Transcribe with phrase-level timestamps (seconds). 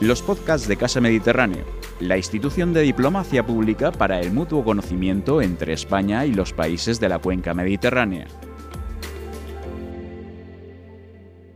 [0.00, 1.64] los podcasts de Casa Mediterráneo,
[1.98, 7.08] la institución de diplomacia pública para el mutuo conocimiento entre España y los países de
[7.08, 8.28] la cuenca mediterránea.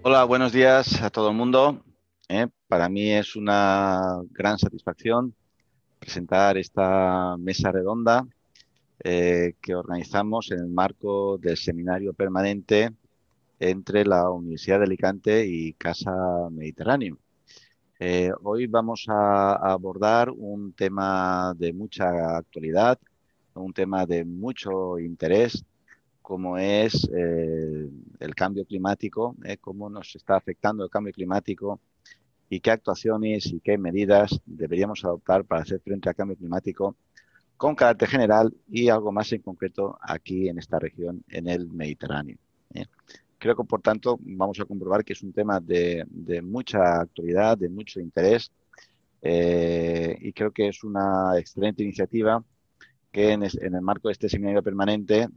[0.03, 1.85] Hola, buenos días a todo el mundo.
[2.29, 2.49] ¿eh?
[2.67, 5.33] Para mí es una gran satisfacción
[6.01, 8.27] presentar esta mesa redonda
[9.05, 12.91] eh, que organizamos en el marco del seminario permanente
[13.61, 16.11] entre la Universidad de Alicante y Casa
[16.51, 17.19] Mediterráneo.
[18.05, 22.99] Eh, hoy vamos a, abordar un tema de mucha actualidad,
[23.55, 25.65] un tema de mucho interés,
[26.21, 27.89] como es eh,
[28.19, 31.79] el cambio climático, eh, cómo nos está afectando el cambio climático
[32.51, 36.97] y qué actuaciones y qué medidas deberíamos adoptar para hacer frente al cambio climático
[37.57, 42.37] con carácter general y algo más en concreto aquí en esta región, en el Mediterráneo.
[43.43, 46.07] Creo que, por tanto, vamos a comprobar que es un tema de,
[46.45, 48.53] mucha actualidad, de mucho interés,
[49.21, 52.45] eh, y creo que es una excelente iniciativa
[53.11, 55.29] que en, el marco de este seminario permanente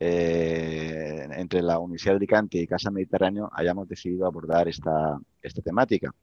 [0.00, 6.14] eh, entre la Universidad de Alicante y Casa Mediterráneo hayamos decidido abordar esta, esta temática.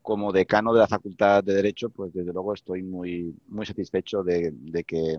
[0.00, 4.54] Como decano de la Facultad de Derecho, pues desde luego estoy muy, muy satisfecho de,
[4.86, 5.18] que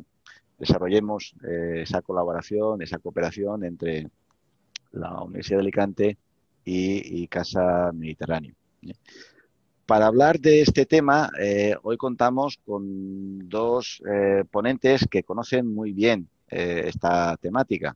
[0.58, 4.10] desarrollemos eh, esa colaboración, esa cooperación entre,
[4.92, 6.18] la Universidad de Alicante
[6.66, 8.54] y, Casa Mediterráneo.
[9.86, 15.94] Para hablar de este tema, eh, hoy contamos con dos eh, ponentes que conocen muy
[15.94, 17.96] bien eh, esta temática.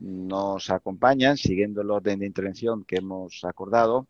[0.00, 4.06] Nos acompañan, siguiendo el orden de intervención que hemos acordado,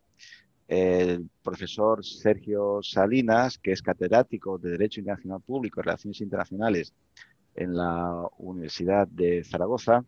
[0.67, 6.93] el profesor Sergio Salinas, que es catedrático de Derecho Internacional Público y Relaciones Internacionales
[7.55, 10.03] en la Universidad de Zaragoza,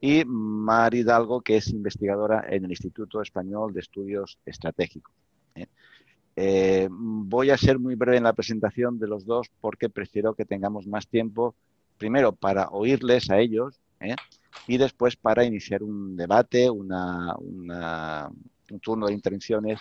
[0.00, 5.14] y Mar Hidalgo, que es investigadora en el Instituto Español de Estudios Estratégicos.
[5.54, 5.66] ¿eh?
[6.36, 10.44] Eh, voy a ser muy breve en la presentación de los dos porque prefiero que
[10.44, 11.56] tengamos más tiempo,
[11.96, 14.14] primero para oírles a ellos ¿eh?
[14.68, 16.88] y después para iniciar un debate, un
[18.80, 19.80] turno de intervenciones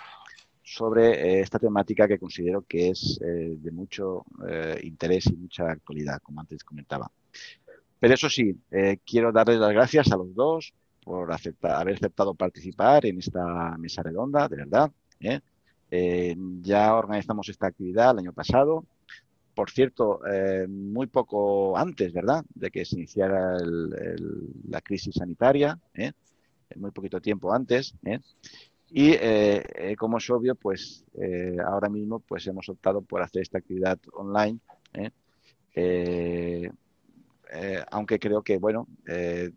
[0.64, 4.26] sobre esta temática que considero que es de mucho
[4.82, 7.10] interés y mucha actualidad, como antes comentaba.
[8.00, 13.06] Pero eso sí, eh, quiero darles las gracias a los dos por haber aceptado participar
[13.06, 14.92] en esta mesa redonda, de verdad.
[15.20, 15.40] ¿eh?
[15.90, 18.86] Eh, ya organizamos esta actividad el año pasado.
[19.56, 20.20] Por cierto,
[20.70, 23.58] muy poco antes, ¿verdad?, de que se iniciara
[24.70, 25.80] la crisis sanitaria,
[26.76, 27.96] muy poquito tiempo antes.
[28.92, 29.16] Y
[29.96, 31.04] como es obvio, pues
[31.66, 34.60] ahora mismo pues hemos optado por hacer esta actividad online.
[37.92, 39.52] Aunque creo que, bueno, eh,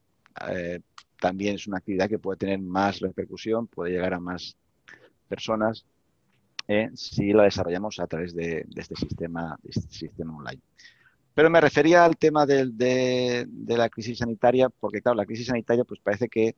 [0.49, 0.81] eh,
[1.21, 4.57] también es una actividad que puede tener más repercusión, puede llegar a más
[5.29, 5.85] personas
[6.95, 10.63] si la desarrollamos a través de, este, sistema, este sistema online.
[11.35, 15.99] Pero me refería al tema de, la crisis sanitaria, porque claro, la crisis sanitaria pues
[16.01, 16.55] parece que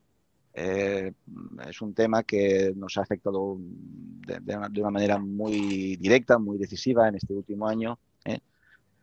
[0.53, 7.14] es un tema que nos ha afectado de, una, manera muy directa, muy decisiva en
[7.14, 7.99] este último año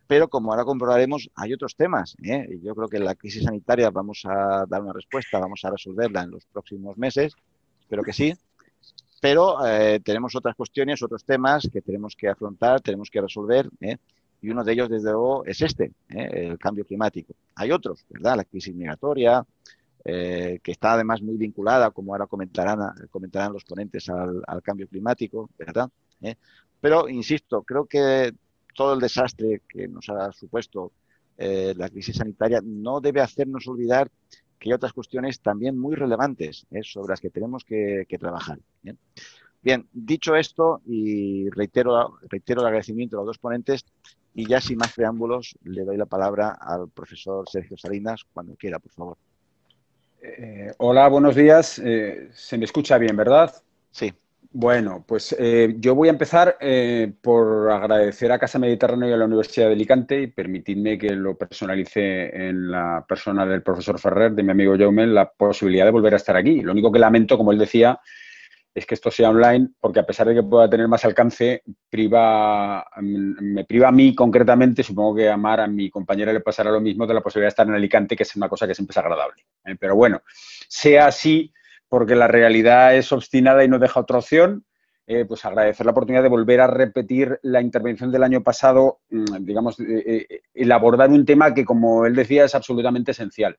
[0.09, 2.15] pero como ahora comprobaremos, hay otros temas.
[2.23, 2.59] ¿eh?
[2.63, 6.31] Yo creo que la crisis sanitaria vamos a dar una respuesta, vamos a resolverla en
[6.31, 7.35] los próximos meses,
[7.79, 8.33] espero que sí.
[9.21, 13.97] Pero eh, tenemos otras cuestiones, otros temas que tenemos que afrontar, tenemos que resolver, ¿eh?
[14.41, 17.35] y uno de ellos, desde luego, es este, el cambio climático.
[17.53, 18.37] Hay otros, ¿verdad?
[18.37, 19.45] La crisis migratoria,
[20.03, 22.79] que está además muy vinculada, como ahora comentarán,
[23.53, 25.87] los ponentes, al cambio climático, ¿verdad?
[26.81, 28.33] Pero, insisto, creo que
[28.73, 30.91] todo el desastre que nos ha supuesto
[31.41, 34.11] eh, la crisis sanitaria no debe hacernos olvidar
[34.59, 38.59] que hay otras cuestiones también muy relevantes eh, sobre las que tenemos que, trabajar.
[39.61, 39.87] ¿bien?
[39.93, 43.85] dicho esto, y reitero, reitero el agradecimiento a los dos ponentes,
[44.35, 48.79] y ya sin más preámbulos, le doy la palabra al profesor Sergio Salinas, cuando quiera,
[48.79, 49.17] por favor.
[50.21, 51.81] Eh, hola, buenos días.
[52.33, 53.53] se me escucha bien, ¿verdad?
[53.91, 54.13] Sí.
[54.51, 59.17] Bueno, pues eh, yo voy a empezar eh, por agradecer a Casa Mediterráneo y a
[59.17, 64.31] la Universidad de Alicante y permitidme que lo personalice en la persona del profesor Ferrer,
[64.31, 66.61] de mi amigo Jaume, la posibilidad de volver a estar aquí.
[66.61, 67.99] Lo único que lamento, como él decía,
[68.73, 72.83] es que esto sea online, porque a pesar de que pueda tener más alcance, priva,
[73.01, 76.71] mm, me priva a mí concretamente, supongo que a Mar, a mi compañera, le pasará
[76.71, 78.93] lo mismo de la posibilidad de estar en Alicante, que es una cosa que siempre
[78.93, 79.43] es agradable.
[79.65, 79.75] ¿eh?
[79.79, 80.23] Pero bueno,
[80.67, 81.53] sea así
[81.89, 84.63] porque la realidad es obstinada y no deja otra opción,
[85.07, 89.43] eh, pues agradecer la oportunidad de volver a repetir la intervención del año pasado, mm,
[89.43, 93.57] digamos, eh, eh, el abordar un tema que, como él decía, es absolutamente esencial.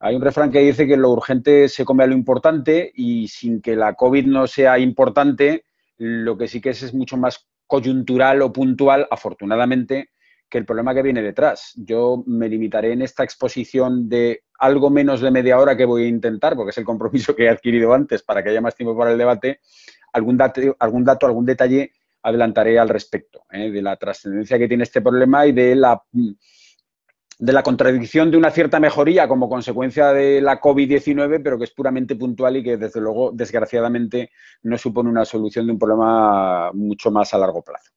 [0.00, 3.62] Hay un refrán que dice que lo urgente se come a lo importante y sin
[3.62, 5.64] que la COVID no sea importante,
[5.98, 10.10] lo que sí que es es mucho más coyuntural o puntual, afortunadamente,
[10.50, 11.72] que el problema que viene detrás.
[11.76, 16.08] Yo me limitaré en esta exposición de algo menos de media hora que voy a
[16.08, 19.10] intentar, porque es el compromiso que he adquirido antes para que haya más tiempo para
[19.10, 19.58] el debate,
[20.12, 21.90] algún dato, algún, dato, algún detalle
[22.22, 23.72] adelantaré al respecto, ¿eh?
[23.72, 26.00] de la trascendencia que tiene este problema y de la
[27.38, 31.72] de la contradicción de una cierta mejoría como consecuencia de la COVID-19, pero que es
[31.72, 34.30] puramente puntual y que, desde luego, desgraciadamente,
[34.62, 37.90] no supone una solución de un problema mucho más a largo plazo.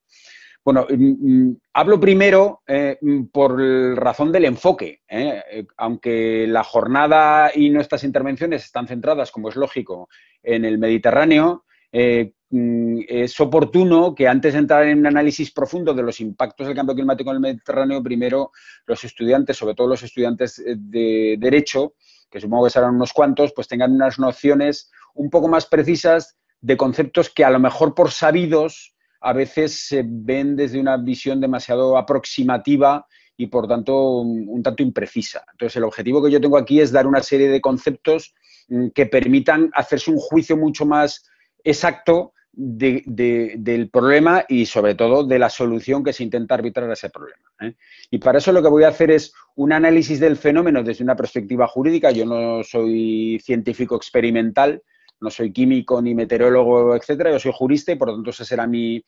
[0.65, 3.56] Bueno, mm, mm, hablo primero eh, mm, por
[3.95, 5.03] razón del enfoque.
[5.07, 5.44] ¿eh?
[5.51, 10.09] Eh, aunque la jornada y nuestras intervenciones están centradas, como es lógico,
[10.41, 16.19] en el Mediterráneo, es oportuno que antes de entrar en un análisis profundo de los
[16.19, 18.51] impactos del cambio climático en el Mediterráneo, primero
[18.85, 21.94] los estudiantes, sobre todo los estudiantes de Derecho,
[22.29, 26.75] que supongo que serán unos cuantos, pues tengan unas nociones un poco más precisas de
[26.75, 28.94] conceptos que a lo mejor por sabidos
[29.25, 35.44] a veces se ven desde una visión demasiado aproximativa y por tanto un, tanto imprecisa.
[35.51, 38.36] Entonces el objetivo que yo tengo aquí es dar una serie de conceptos
[38.68, 41.27] mm, que permitan hacerse un juicio mucho más
[41.63, 47.10] exacto del problema y sobre todo de la solución que se intenta arbitrar a ese
[47.10, 47.42] problema.
[47.62, 47.74] ¿eh?
[48.12, 51.16] Y para eso lo que voy a hacer es un análisis del fenómeno desde una
[51.16, 52.12] perspectiva jurídica.
[52.12, 54.83] Yo no soy científico experimental,
[55.25, 57.31] no soy químico ni meteorólogo, etcétera.
[57.31, 59.04] Yo soy jurista y por lo tanto esa será mi,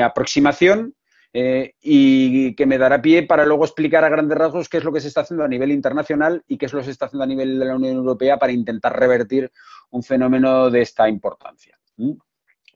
[0.00, 0.94] aproximación.
[1.38, 4.92] Eh, y que me dará pie para luego explicar a grandes rasgos qué es lo
[4.92, 7.24] que se está haciendo a nivel internacional y qué es lo que se está haciendo
[7.24, 9.50] a nivel de la Unión Europea para intentar revertir
[9.90, 11.78] un fenómeno de esta importancia.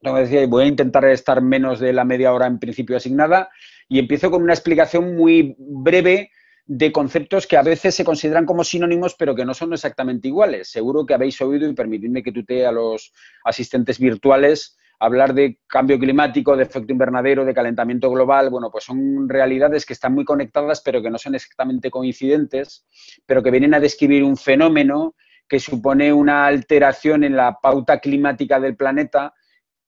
[0.02, 3.48] Decía, voy a intentar estar menos de la media hora en principio asignada
[3.88, 6.30] y empiezo con una explicación muy breve
[6.72, 10.70] de conceptos que a veces se consideran como sinónimos, pero que no son exactamente iguales.
[10.70, 13.12] Seguro que habéis oído, y permitidme que tutee a los
[13.42, 18.50] asistentes virtuales, hablar de cambio climático, de efecto invernadero, de calentamiento global.
[18.50, 22.86] Bueno, pues son realidades que están muy conectadas, pero que no son exactamente coincidentes,
[23.26, 25.16] pero que vienen a describir un fenómeno
[25.48, 29.34] que supone una alteración en la pauta climática del planeta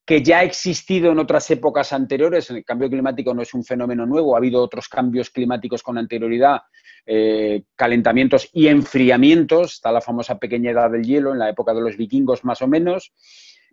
[0.05, 2.51] que ya ha existido en otras épocas anteriores.
[2.51, 6.63] El cambio climático no es un fenómeno nuevo, ha habido otros cambios climáticos con anterioridad,
[7.07, 9.75] eh, calentamientos y enfriamientos.
[9.75, 12.69] Está la famosa pequeña edad del hielo en la época de los vikingos más o
[12.69, 13.13] menos,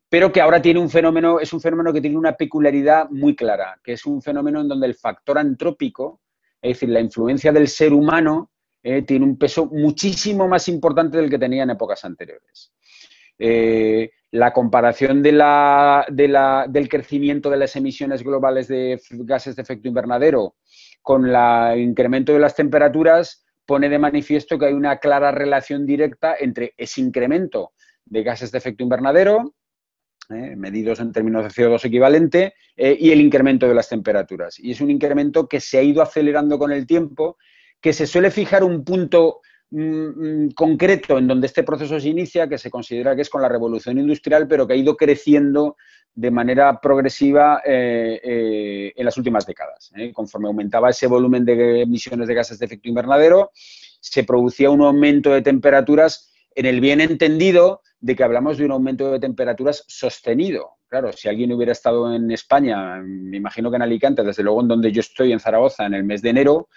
[0.07, 3.79] pero que ahora tiene un fenómeno, es un fenómeno que tiene una peculiaridad muy clara,
[3.83, 6.21] que es un fenómeno en donde el factor antrópico,
[6.61, 8.51] es decir, la influencia del ser humano,
[8.83, 12.71] eh, tiene un peso muchísimo más importante del que tenía en épocas anteriores.
[13.37, 15.39] Eh, la comparación del
[16.89, 20.55] crecimiento de las emisiones globales de gases de efecto invernadero
[21.01, 26.35] con el incremento de las temperaturas pone de manifiesto que hay una clara relación directa
[26.39, 27.71] entre ese incremento
[28.05, 29.53] de gases de efecto invernadero,
[30.29, 34.57] eh, medidos en términos de CO2 equivalente, y el incremento de las temperaturas.
[34.57, 37.37] Y es un incremento que se ha ido acelerando con el tiempo
[37.81, 39.41] que se suele fijar un punto
[39.71, 43.41] mm, mm, concreto en donde este proceso se inicia, que se considera que es con
[43.41, 45.75] la revolución industrial, pero que ha ido creciendo
[46.13, 49.91] de manera progresiva eh, eh, en las últimas décadas.
[49.95, 50.11] ¿eh?
[50.11, 55.31] Conforme aumentaba ese volumen de emisiones de gases de efecto invernadero, se producía un aumento
[55.31, 60.71] de temperaturas en el bien entendido de que hablamos de un aumento de temperaturas sostenido.
[60.87, 64.67] Claro, si alguien hubiera estado en España, me imagino que en Alicante, desde luego en
[64.67, 66.69] donde yo estoy, en Zaragoza, en el mes de enero,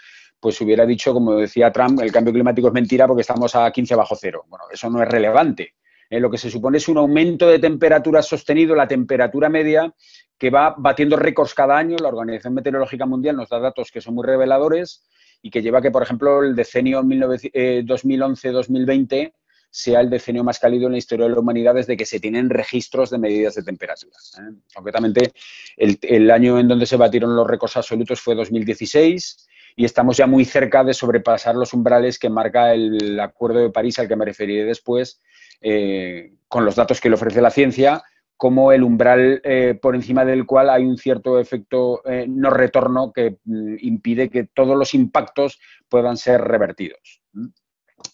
[0.42, 3.94] pues hubiera dicho, como decía Trump, el cambio climático es mentira porque estamos a 15
[3.94, 4.44] bajo cero.
[4.48, 5.74] Bueno, eso no es relevante.
[6.10, 9.94] Eh, lo que se supone es un aumento de temperatura sostenido, la temperatura media,
[10.36, 11.96] que va batiendo récords cada año.
[11.96, 15.04] La Organización Meteorológica Mundial nos da datos que son muy reveladores
[15.42, 19.32] y que lleva que, por ejemplo, el decenio 2011-2020 eh,
[19.70, 22.50] sea el decenio más cálido en la historia de la humanidad desde que se tienen
[22.50, 24.16] registros de medidas de temperatura.
[24.40, 24.56] ¿eh?
[24.74, 25.32] Concretamente,
[25.76, 30.44] el, año en donde se batieron los récords absolutos fue 2016 y estamos ya muy
[30.44, 34.64] cerca de sobrepasar los umbrales que marca el Acuerdo de París al que me referiré
[34.64, 35.20] después,
[35.60, 38.02] eh, con los datos que le ofrece la ciencia,
[38.36, 43.12] como el umbral eh, por encima del cual hay un cierto efecto eh, no retorno
[43.12, 47.22] que mm, impide que todos los impactos puedan ser revertidos.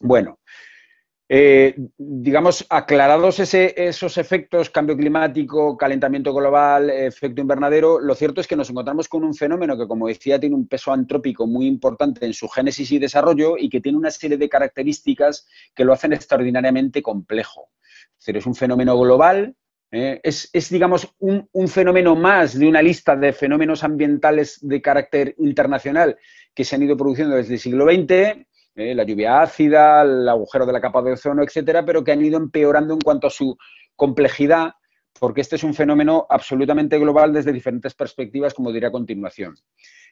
[0.01, 0.38] Bueno,
[1.31, 8.57] eh, digamos, aclarados esos efectos, cambio climático, calentamiento global, efecto invernadero, lo cierto es que
[8.57, 12.33] nos encontramos con un fenómeno que, como decía, tiene un peso antrópico muy importante en
[12.33, 17.03] su génesis y desarrollo y que tiene una serie de características que lo hacen extraordinariamente
[17.03, 17.69] complejo.
[18.13, 19.55] Es decir, es un fenómeno global,
[19.91, 26.19] eh, es, digamos, un, fenómeno más de una lista de fenómenos ambientales de carácter internacional
[26.55, 28.47] que se han ido produciendo desde el siglo XX
[28.79, 28.95] ¿eh?
[28.95, 32.39] la lluvia ácida, el agujero de la capa de ozono, etcétera, pero que han ido
[32.39, 33.57] empeorando en cuanto a su
[33.97, 34.73] complejidad
[35.19, 39.57] porque este es un fenómeno absolutamente global desde diferentes perspectivas, como diré a continuación.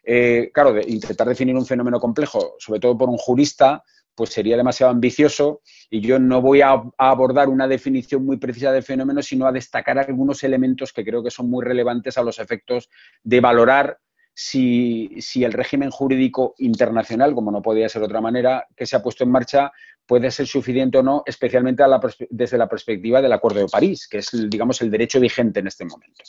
[0.02, 3.82] Eh, claro, de intentar definir un fenómeno complejo, sobre todo por un jurista,
[4.14, 8.82] pues sería demasiado ambicioso y yo no voy a, abordar una definición muy precisa del
[8.82, 12.88] fenómeno, sino a destacar algunos elementos que creo que son muy relevantes a los efectos
[13.22, 13.98] de valorar
[14.38, 19.02] si, el régimen jurídico internacional, como no podía ser de otra manera, que se ha
[19.02, 19.72] puesto en marcha,
[20.04, 21.82] puede ser suficiente o no, especialmente
[22.28, 25.86] desde la perspectiva del Acuerdo de París, que es, digamos, el derecho vigente en este
[25.86, 26.22] momento.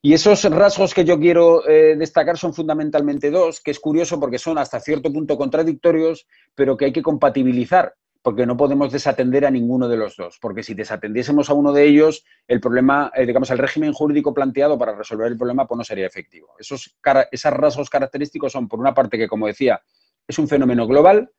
[0.00, 4.38] Y esos rasgos que yo quiero eh, destacar son fundamentalmente dos, que es curioso porque
[4.38, 9.50] son hasta cierto punto contradictorios, pero que hay que compatibilizar, porque no podemos desatender a
[9.50, 13.50] ninguno de los dos, porque si desatendiésemos a uno de ellos, el problema, eh, digamos,
[13.50, 16.54] el régimen jurídico planteado para resolver el problema pues no sería efectivo.
[16.58, 16.96] Esos,
[17.30, 19.82] esos rasgos característicos son, por una parte, que como decía,
[20.26, 21.30] es un fenómeno global,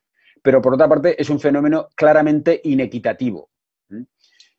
[0.42, 3.50] pero por otra parte es un fenómeno claramente inequitativo.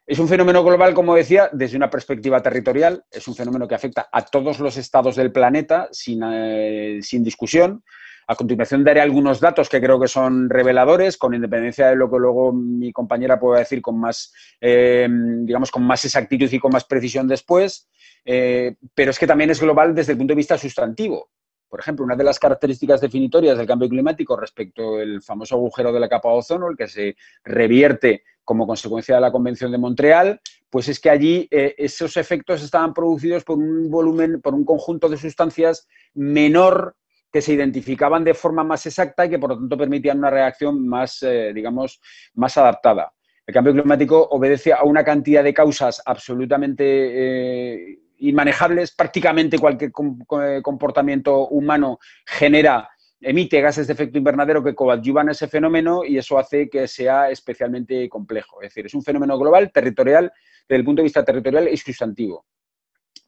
[0.08, 3.03] Es un fenómeno global, como decía, desde una perspectiva territorial.
[3.10, 7.84] Es un fenómeno que afecta a todos los estados del planeta sin, eh, discusión.
[8.27, 12.17] A continuación daré algunos datos que creo que son reveladores, con independencia de lo que
[12.17, 16.86] luego mi compañera pueda decir con más, eh, digamos, con más exactitud y con más
[16.86, 17.88] precisión después.
[18.25, 21.29] Eh, pero es que también es global desde el punto de vista sustantivo.
[21.70, 26.00] Por ejemplo, una de las características definitorias del cambio climático respecto al famoso agujero de
[26.00, 30.39] la capa de ozono, el que se revierte como consecuencia de la Convención de Montreal,
[30.70, 35.10] pues es que allí eh, esos efectos estaban producidos por un volumen, por un conjunto
[35.10, 36.96] de sustancias menor
[37.36, 40.88] que se identificaban de forma más exacta y que por lo tanto permitían una reacción
[40.88, 42.00] más, eh, digamos,
[42.36, 43.12] más adaptada.
[43.46, 48.96] El cambio climático obedece a una cantidad de causas absolutamente eh, inmanejables.
[48.96, 52.89] Prácticamente cualquier comportamiento humano genera
[53.20, 58.08] emite gases de efecto invernadero que coadyuvan ese fenómeno y eso hace que sea especialmente
[58.08, 58.62] complejo.
[58.62, 60.32] Es decir, es un fenómeno global, territorial,
[60.70, 62.46] desde el punto de vista territorial y sustantivo.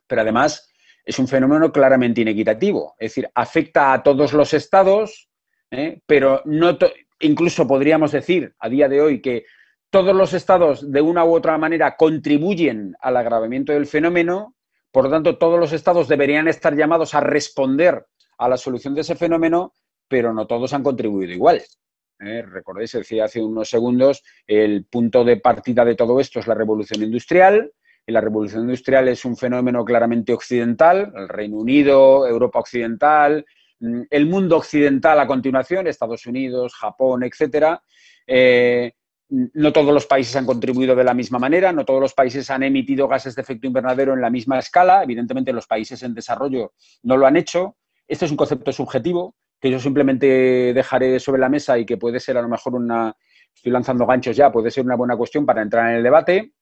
[0.07, 0.73] Pero además
[1.07, 2.93] es un fenómeno claramente inequitativo.
[2.99, 5.29] Es decir, afecta a todos los estados,
[5.71, 6.01] ¿eh?
[6.05, 6.77] pero no
[7.21, 9.45] incluso podríamos decir a día de hoy que
[9.89, 14.53] todos los estados de una u otra manera contribuyen al agravamiento del fenómeno,
[14.91, 18.05] por lo tanto todos los estados deberían estar llamados a responder
[18.37, 19.73] a la solución de ese fenómeno,
[20.09, 21.63] pero no todos han contribuido igual.
[22.19, 22.41] ¿eh?
[22.41, 27.01] Recordéis, decía hace unos segundos, el punto de partida de todo esto es la revolución
[27.01, 27.71] industrial.
[28.09, 33.45] Y la revolución industrial es un fenómeno claramente occidental, el Reino Unido, Europa occidental,
[33.81, 37.83] mm, el mundo occidental a continuación, Estados Unidos, Japón, etcétera.
[38.25, 38.93] Eh,
[39.29, 42.63] no todos los países han contribuido de la misma manera, no todos los países han
[42.63, 45.03] emitido gases de efecto invernadero en la misma escala.
[45.03, 46.71] Evidentemente, los países en desarrollo
[47.03, 47.75] no lo han hecho.
[48.07, 52.21] Este es un concepto subjetivo que yo simplemente dejaré sobre la mesa y que puede
[52.21, 53.13] ser a lo mejor una,
[53.53, 56.53] estoy lanzando ganchos ya, puede ser una buena cuestión para entrar en el debate.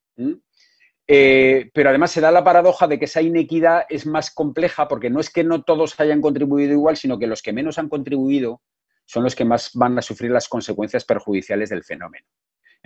[1.08, 5.08] Eh, pero además se da la paradoja de que esa inequidad es más compleja porque
[5.08, 8.60] no es que no todos hayan contribuido igual, sino que los que menos han contribuido
[9.04, 12.26] son los que más van a sufrir las consecuencias perjudiciales del fenómeno.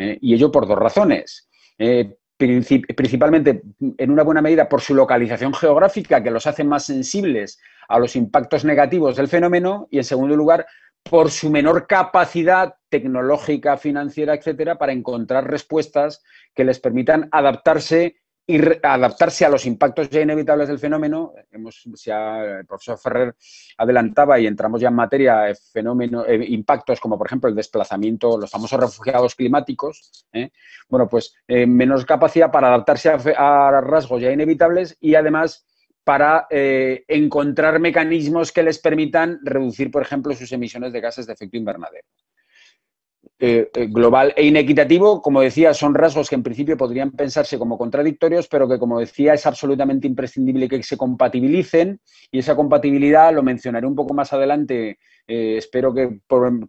[0.00, 0.18] ¿eh?
[0.20, 1.48] y ello por dos razones.
[1.78, 3.62] Eh, principalmente,
[3.98, 8.16] en una buena medida, por su localización geográfica, que los hace más sensibles a los
[8.16, 10.66] impactos negativos del fenómeno y, en segundo lugar,
[11.02, 16.22] por su menor capacidad tecnológica, financiera, etcétera, para encontrar respuestas
[16.54, 21.34] que les permitan adaptarse y adaptarse a los impactos ya inevitables del fenómeno.
[21.52, 23.36] Hemos, el profesor Ferrer
[23.78, 28.36] adelantaba y entramos ya en materia, eh, fenómeno, eh, impactos como por ejemplo el desplazamiento,
[28.36, 30.26] los famosos refugiados climáticos.
[30.32, 30.50] ¿eh?
[30.88, 35.64] Bueno, pues menos capacidad para adaptarse a, rasgos ya inevitables y además
[36.04, 41.56] para encontrar mecanismos que les permitan reducir, por ejemplo, sus emisiones de gases de efecto
[41.56, 42.06] invernadero.
[43.42, 47.78] Eh, eh, global e inequitativo, como decía, son rasgos que en principio podrían pensarse como
[47.78, 53.42] contradictorios, pero que, como decía, es absolutamente imprescindible que se compatibilicen y esa compatibilidad lo
[53.42, 54.98] mencionaré un poco más adelante.
[55.26, 56.20] Eh, espero que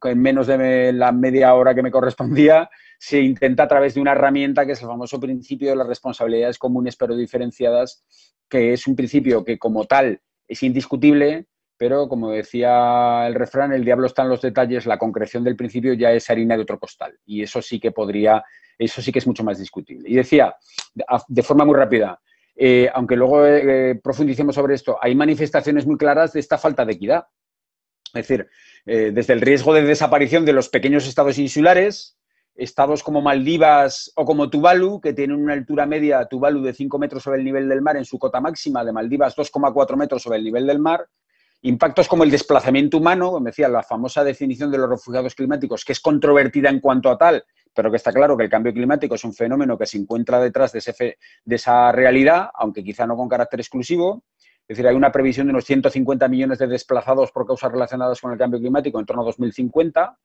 [0.03, 2.69] en menos de la media hora que me correspondía
[3.01, 6.59] se intenta a través de una herramienta que es el famoso principio de las responsabilidades
[6.59, 8.05] comunes pero diferenciadas,
[8.47, 13.83] que es un principio que como tal es indiscutible, pero como decía el refrán, el
[13.83, 17.17] diablo está en los detalles, la concreción del principio ya es harina de otro costal.
[17.25, 18.43] Y eso sí que podría,
[18.77, 20.07] eso sí que es mucho más discutible.
[20.07, 20.55] Y decía,
[21.27, 22.21] de forma muy rápida,
[22.55, 26.93] eh, aunque luego eh, profundicemos sobre esto, hay manifestaciones muy claras de esta falta de
[26.93, 27.25] equidad.
[28.13, 28.47] Es decir,
[28.85, 32.19] eh, desde el riesgo de desaparición de los pequeños estados insulares,
[32.61, 37.23] estados como Maldivas o como Tuvalu, que tienen una altura media, Tuvalu de 5 metros
[37.23, 40.43] sobre el nivel del mar en su cota máxima, de Maldivas 2,4 metros sobre el
[40.43, 41.07] nivel del mar,
[41.63, 45.91] Impactos como el desplazamiento humano, como decía, la famosa definición de los refugiados climáticos, que
[45.91, 49.23] es controvertida en cuanto a tal, pero que está claro que el cambio climático es
[49.23, 53.59] un fenómeno que se encuentra detrás de, de esa realidad, aunque quizá no con carácter
[53.59, 54.23] exclusivo.
[54.67, 58.31] Es decir, hay una previsión de unos 150 millones de desplazados por causas relacionadas con
[58.31, 60.17] el cambio climático en torno a 2050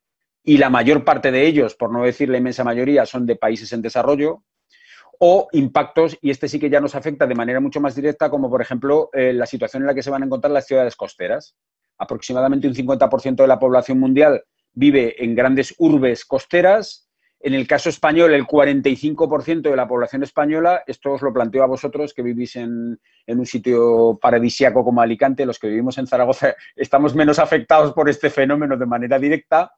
[0.46, 3.72] y la mayor parte de ellos, por no decir la inmensa mayoría, son de países
[3.72, 4.44] en desarrollo
[5.18, 8.48] o impactos, y este sí que ya nos afecta de manera mucho más directa, como
[8.48, 11.56] por ejemplo eh, la situación en la que se van a encontrar las ciudades costeras.
[11.98, 17.08] Aproximadamente un 50% de la población mundial vive en grandes urbes costeras.
[17.40, 21.66] En el caso español, el 45% de la población española, esto os lo planteo a
[21.66, 27.16] vosotros que vivís en, un sitio paradisiaco como Alicante, los que vivimos en Zaragoza estamos
[27.16, 29.72] menos afectados por este fenómeno de manera directa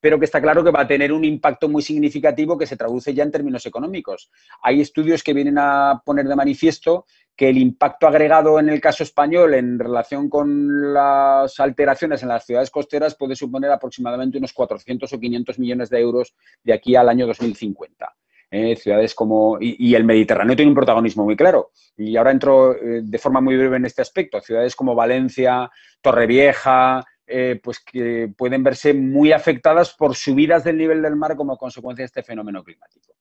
[0.00, 3.14] pero que está claro que va a tener un impacto muy significativo que se traduce
[3.14, 4.30] ya en términos económicos.
[4.62, 9.04] Hay estudios que vienen a poner de manifiesto que el impacto agregado en el caso
[9.04, 15.12] español en relación con las alteraciones en las ciudades costeras puede suponer aproximadamente unos 400
[15.12, 18.12] o 500 millones de euros de aquí al año 2050.
[18.50, 19.58] Eh, ciudades como.
[19.60, 21.70] Y, el Mediterráneo tiene un protagonismo muy claro.
[21.96, 24.40] Y ahora entro eh, de forma muy breve en este aspecto.
[24.40, 31.02] Ciudades como Valencia, Torrevieja, eh, pues que pueden verse muy afectadas por subidas del nivel
[31.02, 33.14] del mar como consecuencia de este fenómeno climático.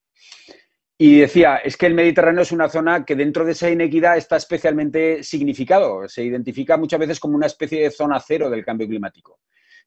[0.99, 4.35] Y decía, es que el Mediterráneo es una zona que dentro de esa inequidad está
[4.35, 6.07] especialmente significado.
[6.07, 9.39] Se identifica muchas veces como una especie de zona cero del cambio climático.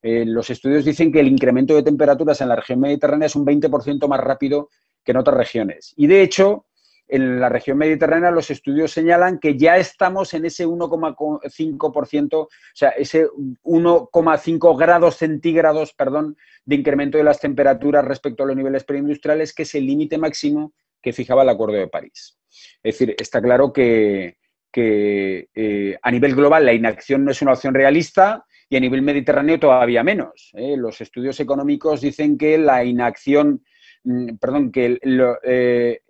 [0.03, 3.45] Eh, los estudios dicen que el incremento de temperaturas en la región mediterránea es un
[3.45, 4.71] 20% más rápido
[5.05, 5.95] que en otras regiones.
[5.97, 6.67] Y de hecho,
[7.11, 12.91] en la región mediterránea los estudios señalan que ya estamos en ese 1,5%, o sea,
[12.91, 19.53] ese 1,5 grados centígrados, perdón, de incremento de las temperaturas respecto a los niveles preindustriales,
[19.53, 22.39] que es el límite máximo que fijaba el Acuerdo de París.
[22.83, 24.37] Es decir, está claro que,
[24.73, 29.59] eh, a nivel global la inacción no es una opción realista y a nivel mediterráneo
[29.59, 30.51] todavía menos.
[30.55, 30.77] ¿eh?
[30.77, 33.65] Los estudios económicos dicen que la inacción,
[34.05, 34.99] mm, perdón, que
[35.43, 36.01] eh,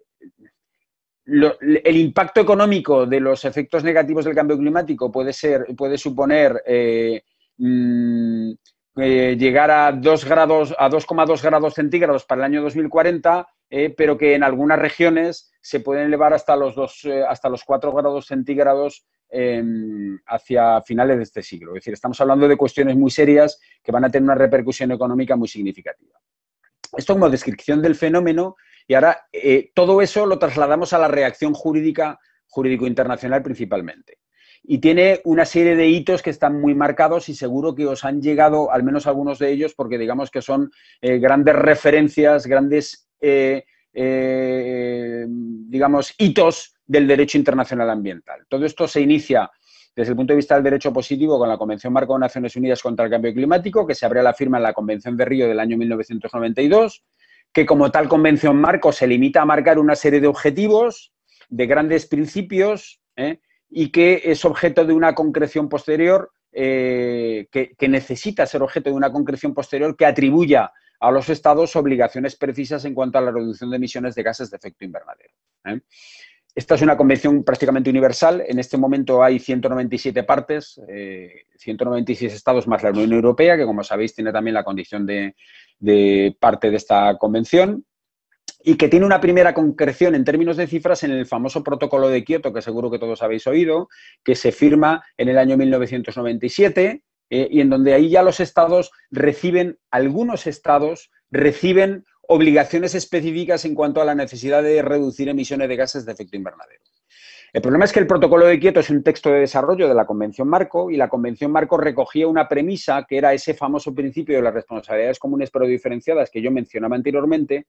[1.30, 7.22] el impacto económico de los efectos negativos del cambio climático puede ser, puede suponer eh,
[7.58, 8.50] mm,
[8.96, 14.18] eh, llegar a 2 grados, a 2,2 grados centígrados para el año 2040, eh, pero
[14.18, 19.06] que en algunas regiones se pueden elevar hasta los dos, hasta los 4 grados centígrados
[19.28, 21.72] em, hacia finales de este siglo.
[21.72, 25.36] Es decir, estamos hablando de cuestiones muy serias que van a tener una repercusión económica
[25.36, 26.18] muy significativa.
[26.96, 28.56] Esto como descripción del fenómeno
[28.90, 34.18] y ahora eh, todo eso lo trasladamos a la reacción jurídica, jurídico internacional principalmente.
[34.64, 38.20] Y tiene una serie de hitos que están muy marcados y seguro que os han
[38.20, 43.64] llegado al menos algunos de ellos porque digamos que son eh, grandes referencias, grandes, eh,
[45.28, 48.40] digamos, hitos del derecho internacional ambiental.
[48.48, 49.48] Todo esto se inicia
[49.94, 52.82] desde el punto de vista del derecho positivo con la Convención Marco de Naciones Unidas
[52.82, 55.60] contra el Cambio Climático, que se abre la firma en la Convención de Río del
[55.60, 57.04] año 1992
[57.52, 61.12] que como tal convención marco se limita a marcar una serie de objetivos,
[61.48, 63.40] de grandes principios, ¿eh?
[63.68, 69.12] y que es objeto de una concreción posterior, eh, que, necesita ser objeto de una
[69.12, 73.76] concreción posterior que atribuya a los estados obligaciones precisas en cuanto a la reducción de
[73.76, 75.30] emisiones de gases de efecto invernadero.
[75.64, 75.80] ¿eh?
[76.60, 78.44] Esta es una convención prácticamente universal.
[78.46, 80.78] En este momento hay 197 partes,
[81.56, 85.36] 196 estados más la Unión Europea, que como sabéis tiene también la condición de,
[85.78, 87.86] de parte de esta convención
[88.62, 92.24] y que tiene una primera concreción en términos de cifras en el famoso protocolo de
[92.24, 93.88] Kioto, que seguro que todos habéis oído,
[94.22, 98.90] que se firma en el año 1997 eh, y en donde ahí ya los estados
[99.10, 105.74] reciben, algunos estados reciben obligaciones específicas en cuanto a la necesidad de reducir emisiones de
[105.74, 106.80] gases de efecto invernadero.
[107.52, 110.06] El problema es que el protocolo de Kioto es un texto de desarrollo de la
[110.06, 114.42] Convención Marco y la Convención Marco recogía una premisa que era ese famoso principio de
[114.42, 117.66] las responsabilidades comunes pero diferenciadas que yo mencionaba anteriormente,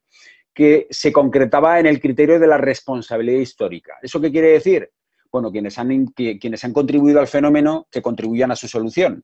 [0.54, 3.96] que se concretaba en el criterio de la responsabilidad histórica.
[4.00, 4.92] ¿Eso qué quiere decir?
[5.32, 9.24] Bueno, quienes han, quienes han contribuido al fenómeno, que contribuyan a su solución.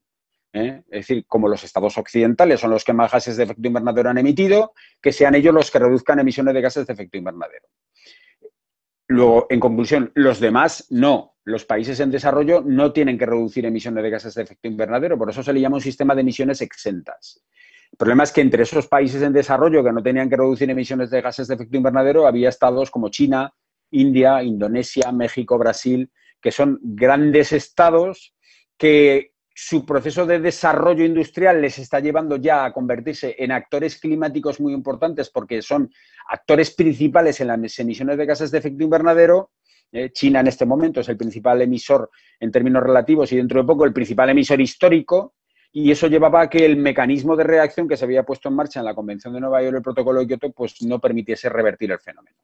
[0.53, 0.83] ¿Eh?
[0.89, 4.17] Es decir, como los estados occidentales son los que más gases de efecto invernadero han
[4.17, 7.67] emitido, que sean ellos los que reduzcan emisiones de gases de efecto invernadero.
[9.09, 11.35] Luego, en conclusión, los demás no.
[11.45, 15.29] Los países en desarrollo no tienen que reducir emisiones de gases de efecto invernadero, por
[15.29, 17.41] eso se le llama un sistema de emisiones exentas.
[17.89, 21.09] El problema es que entre esos países en desarrollo que no tenían que reducir emisiones
[21.09, 23.53] de gases de efecto invernadero había estados como China,
[23.91, 28.35] India, Indonesia, México, Brasil, que son grandes estados
[28.77, 34.59] que su proceso de desarrollo industrial les está llevando ya a convertirse en actores climáticos
[34.59, 35.91] muy importantes porque son
[36.27, 39.49] actores principales en las emisiones de gases de efecto invernadero.
[39.91, 43.65] Eh, China en este momento es el principal emisor en términos relativos y dentro de
[43.65, 45.33] poco el principal emisor histórico.
[45.71, 48.79] y eso llevaba a que el mecanismo de reacción que se había puesto en marcha
[48.79, 51.99] en la Convención de Nueva York, el protocolo de Kioto, pues no permitiese revertir el
[51.99, 52.37] fenómeno.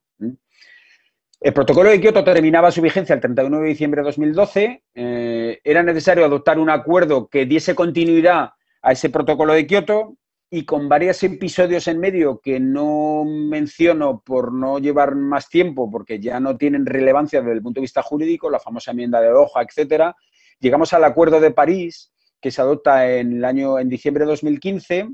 [1.43, 4.83] El protocolo de Kioto terminaba su vigencia el 31 de diciembre de 2012.
[4.95, 8.51] Eh, era necesario adoptar un acuerdo que diese continuidad
[8.81, 10.15] a ese protocolo de Kioto
[10.49, 16.17] y con varios episodios en medio que no menciono por no llevar más tiempo, porque
[16.17, 19.63] ya no tienen relevancia desde el punto de vista jurídico, la famosa enmienda de hoja,
[19.63, 20.15] etcétera,
[20.61, 25.09] llegamos al Acuerdo de París, que se adopta en el año en diciembre de 2015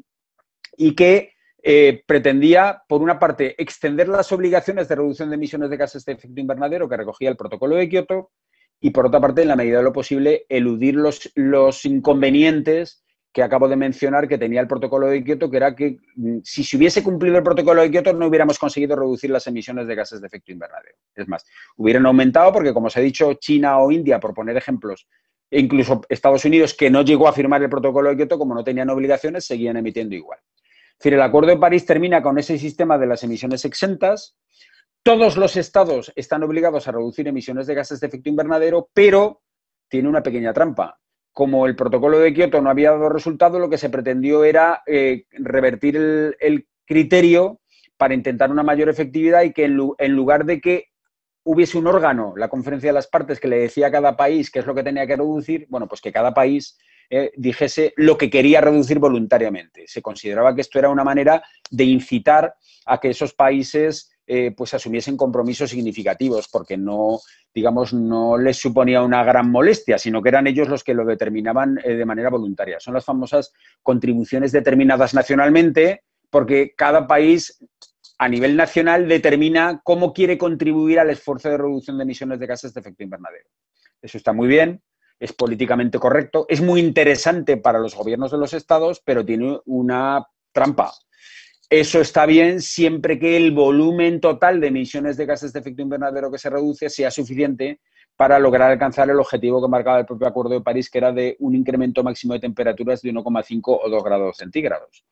[0.78, 1.32] y que
[1.62, 6.14] eh, pretendía, por una parte, extender las obligaciones de reducción de emisiones de gases de
[6.14, 8.32] efecto invernadero que recogía el protocolo de Kioto
[8.80, 13.44] y, por otra parte, en la medida de lo posible, eludir los, los inconvenientes que
[13.44, 16.78] acabo de mencionar que tenía el protocolo de Kioto, que era que mm, si se
[16.78, 20.28] hubiese cumplido el protocolo de Kioto no hubiéramos conseguido reducir las emisiones de gases de
[20.28, 20.96] efecto invernadero.
[21.14, 21.46] Es más,
[21.76, 25.08] hubieran aumentado porque, como os he dicho, China o India, por poner ejemplos,
[25.52, 28.64] e incluso Estados Unidos, que no llegó a firmar el protocolo de Kioto, como no
[28.64, 30.40] tenían obligaciones, seguían emitiendo igual.
[31.00, 34.38] Decir, el Acuerdo de París termina con ese sistema de las emisiones exentas.
[35.02, 39.42] Todos los estados están obligados a reducir emisiones de gases de efecto invernadero, pero
[39.88, 41.00] tiene una pequeña trampa
[41.40, 45.26] como el protocolo de Kioto no había dado resultado, lo que se pretendió era eh,
[45.32, 47.62] revertir el, criterio
[47.96, 50.88] para intentar una mayor efectividad y que en, lugar de que
[51.44, 54.60] hubiese un órgano, la conferencia de las partes, que le decía a cada país qué
[54.60, 56.80] es lo que tenía que reducir, bueno, pues que cada país
[57.10, 59.86] eh, dijese lo que quería reducir voluntariamente.
[59.88, 62.54] Se consideraba que esto era una manera de incitar
[62.86, 67.20] a que esos países eh, pues asumiesen compromisos significativos, porque no,
[67.52, 71.80] digamos, no les suponía una gran molestia, sino que eran ellos los que lo determinaban
[71.84, 72.80] eh, de manera voluntaria.
[72.80, 77.58] Son las famosas contribuciones determinadas nacionalmente, porque cada país
[78.20, 82.72] a nivel nacional determina cómo quiere contribuir al esfuerzo de reducción de emisiones de gases
[82.72, 83.50] de efecto invernadero.
[84.00, 84.80] Eso está muy bien,
[85.20, 90.26] es políticamente correcto, es muy interesante para los gobiernos de los estados, pero tiene una
[90.52, 90.94] trampa.
[91.70, 96.32] Eso está bien siempre que el volumen total de emisiones de gases de efecto invernadero
[96.32, 97.80] que se reduce sea suficiente
[98.16, 101.38] para lograr alcanzar el objetivo que marcaba el propio Acuerdo de París, que era de
[101.40, 105.06] un incremento máximo de temperaturas de 1,5 o 2 grados centígrados.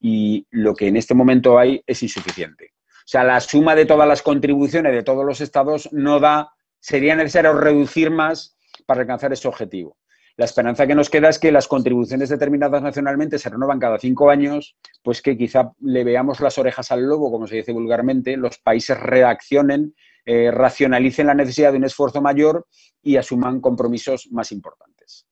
[0.00, 2.72] Y lo que en este momento hay es insuficiente.
[2.98, 7.14] O sea, la suma de todas las contribuciones de todos los estados no da, sería
[7.14, 9.96] necesario reducir más para alcanzar ese objetivo.
[10.36, 14.30] La esperanza que nos queda es que las contribuciones determinadas nacionalmente se renovan cada cinco
[14.30, 18.58] años, pues que quizá le veamos las orejas al lobo, como se dice vulgarmente, los
[18.58, 19.94] países reaccionen,
[20.26, 22.66] eh, racionalicen la necesidad de un esfuerzo mayor
[23.00, 25.28] y asuman compromisos más importantes.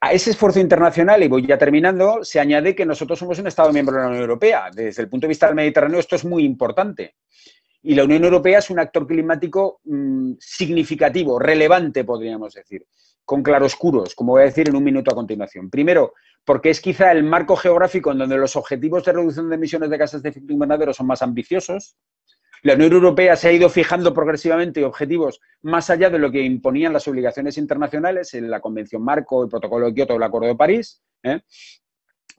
[0.00, 3.70] A ese esfuerzo internacional, y voy ya terminando, se añade que nosotros somos un Estado
[3.70, 4.70] miembro de la Unión Europea.
[4.74, 7.16] Desde el punto de vista del Mediterráneo esto es muy importante.
[7.82, 12.86] Y la Unión Europea es un actor climático mm, significativo, relevante, podríamos decir
[13.30, 15.70] con claroscuros, como voy a decir en un minuto a continuación.
[15.70, 16.14] Primero,
[16.44, 19.98] porque es quizá el marco geográfico en donde los objetivos de reducción de emisiones de
[19.98, 21.94] gases de efecto invernadero son más ambiciosos.
[22.62, 26.92] La Unión Europea se ha ido fijando progresivamente objetivos más allá de lo que imponían
[26.92, 30.56] las obligaciones internacionales en la Convención Marco, el Protocolo de Kioto o el Acuerdo de
[30.56, 31.00] París.
[31.22, 31.40] ¿eh?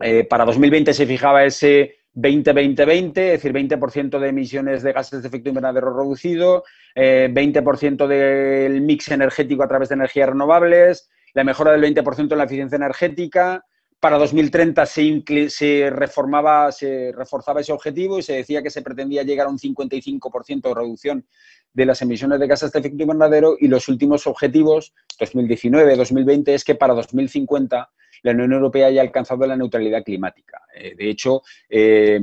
[0.02, 5.28] Eh, para 2020 se fijaba ese 20-20-20, es decir, 20% de emisiones de gases de
[5.28, 6.64] efecto invernadero reducido,
[6.96, 12.38] 20% eh, del mix energético a través de energías renovables, la mejora del 20% en
[12.38, 13.66] la eficiencia energética.
[14.00, 19.24] Para 2030 se, se, reformaba, se reforzaba ese objetivo y se decía que se pretendía
[19.24, 21.26] llegar a un 55% de reducción
[21.74, 26.76] de las emisiones de gases de efecto invernadero y los últimos objetivos, 2019-2020, es que
[26.76, 27.90] para 2050
[28.24, 30.62] la Unión Europea haya alcanzado la neutralidad climática.
[30.74, 32.20] Eh, de hecho, eh,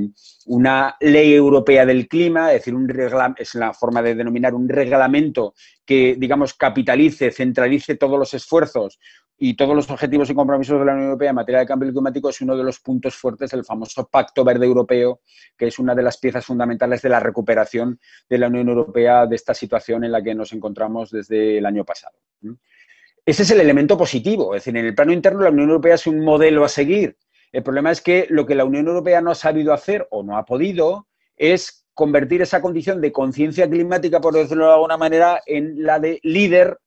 [0.47, 2.89] una ley europea del clima, es decir, un
[3.37, 5.53] es la forma de denominar un reglamento
[5.85, 8.99] que, digamos, capitalice, centralice todos los esfuerzos
[9.41, 12.29] y todos los objetivos y compromisos de la Unión Europea en materia de cambio climático
[12.29, 15.21] es uno de los puntos fuertes del famoso Pacto Verde Europeo,
[15.57, 19.35] que es una de las piezas fundamentales de la recuperación de la Unión Europea de
[19.35, 22.17] esta situación en la que nos encontramos desde el año pasado.
[23.29, 24.55] Ese es el elemento positivo.
[24.55, 27.15] Es decir, en el plano interno la Unión Europea es un modelo a seguir.
[27.51, 30.35] El problema es que lo que la Unión Europea no ha sabido hacer o no
[30.35, 31.05] ha podido
[31.37, 36.19] es convertir esa condición de conciencia climática, por decirlo de alguna manera, en la de
[36.23, 36.79] líder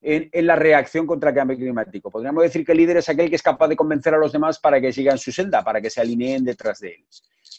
[0.00, 2.12] en, la reacción contra el cambio climático.
[2.12, 4.60] Podríamos decir que el líder es aquel que es capaz de convencer a los demás
[4.60, 7.04] para que sigan su senda, para que se alineen detrás de él.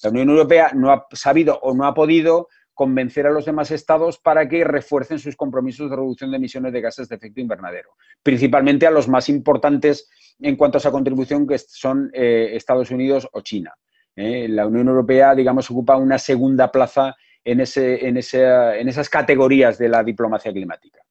[0.02, 2.48] La Unión Europea no ha sabido o no ha podido
[2.80, 6.80] convencer a los demás estados para que refuercen sus compromisos de reducción de emisiones de
[6.80, 7.90] gases de efecto invernadero,
[8.24, 13.28] principalmente a los más importantes en cuanto a esa contribución, que son eh, Estados Unidos
[13.34, 13.74] o China.
[14.16, 19.78] Eh, la Unión Europea, digamos, ocupa una segunda plaza en, ese, en, en esas categorías
[19.78, 21.02] de la diplomacia climática.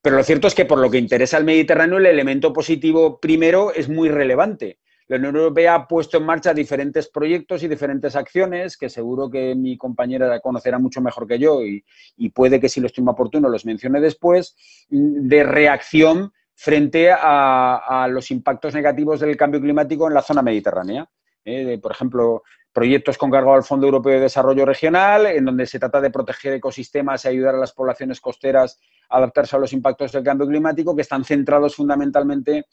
[0.00, 3.70] Pero lo cierto es que por lo que interesa al Mediterráneo, el elemento positivo primero
[3.74, 4.78] es muy relevante.
[5.08, 9.54] La Unión Europea ha puesto en marcha diferentes proyectos y diferentes acciones que seguro que
[9.54, 11.84] mi compañera conocerá mucho mejor que yo y,
[12.30, 14.56] puede que si lo estimo oportuno los mencione después,
[14.88, 21.08] de reacción frente a, los impactos negativos del cambio climático en la zona mediterránea.
[21.44, 21.78] ¿eh?
[21.80, 22.42] por ejemplo,
[22.72, 26.54] proyectos con cargo al Fondo Europeo de Desarrollo Regional, en donde se trata de proteger
[26.54, 30.96] ecosistemas y ayudar a las poblaciones costeras a adaptarse a los impactos del cambio climático,
[30.96, 32.66] que están centrados fundamentalmente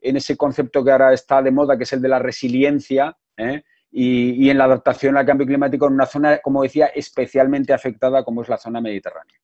[0.00, 3.62] en ese concepto que ahora está de moda, que es el de la resiliencia, ¿eh?
[3.90, 8.42] y, en la adaptación al cambio climático en una zona, como decía, especialmente afectada como
[8.42, 9.36] es la zona mediterránea.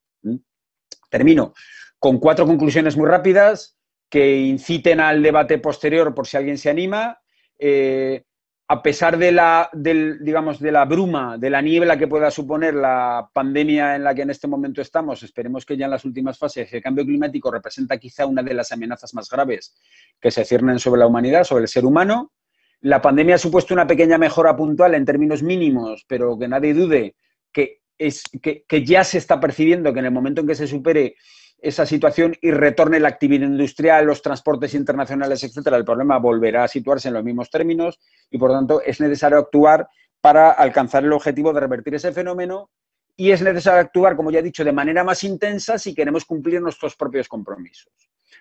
[1.10, 1.54] Termino
[1.98, 3.78] con cuatro conclusiones muy rápidas
[4.10, 7.18] que inciten al debate posterior por si alguien se anima.
[7.58, 8.24] Eh,
[8.66, 13.28] a pesar de la, digamos, de la bruma, de la niebla que pueda suponer la
[13.32, 16.72] pandemia en la que en este momento estamos, esperemos que ya en las últimas fases
[16.72, 19.74] el cambio climático representa quizá una de las amenazas más graves
[20.18, 22.32] que se ciernen sobre la humanidad, sobre el ser humano.
[22.80, 27.16] La pandemia ha supuesto una pequeña mejora puntual en términos mínimos, pero que nadie dude
[27.52, 31.16] que, es, que ya se está percibiendo que en el momento en que se supere
[31.64, 36.68] esa situación y retorne la actividad industrial, los transportes internacionales, etcétera, el problema volverá a
[36.68, 37.98] situarse en los mismos términos
[38.30, 39.88] y, por tanto, es necesario actuar
[40.20, 42.70] para alcanzar el objetivo de revertir ese fenómeno
[43.16, 46.60] y es necesario actuar, como ya he dicho, de manera más intensa si queremos cumplir
[46.60, 47.92] nuestros propios compromisos.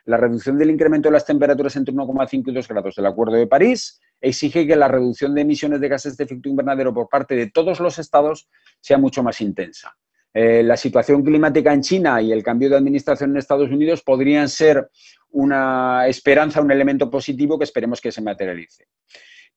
[0.04, 3.48] La reducción del incremento de las temperaturas entre 1,5 y 2 grados del Acuerdo de
[3.48, 7.50] París exige que la reducción de emisiones de gases de efecto invernadero por parte de
[7.50, 8.50] todos los estados
[8.82, 9.96] sea mucho más intensa.
[10.34, 14.50] Eh, la situación climática en China y el cambio de administración en Estados Unidos podrían
[14.50, 14.90] ser
[15.30, 18.88] una esperanza, un elemento positivo que esperemos que se materialice.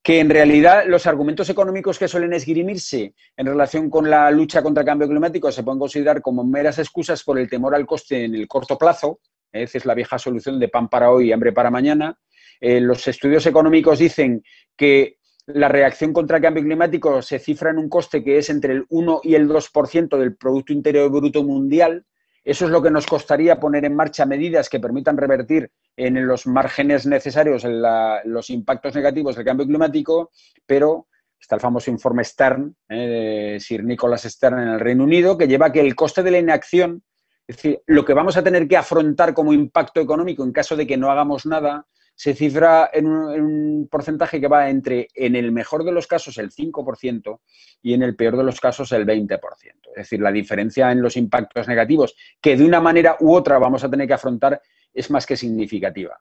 [0.02, 4.82] Que en realidad los argumentos económicos que suelen esgrimirse en relación con la lucha contra
[4.82, 8.34] el cambio climático se pueden considerar como meras excusas por el temor al coste en
[8.34, 9.20] el corto plazo,
[9.52, 12.18] esa es la vieja solución de pan para hoy y hambre para mañana.
[12.60, 14.42] Eh, los estudios económicos dicen
[14.76, 18.72] que la reacción contra el cambio climático se cifra en un coste que es entre
[18.72, 22.04] el 1 y el 2% del Producto Interior Bruto Mundial.
[22.44, 26.46] Eso es lo que nos costaría poner en marcha medidas que permitan revertir en los
[26.46, 27.64] márgenes necesarios
[28.24, 30.30] los impactos negativos del cambio climático,
[30.64, 31.08] pero
[31.40, 35.48] está el famoso informe Stern, eh, de Sir Nicholas Stern en el Reino Unido, que
[35.48, 37.02] lleva a que el coste de la inacción,
[37.46, 40.86] es decir, lo que vamos a tener que afrontar como impacto económico en caso de
[40.86, 45.84] que no hagamos nada, se cifra en un, porcentaje que va entre, en el mejor
[45.84, 47.40] de los casos, el 5%
[47.82, 49.38] y en el peor de los casos, el 20%.
[49.90, 53.84] Es decir, la diferencia en los impactos negativos que de una manera u otra vamos
[53.84, 54.60] a tener que afrontar
[54.92, 56.18] es más que significativa.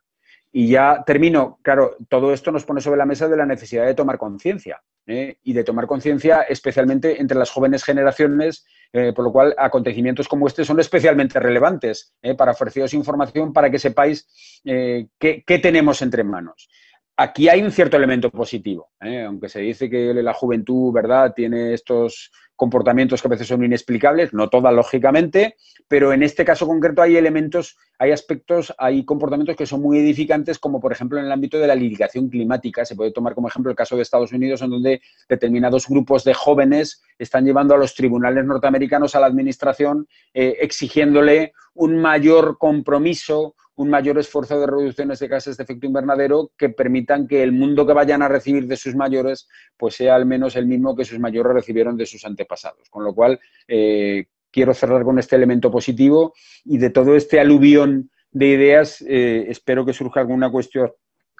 [0.57, 3.93] Y ya termino, claro, todo esto nos pone sobre la mesa de la necesidad de
[3.93, 5.35] tomar conciencia ¿eh?
[5.43, 10.47] y de tomar conciencia especialmente entre las jóvenes generaciones, eh, por lo cual acontecimientos como
[10.47, 12.35] este son especialmente relevantes ¿eh?
[12.35, 15.09] para ofreceros información para que sepáis qué,
[15.45, 16.69] qué tenemos entre manos
[17.17, 22.31] aquí hay un cierto elemento positivo, aunque se dice que la juventud, ¿verdad?, tiene estos
[22.55, 25.55] comportamientos que a veces son inexplicables, no todas lógicamente,
[25.87, 30.57] pero en este caso concreto hay elementos, hay aspectos, hay comportamientos que son muy edificantes,
[30.57, 32.85] como por ejemplo en el ámbito de la litigación climática.
[32.85, 36.33] Se puede tomar como ejemplo el caso de Estados Unidos, en donde determinados grupos de
[36.33, 43.55] jóvenes están llevando a los tribunales norteamericanos a la administración eh, exigiéndole un mayor compromiso,
[43.75, 47.85] un mayor esfuerzo de reducciones de gases de efecto invernadero que permitan que el mundo
[47.85, 51.19] que vayan a recibir de sus mayores pues sea al menos el mismo que sus
[51.19, 52.89] mayores recibieron de sus antepasados.
[52.89, 56.33] Con lo cual, eh, quiero cerrar con este elemento positivo
[56.63, 60.93] y de todo este aluvión de ideas eh, espero que surja alguna cuestión,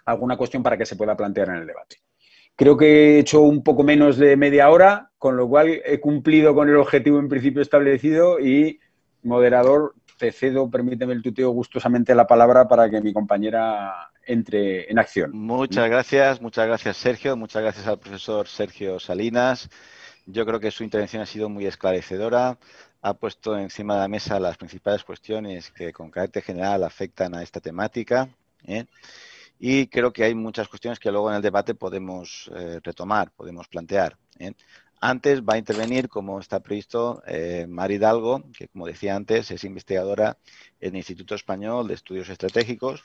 [0.05, 1.97] alguna cuestión para que se pueda plantear en el debate.
[2.57, 6.53] Creo que he hecho un poco menos de media hora, con lo cual he cumplido
[6.53, 8.79] con el objetivo en principio establecido y,
[9.23, 14.99] moderador, te cedo, permíteme el tuteo gustosamente la palabra para que mi compañera entre en
[14.99, 15.31] acción.
[15.33, 19.69] Muchas gracias, muchas gracias Sergio, muchas gracias al profesor Sergio Salinas.
[20.25, 22.57] Yo creo que su intervención ha sido muy esclarecedora,
[23.01, 27.43] ha puesto encima de la mesa las principales cuestiones que con carácter general afectan a
[27.43, 28.27] esta temática.
[28.65, 28.85] ¿eh?
[29.59, 33.67] Y creo que hay muchas cuestiones que luego en el debate podemos eh, retomar, podemos
[33.67, 34.17] plantear.
[34.39, 34.53] ¿eh?
[35.07, 39.63] Antes va a intervenir, como está previsto, eh, Mari Hidalgo, que como decía antes es
[39.63, 40.39] investigadora
[40.79, 43.03] en el Instituto Español de Estudios Estratégicos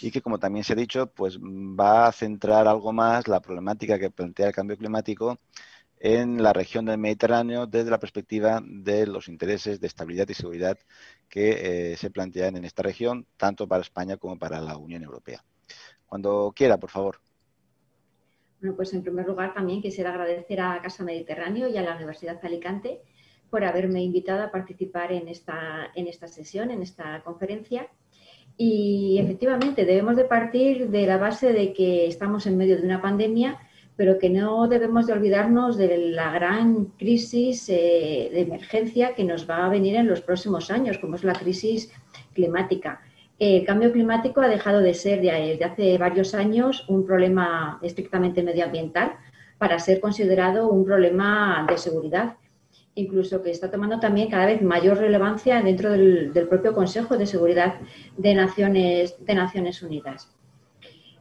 [0.00, 3.98] y que, como también se ha dicho, pues va a centrar algo más la problemática
[3.98, 5.38] que plantea el cambio climático
[5.98, 10.78] en la región del Mediterráneo desde la perspectiva de los intereses de estabilidad y seguridad
[11.28, 15.44] que eh, se plantean en esta región, tanto para España como para la Unión Europea.
[16.06, 17.20] Cuando quiera, por favor.
[18.64, 22.40] Bueno, pues en primer lugar también quisiera agradecer a Casa Mediterráneo y a la Universidad
[22.40, 23.02] de Alicante
[23.50, 27.88] por haberme invitado a participar en esta, en esta sesión, en esta conferencia.
[28.56, 33.02] Y efectivamente debemos de partir de la base de que estamos en medio de una
[33.02, 33.58] pandemia,
[33.96, 39.46] pero que no debemos de olvidarnos de la gran crisis eh, de emergencia que nos
[39.46, 41.92] va a venir en los próximos años, como es la crisis
[42.32, 43.02] climática.
[43.38, 49.16] El cambio climático ha dejado de ser desde hace varios años un problema estrictamente medioambiental
[49.58, 52.36] para ser considerado un problema de seguridad
[52.94, 57.74] incluso que está tomando también cada vez mayor relevancia dentro del, propio Consejo de Seguridad
[58.16, 60.30] de Naciones, de Naciones Unidas.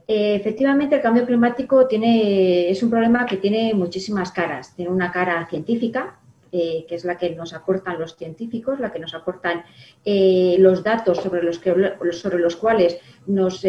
[0.07, 4.75] Eh, efectivamente, el cambio climático tiene, es un problema que tiene muchísimas caras.
[4.75, 6.19] Tiene una cara científica,
[6.53, 9.65] eh, que es la que nos aportan los científicos, la que nos aportan
[10.05, 11.73] eh, los datos sobre los, que,
[12.11, 13.65] sobre los cuales nos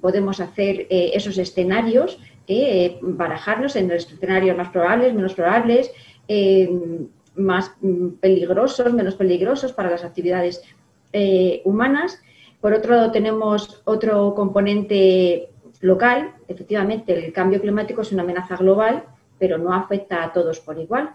[0.00, 2.18] podemos hacer esos escenarios,
[3.00, 5.90] barajarlos en los escenarios más probables, menos probables,
[7.34, 10.62] más mm, peligrosos, menos peligrosos para las actividades
[11.12, 12.20] eh, humanas.
[12.60, 16.34] Por otro lado, tenemos otro componente local.
[16.48, 19.04] Efectivamente, el cambio climático es una amenaza global,
[19.38, 21.14] pero no afecta a todos por igual.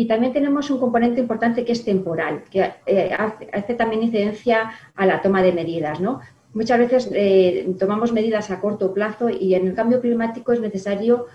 [0.00, 3.14] Y también tenemos un componente importante que es temporal, que eh,
[3.52, 6.00] hace, también incidencia a la toma de medidas.
[6.54, 11.26] Muchas veces eh, tomamos medidas a corto plazo y en el cambio climático es necesario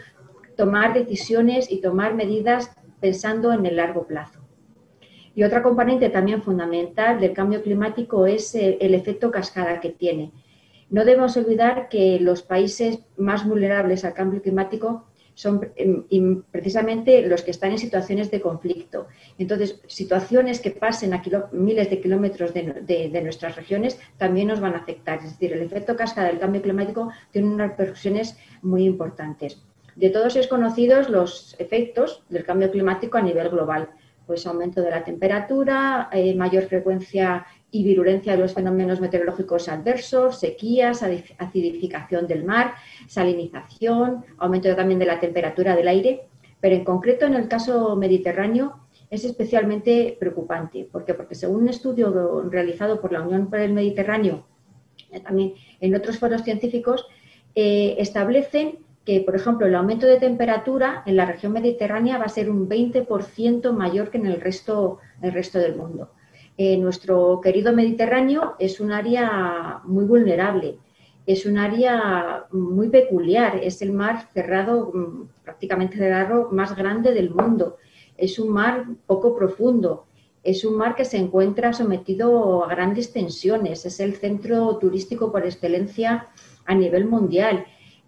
[0.58, 4.39] tomar decisiones y tomar medidas pensando en el largo plazo.
[5.36, 10.32] Y otra componente también fundamental del cambio climático es eh, el, efecto cascada que tiene.
[10.89, 17.43] No debemos olvidar que los países más vulnerables al cambio climático son em, precisamente los
[17.43, 19.07] que están en situaciones de conflicto.
[19.37, 21.21] Entonces, situaciones que pasen a
[21.51, 25.19] miles de kilómetros de, nuestras regiones también nos van a afectar.
[25.19, 29.61] Es decir, el efecto cascada del cambio climático tiene unas repercusiones muy importantes.
[29.95, 33.89] De todos es conocidos los efectos del cambio climático a nivel global,
[34.25, 40.39] pues aumento de la temperatura, eh, mayor frecuencia y virulencia de los fenómenos meteorológicos adversos,
[40.39, 41.04] sequías,
[41.38, 42.75] acidificación del mar,
[43.08, 46.28] salinización, aumento también de la temperatura del aire,
[46.62, 50.88] pero en concreto en el caso mediterráneo es especialmente preocupante.
[50.91, 51.13] ¿Por qué?
[51.13, 54.45] Porque según un estudio realizado por la Unión por el Mediterráneo,
[55.23, 57.06] también en otros foros científicos,
[57.56, 62.30] eh, establecen que, por ejemplo, el aumento de temperatura en la región mediterránea va a
[62.30, 66.10] ser un 20% mayor que en el resto, el resto del mundo.
[66.57, 70.77] Eh, nuestro querido Mediterráneo es un área muy vulnerable,
[71.25, 77.29] es un área muy peculiar, es el mar cerrado, mm, prácticamente cerrado, más grande del
[77.31, 77.77] mundo,
[78.17, 80.05] es un mar poco profundo,
[80.43, 85.45] es un mar que se encuentra sometido a grandes tensiones, es el centro turístico por
[85.45, 86.29] excelencia
[86.65, 87.65] a nivel mundial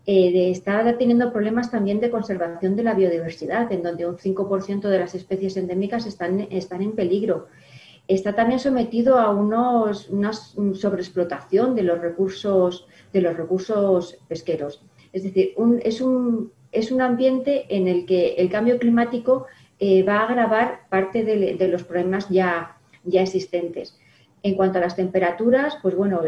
[0.09, 4.99] eh, está teniendo problemas también de conservación de la biodiversidad, en donde un 5% de
[4.99, 7.47] las especies endémicas están, están en peligro.
[8.07, 14.81] Está también sometido a una sobreexplotación de los recursos, de los recursos pesqueros.
[15.11, 19.45] Es decir, es, un, es un ambiente en el que el cambio climático
[19.79, 23.97] eh, va a agravar parte de, los problemas ya, ya existentes.
[24.41, 26.21] En cuanto a las temperaturas, pues bueno,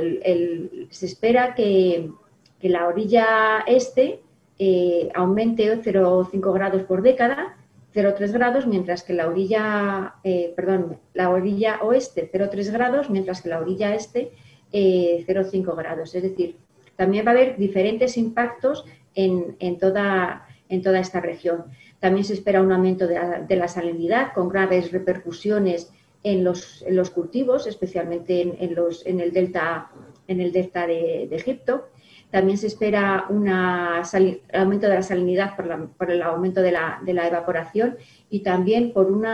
[0.89, 2.11] se espera que,
[2.59, 4.21] que la orilla este
[4.57, 7.55] eh, aumente 0,5 grados por década,
[7.93, 13.49] 0,3 grados, mientras que la orilla, eh, perdón, la orilla oeste 0,3 grados, mientras que
[13.49, 14.31] la orilla este
[14.71, 16.13] 0,5 eh, grados.
[16.13, 16.57] Es decir,
[16.95, 21.65] también va a haber diferentes impactos en, toda, en toda esta región.
[21.99, 25.91] También se espera un aumento de la, salinidad con graves repercusiones
[26.23, 29.89] en los, en los cultivos, especialmente en, los, en el delta,
[30.27, 31.87] en el delta de Egipto.
[32.31, 35.55] También se espera un aumento de la salinidad
[35.97, 37.97] por, el aumento de la, evaporación
[38.29, 39.25] y también por un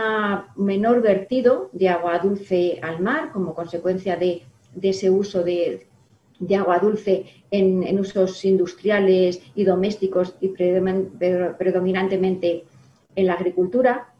[0.56, 4.44] menor vertido de agua dulce al mar como consecuencia de,
[4.80, 5.86] ese uso de,
[6.58, 12.64] agua dulce en, usos industriales y domésticos y predominantemente
[13.14, 14.14] en la agricultura.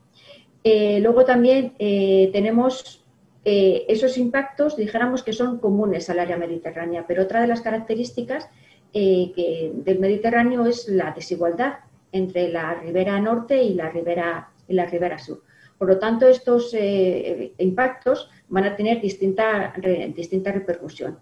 [0.65, 3.07] Eh, luego también eh, tenemos
[3.49, 8.49] eh, esos impactos, dijéramos que son comunes al área mediterránea, pero otra de las características
[8.92, 11.79] eh, del Mediterráneo es la desigualdad
[12.12, 15.42] entre la ribera norte y la ribera, y la ribera sur.
[15.79, 19.74] Por lo tanto, estos eh, impactos van a tener distinta,
[20.14, 21.18] distinta repercusión.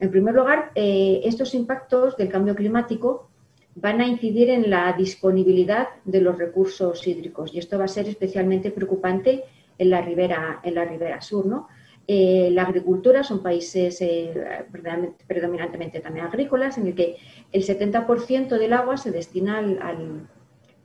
[0.00, 3.28] En primer lugar, eh, estos impactos del cambio climático
[3.76, 8.08] van a incidir en la disponibilidad de los recursos hídricos y esto va a ser
[8.08, 9.44] especialmente preocupante
[9.78, 11.68] en la ribera, en la ribera sur, ¿no?
[12.06, 14.66] Eh, la agricultura son países eh,
[15.26, 17.16] predominantemente también agrícolas, en el que
[17.50, 19.58] el 70% del agua se destina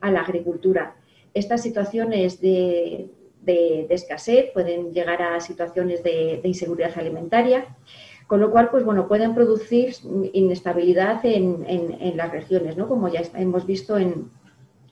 [0.00, 0.96] a la agricultura.
[1.34, 3.10] Estas situaciones de,
[3.90, 7.76] escasez pueden llegar a situaciones de, inseguridad alimentaria.
[8.26, 9.92] con lo cual, pues bueno, pueden producir
[10.32, 12.88] inestabilidad en, las regiones, ¿no?
[12.88, 14.30] Como ya hemos visto en,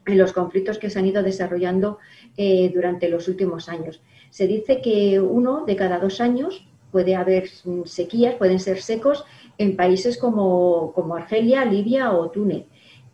[0.06, 1.98] los conflictos que se han ido desarrollando
[2.36, 4.00] eh, durante los últimos años.
[4.30, 7.48] Se dice que uno de cada dos años puede haber
[7.84, 9.24] sequías, pueden ser secos
[9.58, 12.64] en países como, Argelia, Libia o Túnez,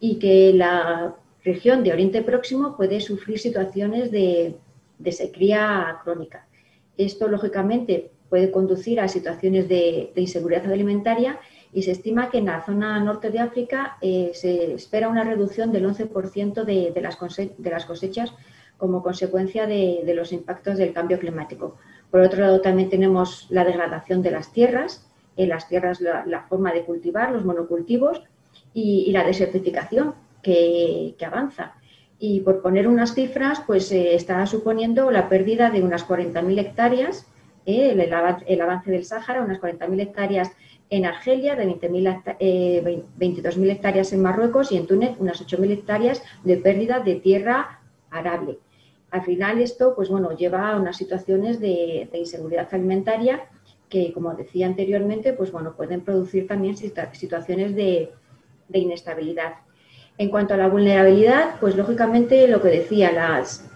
[0.01, 4.57] y que la región de Oriente Próximo puede sufrir situaciones de,
[4.99, 6.47] de sequía crónica.
[6.97, 11.39] Esto, lógicamente, puede conducir a situaciones de, inseguridad alimentaria
[11.73, 15.71] y se estima que en la zona norte de África eh, se espera una reducción
[15.71, 16.93] del 11% de,
[17.71, 18.33] las cosechas
[18.85, 21.79] como consecuencia de, los impactos del cambio climático.
[22.11, 25.09] Por otro lado, también tenemos la degradación de las tierras,
[25.39, 28.23] en las tierras la, forma de cultivar, los monocultivos
[28.75, 30.13] y, la desertificación
[30.43, 31.77] que, avanza.
[32.19, 37.27] Y por poner unas cifras, pues se está suponiendo la pérdida de unas 40.000 hectáreas
[37.65, 40.53] el, el, avance del Sáhara, unas 40.000 hectáreas
[40.91, 46.59] en Argelia, de 22.000 eh, hectáreas en Marruecos y en Túnez unas 8.000 hectáreas de
[46.59, 47.81] pérdida de tierra
[48.11, 48.59] arable.
[49.15, 53.45] Al final esto, pues bueno, lleva a unas situaciones de, inseguridad alimentaria
[53.89, 58.11] que, como decía anteriormente, pues bueno, pueden producir también situaciones de
[58.73, 59.55] inestabilidad.
[60.19, 63.69] En cuanto a la vulnerabilidad, pues lógicamente lo que decía, las,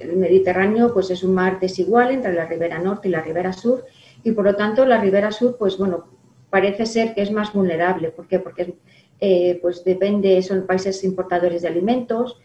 [0.00, 3.84] el Mediterráneo pues es un mar desigual entre la ribera norte y la ribera sur
[4.22, 6.08] y por lo tanto la ribera sur pues bueno,
[6.50, 8.10] parece ser que es más vulnerable.
[8.10, 8.38] ¿Por qué?
[8.38, 8.74] Porque
[9.20, 12.38] eh, pues depende, son países importadores de alimentos,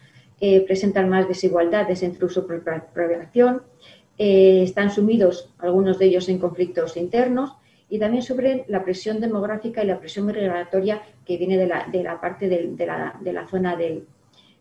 [0.44, 2.60] eh, presentan más desigualdades entre uso y
[2.94, 3.62] propagación,
[4.18, 7.54] eh, están sumidos algunos de ellos en conflictos internos
[7.90, 12.02] y también sobre la presión demográfica y la presión migratoria que viene de la, de
[12.02, 14.08] la parte de, la, de, la, zona del,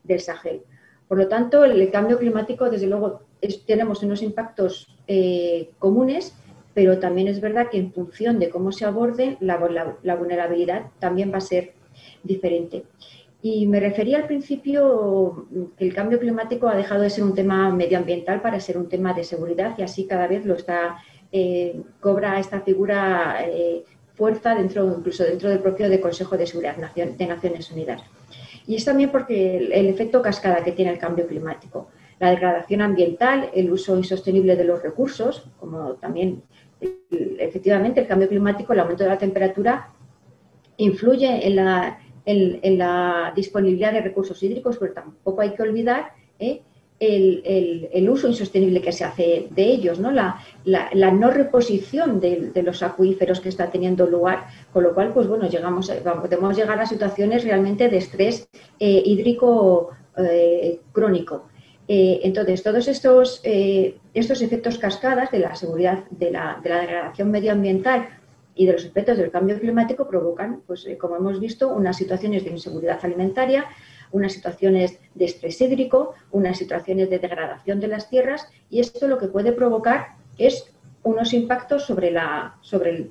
[0.04, 0.60] del, Sahel.
[1.08, 3.22] Por lo tanto, el, cambio climático, desde luego,
[3.66, 6.36] tenemos unos impactos eh, comunes,
[6.74, 11.38] pero también es verdad que en función de cómo se aborde, la vulnerabilidad también va
[11.38, 11.72] a ser
[12.22, 12.84] diferente.
[13.42, 17.70] Y me refería al principio que el cambio climático ha dejado de ser un tema
[17.70, 20.98] medioambiental para ser un tema de seguridad y así cada vez lo está
[21.32, 23.84] eh, cobra esta figura eh,
[24.14, 28.02] fuerza dentro, incluso dentro del propio Consejo de Seguridad de Naciones Unidas.
[28.66, 31.88] Y es también porque el, efecto cascada que tiene el cambio climático,
[32.18, 36.42] la degradación ambiental, el uso insostenible de los recursos, como también
[37.38, 39.88] efectivamente el cambio climático, el aumento de la temperatura,
[40.76, 41.98] influye en la,
[42.30, 46.62] en la disponibilidad de recursos hídricos, pero tampoco hay que olvidar ¿eh?
[47.00, 50.10] el, uso insostenible que se hace de ellos, ¿no?
[50.10, 50.40] la,
[51.12, 55.90] no reposición de, los acuíferos que está teniendo lugar, con lo cual, pues bueno, llegamos,
[56.20, 61.46] podemos llegar a situaciones realmente de estrés eh, hídrico eh, crónico.
[61.92, 68.06] Entonces, todos estos, estos efectos cascadas de la seguridad, de la degradación medioambiental
[68.60, 72.50] y de los efectos del cambio climático provocan, pues, como hemos visto, unas situaciones de
[72.50, 73.64] inseguridad alimentaria,
[74.12, 79.16] unas situaciones de estrés hídrico, unas situaciones de degradación de las tierras y esto lo
[79.16, 83.08] que puede provocar es unos impactos sobre, la, sobre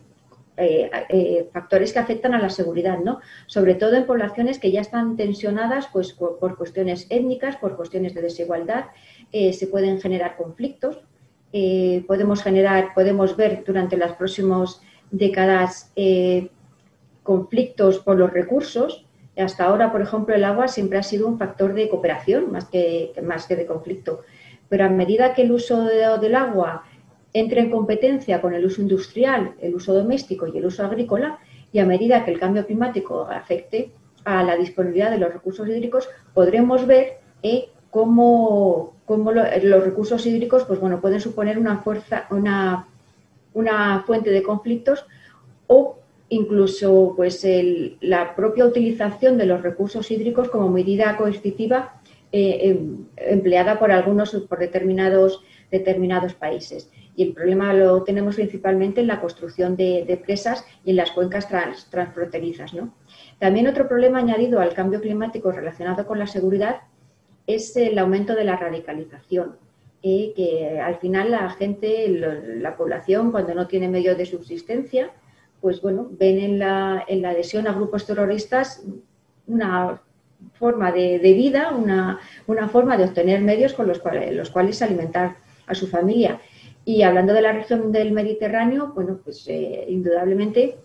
[0.56, 3.20] eh, eh, factores que afectan a la seguridad, ¿no?
[3.48, 8.22] Sobre todo en poblaciones que ya están tensionadas pues, por, cuestiones étnicas, por cuestiones de
[8.22, 8.86] desigualdad,
[9.32, 11.00] eh, se pueden generar conflictos,
[12.06, 14.82] podemos generar, podemos ver durante las próximas
[15.12, 15.92] décadas
[17.24, 19.06] conflictos por los recursos,
[19.38, 23.14] hasta ahora, por ejemplo, el agua siempre ha sido un factor de cooperación más que,
[23.24, 24.22] más que de conflicto.
[24.68, 26.84] Pero a medida que el uso del agua
[27.34, 31.40] entre en competencia con el uso industrial, el uso doméstico y el uso agrícola,
[31.72, 33.92] y a medida que el cambio climático afecte
[34.26, 40.80] a la disponibilidad de los recursos hídricos, podremos ver eh, cómo, los recursos hídricos pues,
[40.80, 42.88] bueno, pueden suponer una, fuerza, una,
[43.54, 45.06] una fuente de conflictos
[45.68, 45.98] o
[46.30, 47.46] incluso pues
[48.02, 54.32] la propia utilización de los recursos hídricos como medida coercitiva eh, em, empleada por algunos
[54.48, 55.42] por determinados
[55.72, 56.90] determinados países.
[57.16, 61.48] Y el problema lo tenemos principalmente en la construcción de, presas y en las cuencas
[61.90, 62.72] transfronterizas
[63.40, 66.82] también otro problema añadido al cambio climático relacionado con la seguridad
[67.48, 69.58] es el aumento de la radicalización
[70.02, 75.12] que al final la gente la población cuando no tiene medios de subsistencia
[75.62, 78.84] pues bueno, ven en la, en la adhesión a grupos terroristas
[79.48, 80.02] una
[80.54, 82.20] forma de, vida, una,
[82.70, 85.36] forma de obtener medios con los cuales, los cuales alimentar
[85.68, 86.40] a su familia.
[86.86, 90.78] Y hablando de la región del Mediterráneo, bueno, pues eh, indudablemente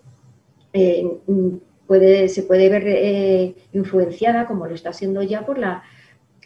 [0.73, 1.07] eh,
[1.87, 5.85] puede, se puede ver eh, influenciada, como lo está siendo ya, por la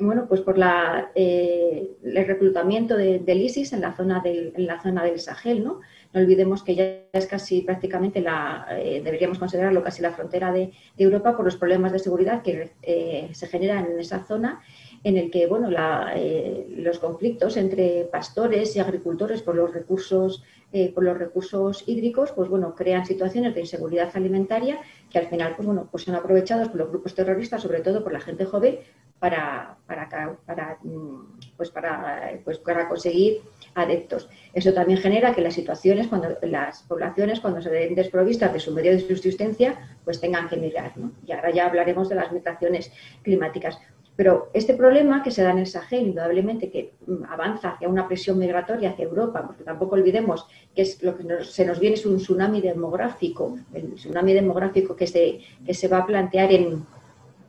[0.07, 1.97] bueno, pues por la, el
[2.27, 5.81] reclutamiento del ISIS en la zona del, en la zona del Sahel, ¿no?
[6.13, 10.73] No olvidemos que ya es casi prácticamente la, eh, deberíamos considerarlo casi la frontera de,
[10.97, 14.61] Europa por los problemas de seguridad que eh, se generan en esa zona
[15.05, 15.69] en el que bueno,
[16.15, 22.31] eh, los conflictos entre pastores y agricultores por los recursos eh, por los recursos hídricos,
[22.33, 24.79] pues bueno, crean situaciones de inseguridad alimentaria
[25.09, 28.13] que al final, pues bueno, pues son aprovechados por los grupos terroristas, sobre todo por
[28.13, 28.81] la gente joven,
[29.19, 33.41] para, para, para, mm, pues para, pues para conseguir
[33.75, 34.29] adeptos.
[34.53, 38.73] Eso también genera que las situaciones, cuando las poblaciones, cuando se ven desprovistas de su
[38.73, 40.93] medio de subsistencia, pues tengan que migrar.
[40.99, 41.13] ¿no?
[41.27, 42.93] Y ahora ya hablaremos de las migraciones
[43.23, 43.79] climáticas.
[44.19, 48.09] Pero este problema que se da en el Sahel, indudablemente que mm, avanza hacia una
[48.09, 50.45] presión migratoria hacia Europa, porque tampoco olvidemos
[50.75, 55.07] que es lo que se nos viene es un tsunami demográfico, el tsunami demográfico que
[55.07, 56.85] se, va a plantear en,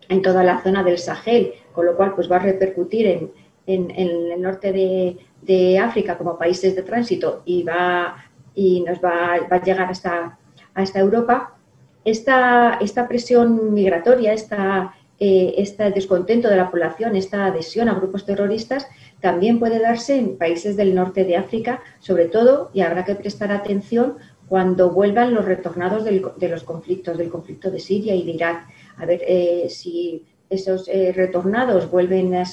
[0.10, 3.32] en toda la zona del Sahel, con lo cual pues va a repercutir en,
[3.66, 8.16] en, el norte de, de, África como países de tránsito y va
[8.54, 10.38] y nos va, va a llegar hasta,
[10.76, 11.56] hasta Europa.
[12.06, 18.26] Esta, esta presión migratoria, esta eh, este descontento de la población, esta adhesión a grupos
[18.26, 18.88] terroristas,
[19.20, 23.52] también puede darse en países del norte de África, sobre todo, y habrá que prestar
[23.52, 24.16] atención
[24.48, 28.68] cuando vuelvan los retornados de los conflictos, del conflicto de Siria y de Irak.
[28.96, 32.46] A ver eh, si esos eh, retornados vuelven a,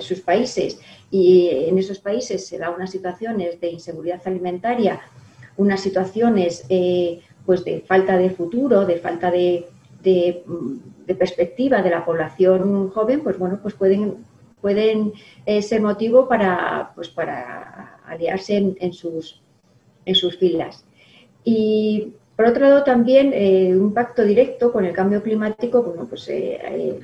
[0.00, 0.80] sus países
[1.12, 5.00] y en esos países se da unas situaciones de inseguridad alimentaria,
[5.56, 6.64] unas situaciones
[7.46, 9.66] pues de falta de futuro, de falta de,
[10.02, 10.42] de,
[11.18, 14.24] perspectiva de la población joven, pues bueno, pues pueden,
[14.60, 15.12] pueden
[15.46, 19.40] eh, ser motivo para, pues para aliarse en, sus,
[20.04, 20.84] en sus filas.
[21.44, 26.28] Y por otro lado, también eh, un pacto directo con el cambio climático, bueno, pues
[26.28, 27.00] eh,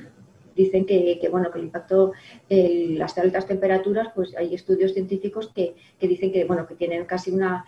[0.55, 2.13] dicen que, bueno, que el impacto,
[2.49, 7.31] las altas temperaturas, pues hay estudios científicos que, que, dicen que, bueno, que tienen casi
[7.31, 7.65] una,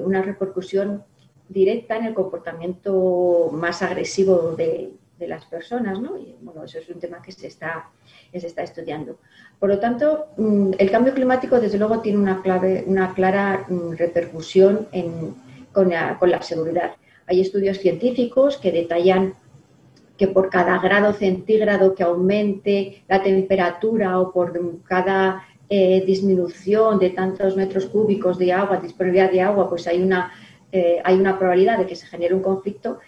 [0.00, 1.02] una repercusión
[1.48, 6.18] directa en el comportamiento más agresivo de, las personas, ¿no?
[6.42, 7.88] Bueno, eso es un tema que se está,
[8.30, 9.16] se está estudiando.
[9.58, 13.92] Por lo tanto, mm, el cambio climático, desde luego, tiene una, clave, una clara mm,
[13.92, 14.88] repercusión
[15.72, 16.96] con, la, con la seguridad.
[17.26, 19.34] Hay estudios científicos que detallan
[20.16, 24.52] que por cada grado centígrado que aumente la temperatura o por
[24.84, 30.32] cada eh, disminución de tantos metros cúbicos de agua, disponibilidad de agua, pues hay una
[30.72, 32.98] eh, hay una probabilidad de que se genere un conflicto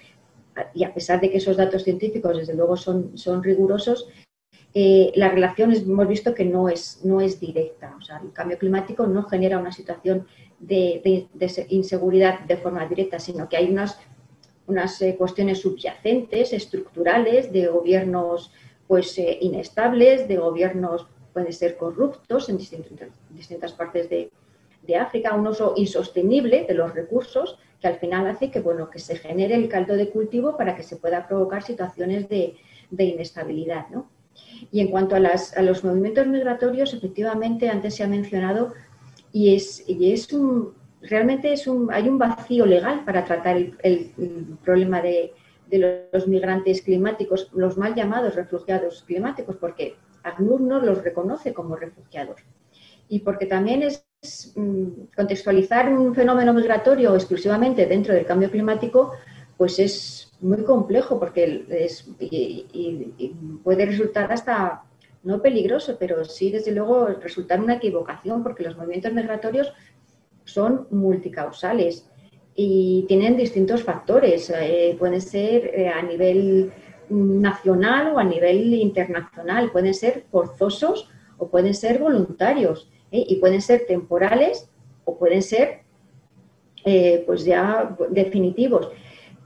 [0.75, 4.09] y a pesar de que esos datos científicos desde luego son, son rigurosos,
[4.75, 7.95] eh, la relación hemos visto que no es, no es directa.
[7.97, 10.27] O sea, el cambio climático no genera una situación
[10.59, 11.29] de,
[11.69, 13.99] inseguridad de forma directa, sino que hay unas,
[14.67, 18.53] unas eh, cuestiones subyacentes, estructurales, de gobiernos
[18.89, 24.31] pues, inestables, de gobiernos pueden ser corruptos en distintas partes de,
[24.89, 28.99] de África, un uso insostenible de los recursos que al final hace que, bueno, que
[28.99, 32.57] se genere el caldo de cultivo para que se pueda provocar situaciones de,
[32.99, 33.87] inestabilidad.
[34.73, 38.73] Y en cuanto a, los movimientos migratorios, efectivamente, antes se ha mencionado,
[39.31, 40.73] y es, y es un,
[41.03, 44.13] realmente es un, hay un vacío legal para tratar el,
[44.65, 45.35] problema de,
[45.69, 51.77] de, los migrantes climáticos, los mal llamados refugiados climáticos, porque ACNUR no los reconoce como
[51.77, 52.41] refugiados.
[53.11, 54.08] Y porque también es
[55.15, 59.13] contextualizar un fenómeno migratorio exclusivamente dentro del cambio climático,
[59.57, 61.65] pues es muy complejo porque
[62.19, 64.83] y, puede resultar hasta
[65.23, 69.73] no peligroso, pero sí desde luego resultar una equivocación porque los movimientos migratorios
[70.45, 72.09] son multicausales
[72.55, 74.51] y tienen distintos factores.
[74.51, 76.73] Eh, pueden ser eh, a nivel
[77.11, 82.89] nacional o a nivel internacional, pueden ser forzosos o pueden ser voluntarios.
[83.13, 83.25] ¿Eh?
[83.29, 84.69] y pueden ser temporales
[85.05, 85.81] o pueden ser
[86.85, 88.89] eh, pues ya definitivos.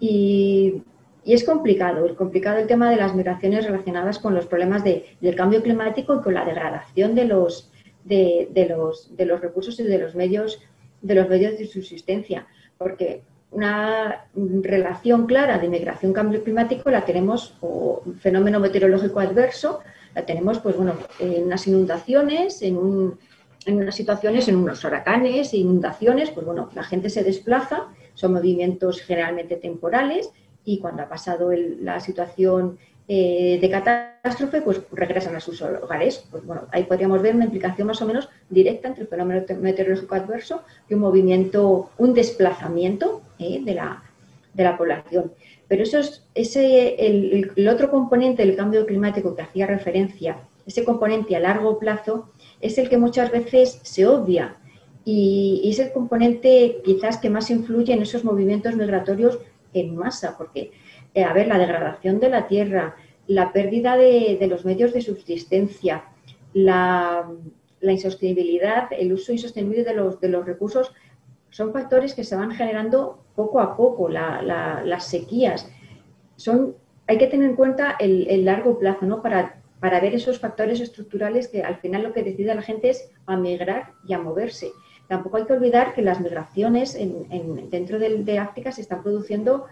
[0.00, 0.82] Y,
[1.24, 5.62] es complicado, es complicado el tema de las migraciones relacionadas con los problemas del cambio
[5.62, 7.70] climático y con la degradación de los,
[8.02, 10.60] de, los, de los recursos y de los medios
[11.02, 12.46] de los medios de subsistencia,
[12.78, 19.80] porque una relación clara de migración-cambio climático la tenemos, o fenómeno meteorológico adverso,
[20.14, 23.18] la tenemos pues bueno, en unas inundaciones, en un,
[23.66, 29.00] en unas situaciones, en unos huracanes, inundaciones, pues bueno, la gente se desplaza, son movimientos
[29.00, 30.30] generalmente temporales
[30.64, 36.24] y cuando ha pasado la situación eh, de catástrofe, pues regresan a sus hogares.
[36.30, 40.14] Pues bueno, ahí podríamos ver una implicación más o menos directa entre el fenómeno meteorológico
[40.14, 44.02] adverso y un movimiento, un desplazamiento eh, de, la,
[44.54, 45.32] de la población.
[45.66, 50.36] Pero eso es ese, el, el otro componente del cambio climático que hacía referencia,
[50.66, 52.30] ese componente a largo plazo,
[52.62, 54.56] es el que muchas veces se obvia
[55.04, 59.38] y, es el componente quizás que más influye en esos movimientos migratorios
[59.74, 60.70] en masa, porque,
[61.14, 62.96] eh, a ver, la degradación de la tierra,
[63.26, 66.04] la pérdida de, los medios de subsistencia,
[66.52, 67.28] la,
[67.82, 70.92] insostenibilidad, el uso insostenible de los, de los recursos,
[71.50, 75.68] son factores que se van generando poco a poco, las sequías.
[76.36, 79.20] Son, hay que tener en cuenta el, largo plazo, ¿no?
[79.22, 83.10] Para, para ver esos factores estructurales que al final lo que decide la gente es
[83.26, 84.70] a migrar y a moverse.
[85.08, 89.64] Tampoco hay que olvidar que las migraciones en, dentro de, África se están produciendo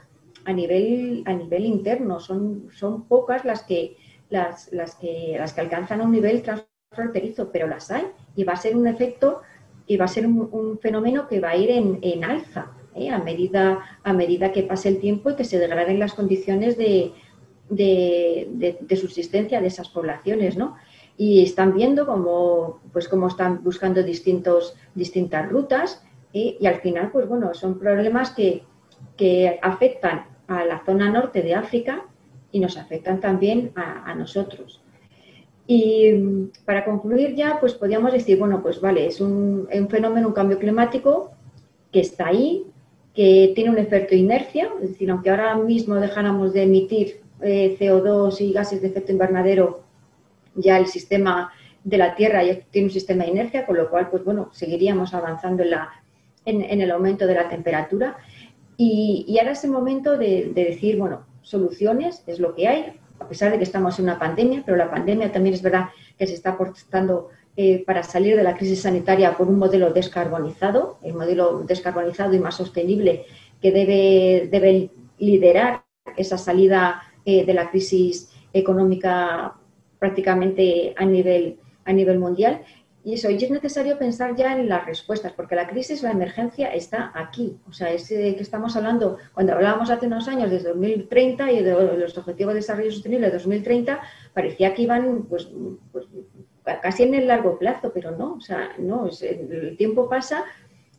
[0.44, 2.18] a nivel, a nivel interno.
[2.18, 3.98] Son, son pocas las que,
[4.30, 4.68] las,
[5.00, 8.02] que, las que alcanzan un nivel transfronterizo, pero las hay.
[8.34, 9.42] Y va a ser un efecto
[9.86, 13.10] y va a ser un, fenómeno que va a ir en, alza ¿eh?
[13.10, 17.12] a, medida, a medida que pase el tiempo y que se degraden las condiciones de,
[17.70, 20.56] de, subsistencia de esas poblaciones.
[20.56, 20.76] ¿no?
[21.20, 26.02] y están viendo cómo, pues cómo están buscando distintos, distintas rutas
[26.32, 28.62] y, al final, pues bueno, son problemas que,
[29.18, 32.06] que, afectan a la zona norte de África
[32.52, 34.80] y nos afectan también a, nosotros.
[35.66, 40.34] Y para concluir ya, pues podríamos decir, bueno, pues vale, es un, un, fenómeno, un
[40.34, 41.32] cambio climático
[41.92, 42.64] que está ahí,
[43.14, 48.40] que tiene un efecto inercia, es decir, aunque ahora mismo dejáramos de emitir eh, CO2
[48.40, 49.82] y gases de efecto invernadero,
[50.54, 51.52] ya el sistema
[51.84, 55.14] de la Tierra ya tiene un sistema de inercia, con lo cual, pues bueno, seguiríamos
[55.14, 55.90] avanzando en, la,
[56.44, 58.18] en, el aumento de la temperatura.
[58.76, 63.50] Y, ahora es el momento de, decir, bueno, soluciones es lo que hay, a pesar
[63.50, 65.88] de que estamos en una pandemia, pero la pandemia también es verdad
[66.18, 70.98] que se está aportando eh, para salir de la crisis sanitaria por un modelo descarbonizado,
[71.02, 73.26] el modelo descarbonizado y más sostenible
[73.60, 75.84] que debe, debe liderar
[76.16, 79.54] esa salida eh, de la crisis económica
[79.98, 82.62] prácticamente a nivel, a nivel mundial.
[83.02, 86.68] Y eso, y es necesario pensar ya en las respuestas, porque la crisis, la emergencia
[86.74, 87.56] está aquí.
[87.68, 91.96] O sea, es que estamos hablando, cuando hablábamos hace unos años de 2030 y de
[91.96, 94.00] los Objetivos de Desarrollo Sostenible de 2030,
[94.34, 95.48] parecía que iban pues,
[95.92, 96.06] pues,
[96.82, 100.44] casi en el largo plazo, pero no, o sea, no, el tiempo pasa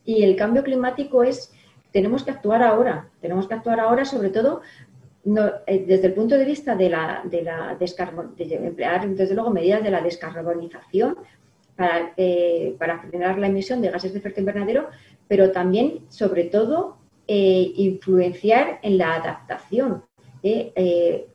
[0.04, 1.52] y el cambio climático es,
[1.92, 4.62] tenemos que actuar ahora, tenemos que actuar ahora sobre todo
[5.24, 9.82] eh, desde el punto de vista de, la, de, la de emplear, desde luego, medidas
[9.82, 11.16] de la descarbonización
[11.76, 14.88] para, eh, para frenar la emisión de gases de efecto invernadero,
[15.28, 16.96] pero también, sobre todo,
[17.28, 20.04] eh, influenciar en la adaptación.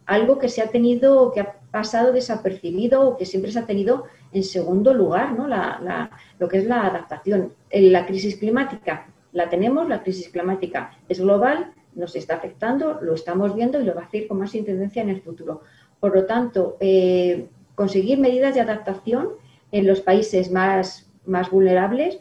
[0.05, 4.03] algo que se ha tenido, que ha pasado desapercibido o que siempre se ha tenido
[4.33, 5.47] en segundo lugar, ¿no?
[5.47, 6.09] La,
[6.39, 7.53] lo que es la adaptación.
[7.71, 13.55] La crisis climática la tenemos, la crisis climática es global, nos está afectando, lo estamos
[13.55, 15.61] viendo y lo va a hacer con más intendencia en el futuro.
[15.99, 19.29] Por lo tanto, eh, conseguir medidas de adaptación
[19.71, 22.19] en los países más, más vulnerables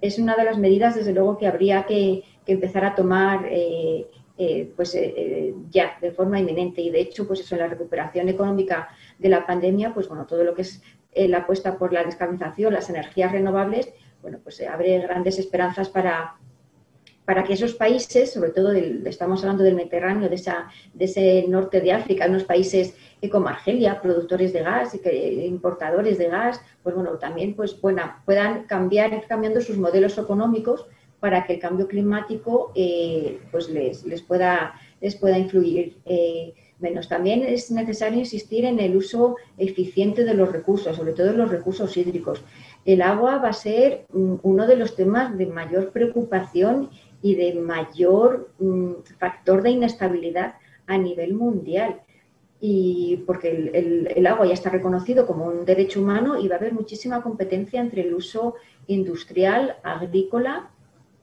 [0.00, 4.06] es una de las medidas, desde luego, que habría que, empezar a tomar eh,
[4.38, 4.96] eh, pues,
[5.70, 6.80] ya, de forma inminente.
[6.80, 10.44] Y, de hecho, pues eso, en la recuperación económica de la pandemia, pues bueno, todo
[10.44, 10.82] lo que es
[11.14, 16.38] la apuesta por la descarbonización, las energías renovables, bueno, pues abre grandes esperanzas para,
[17.28, 21.82] para que esos países, sobre todo estamos hablando del Mediterráneo, de, esa, de ese norte
[21.82, 22.94] de África, unos países
[23.30, 24.98] como Argelia, productores de gas,
[25.44, 30.86] importadores de gas, pues bueno, también pues bueno, puedan cambiar, ir cambiando sus modelos económicos
[31.20, 34.72] para que el cambio climático eh, pues les, les, pueda,
[35.02, 37.10] les pueda influir eh, menos.
[37.10, 41.94] También es necesario insistir en el uso eficiente de los recursos, sobre todo los recursos
[41.94, 42.42] hídricos.
[42.84, 46.88] El agua va a ser mm, uno de los temas de mayor preocupación
[47.22, 50.54] y de mayor mm, factor de inestabilidad
[50.86, 52.00] a nivel mundial.
[52.60, 53.70] Y porque
[54.16, 57.80] el, agua ya está reconocido como un derecho humano y va a haber muchísima competencia
[57.80, 58.54] entre el uso
[58.88, 60.70] industrial, agrícola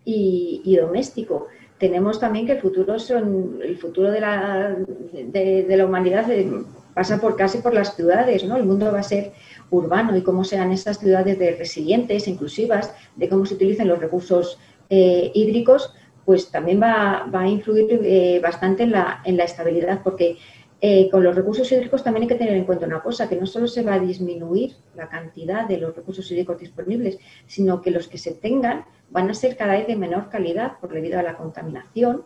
[0.05, 1.47] y, doméstico.
[1.77, 4.77] Tenemos también que el futuro son el futuro de la,
[5.11, 6.49] de, la humanidad eh,
[6.93, 8.55] pasa por casi por las ciudades, ¿no?
[8.55, 9.33] El mundo va a ser
[9.69, 14.57] urbano y cómo sean esas ciudades de resilientes, inclusivas, de cómo se utilicen los recursos
[14.89, 15.93] eh, hídricos,
[16.25, 20.37] pues también va, a influir eh, bastante en la, en la, estabilidad, porque
[20.81, 23.45] eh, con los recursos hídricos también hay que tener en cuenta una cosa, que no
[23.45, 28.07] solo se va a disminuir la cantidad de los recursos hídricos disponibles, sino que los
[28.07, 31.37] que se tengan van a ser cada vez de menor calidad por debido a la
[31.37, 32.23] contaminación,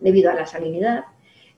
[0.00, 1.04] debido a la salinidad.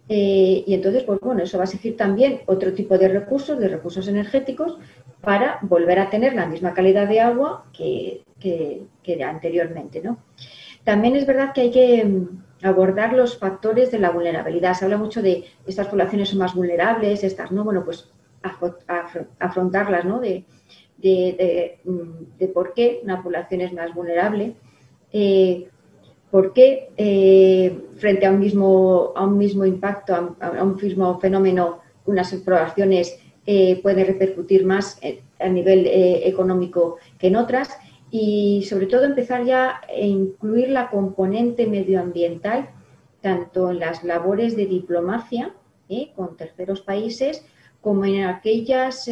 [0.06, 4.06] y entonces, pues bueno, eso va a exigir también otro tipo de recursos, de recursos
[4.06, 4.78] energéticos,
[5.24, 10.02] para volver a tener la misma calidad de agua que, que, anteriormente.
[10.02, 10.18] ¿no?
[10.84, 14.74] También es verdad que hay que mm, abordar los factores de la vulnerabilidad.
[14.74, 18.10] Se habla mucho de estas poblaciones son más vulnerables, estas no, bueno, pues
[19.38, 20.20] afrontarlas, ¿no?
[20.20, 20.44] De,
[20.98, 24.54] de, mm, por qué una población es más vulnerable,
[25.12, 25.68] eh,
[26.30, 31.80] por qué eh, frente a un mismo, a un mismo impacto, a, un mismo fenómeno,
[32.06, 33.18] unas poblaciones
[33.82, 34.98] pueden repercutir más
[35.38, 37.76] a nivel económico que en otras
[38.10, 42.70] y sobre todo empezar ya a incluir la componente medioambiental
[43.20, 45.52] tanto en las labores de diplomacia
[45.88, 46.12] ¿eh?
[46.14, 47.44] con terceros países
[47.80, 49.10] como en aquellas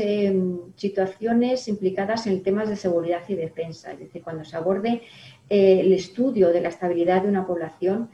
[0.76, 5.02] situaciones implicadas en temas de seguridad y defensa, es decir, cuando se aborde
[5.50, 8.08] eh, el estudio de la estabilidad de una población,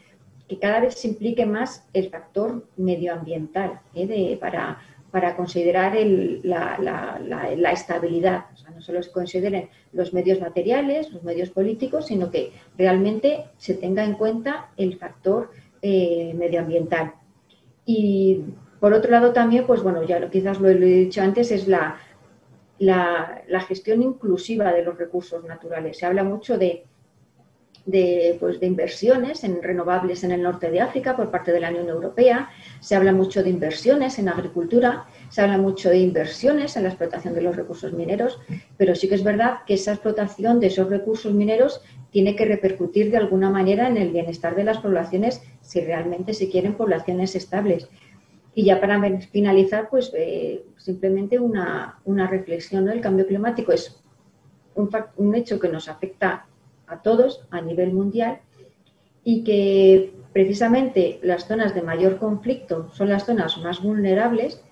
[0.48, 4.36] que cada vez se implique más el factor medioambiental ¿eh?
[4.40, 4.80] para,
[5.11, 5.96] para considerar
[6.42, 8.46] la, estabilidad.
[8.52, 13.44] O sea, no solo se consideren los medios materiales, los medios políticos, sino que realmente
[13.56, 15.50] se tenga en cuenta el factor
[15.80, 17.14] eh, medioambiental.
[17.86, 18.42] Y
[18.80, 21.96] por otro lado también, pues bueno, ya quizás lo he dicho antes, es la,
[22.78, 25.96] la gestión inclusiva de los recursos naturales.
[25.96, 26.84] Se habla mucho de
[27.89, 31.70] de, pues, de inversiones en renovables en el norte de África por parte de la
[31.70, 36.82] Unión Europea, se habla mucho de inversiones en agricultura, se habla mucho de inversiones en
[36.82, 38.41] la explotación de los recursos mineros,
[38.76, 41.80] pero sí que es verdad que esa explotación de esos recursos mineros
[42.11, 46.51] tiene que repercutir de alguna manera en el bienestar de las poblaciones si realmente se
[46.51, 47.89] quieren poblaciones estables.
[48.55, 51.97] Y ya para finalizar, pues eh, simplemente una,
[52.30, 52.86] reflexión.
[52.91, 54.03] El cambio climático es
[54.74, 56.47] un hecho que nos afecta
[56.89, 58.41] a todos a nivel mundial
[59.24, 64.62] y que precisamente las zonas de mayor conflicto son las zonas más vulnerables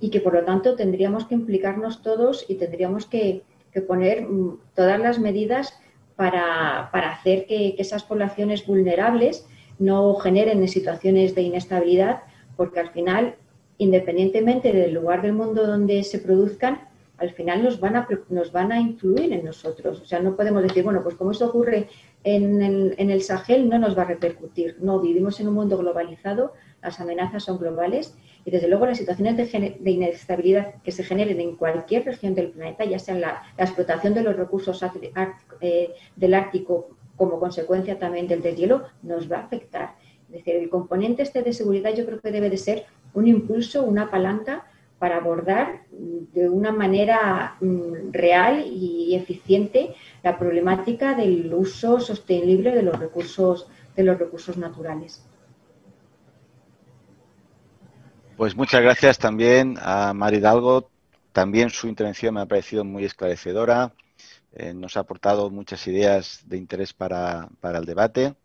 [0.00, 3.42] y que por lo tanto tendríamos que implicarnos todos y tendríamos que,
[3.86, 5.78] poner mm, todas las medidas
[6.16, 9.46] para, hacer que, que, esas poblaciones vulnerables
[9.78, 12.22] no generen situaciones de inestabilidad,
[12.56, 13.36] porque al final,
[13.78, 16.80] independientemente del lugar del mundo donde se produzcan,
[17.22, 20.00] al final nos van, a, nos van a influir en nosotros.
[20.00, 21.88] O sea, no podemos decir, bueno, pues como eso ocurre
[22.24, 24.76] en el, en el Sahel, no nos va a repercutir.
[24.80, 26.52] No, vivimos en un mundo globalizado,
[26.82, 31.40] las amenazas son globales y desde luego las situaciones de, de inestabilidad que se generen
[31.40, 34.84] en cualquier región del planeta, ya sea la, la explotación de los recursos
[35.60, 39.94] eh, del Ártico como consecuencia también del deshielo, nos va a afectar.
[40.26, 43.84] Es decir, el componente este de seguridad yo creo que debe de ser un impulso,
[43.84, 44.66] una palanca
[45.02, 52.84] para abordar de una manera mm, real y eficiente la problemática del uso sostenible de
[52.84, 55.26] los recursos, de los recursos naturales.
[58.36, 60.88] Pues muchas gracias también a Mari Hidalgo.
[61.32, 63.92] También su intervención me ha parecido muy esclarecedora.
[64.52, 68.36] Eh, nos ha aportado muchas ideas de interés para, el debate.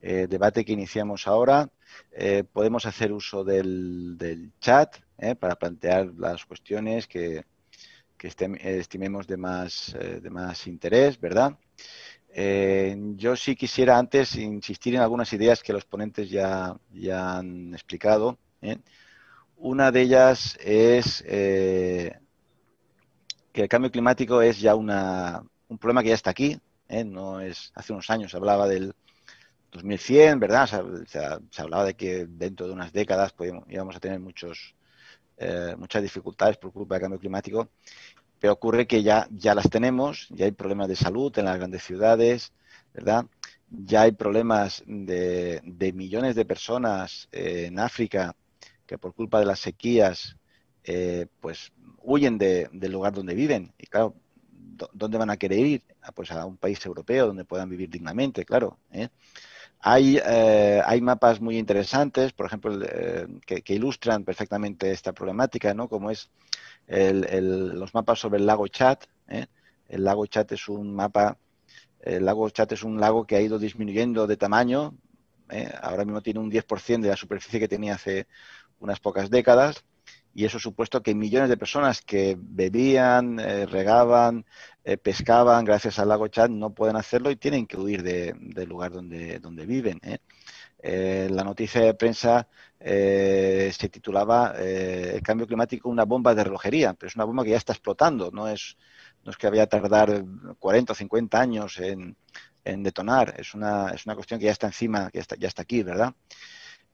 [0.00, 1.68] Eh, debate que iniciamos ahora.
[2.12, 5.34] Eh, podemos hacer uso del, del chat ¿eh?
[5.34, 7.44] para plantear las cuestiones que,
[8.18, 11.56] estimemos de más, eh, de más interés, ¿verdad?
[12.30, 16.76] Eh, yo sí quisiera antes insistir en algunas ideas que los ponentes ya,
[17.12, 18.38] han explicado.
[19.56, 22.12] Una de ellas es que
[23.54, 26.58] el cambio climático es ya una, un problema que ya está aquí.
[26.88, 28.94] No es hace unos años se hablaba del
[29.72, 30.66] 2100, ¿verdad?
[31.06, 34.74] Se, hablaba de que dentro de unas décadas podíamos, íbamos a tener muchos
[35.38, 37.68] eh, muchas dificultades por culpa del cambio climático,
[38.40, 41.82] pero ocurre que ya, ya las tenemos, ya hay problemas de salud en las grandes
[41.82, 42.52] ciudades,
[42.94, 43.26] ¿verdad?
[43.70, 45.60] Ya hay problemas de,
[45.94, 48.34] millones de personas eh, en África
[48.86, 50.36] que por culpa de las sequías
[50.84, 51.72] eh, pues
[52.02, 53.74] huyen del lugar donde viven.
[53.78, 54.14] Y claro,
[54.92, 55.82] ¿dónde van a querer ir?
[56.02, 58.78] Ah, pues a un país europeo donde puedan vivir dignamente, claro.
[59.80, 65.88] Hay, eh, hay mapas muy interesantes, por ejemplo, eh, que, ilustran perfectamente esta problemática, ¿no?
[65.88, 66.30] Como es
[66.88, 68.98] los mapas sobre el lago Chad.
[69.28, 69.46] ¿eh?
[69.88, 71.36] El lago Chad es un mapa,
[72.00, 74.94] el lago Chad es un lago que ha ido disminuyendo de tamaño.
[75.80, 78.26] Ahora mismo tiene un 10% de la superficie que tenía hace
[78.80, 79.84] unas pocas décadas
[80.38, 84.46] y eso supuesto que millones de personas que bebían, regaban,
[84.84, 88.92] eh, pescaban gracias al lago Chad no pueden hacerlo y tienen que huir del lugar
[88.92, 89.98] donde, donde viven.
[90.00, 90.18] ¿eh?
[90.78, 92.46] Eh, la noticia de prensa
[92.78, 97.56] se titulaba El cambio climático, una bomba de relojería, pero es una bomba que ya
[97.56, 98.76] está explotando, no es,
[99.24, 100.24] no es que vaya a tardar
[100.60, 102.16] 40 o 50 años en,
[102.64, 105.82] detonar, es una, es una cuestión que ya está encima, que está, ya está aquí,
[105.82, 106.14] ¿verdad?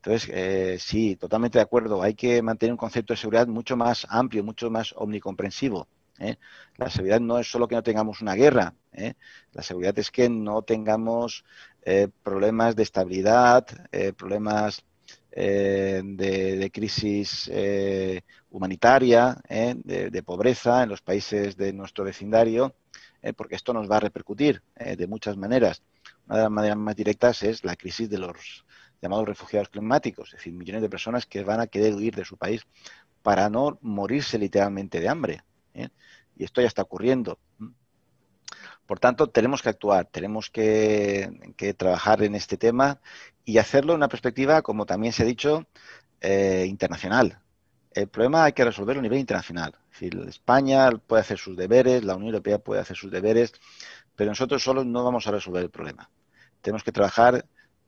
[0.04, 2.02] Entonces, sí, totalmente de acuerdo.
[2.02, 5.88] Hay que mantener un concepto de seguridad mucho más amplio, mucho más omnicomprensivo.
[6.18, 6.36] ¿eh?
[6.76, 9.14] La seguridad no es solo que no tengamos una guerra, ¿eh?
[9.52, 11.44] la seguridad es que no tengamos
[11.82, 13.66] eh, problemas de estabilidad,
[14.16, 14.84] problemas
[15.32, 22.74] eh, de, crisis eh, humanitaria, de, pobreza en los países de nuestro vecindario,
[23.36, 25.82] porque esto nos va a repercutir de muchas maneras.
[26.26, 28.63] Una de las maneras más directas es la crisis de los
[29.04, 32.38] llamados refugiados climáticos, es decir, millones de personas que van a querer huir de su
[32.38, 32.66] país
[33.22, 35.44] para no morirse literalmente de hambre.
[36.36, 37.38] Y esto ya está ocurriendo.
[38.86, 41.30] Por tanto, tenemos que actuar, tenemos que,
[41.76, 43.00] trabajar en este tema
[43.44, 45.66] y hacerlo en una perspectiva, como también se ha dicho,
[46.20, 47.38] eh, internacional.
[47.92, 49.74] El problema hay que resolverlo a nivel internacional.
[49.92, 53.52] Es decir, España puede hacer sus deberes, la Unión Europea puede hacer sus deberes,
[54.16, 56.10] pero nosotros solos no vamos a resolver el problema.
[56.60, 57.44] Tenemos que trabajar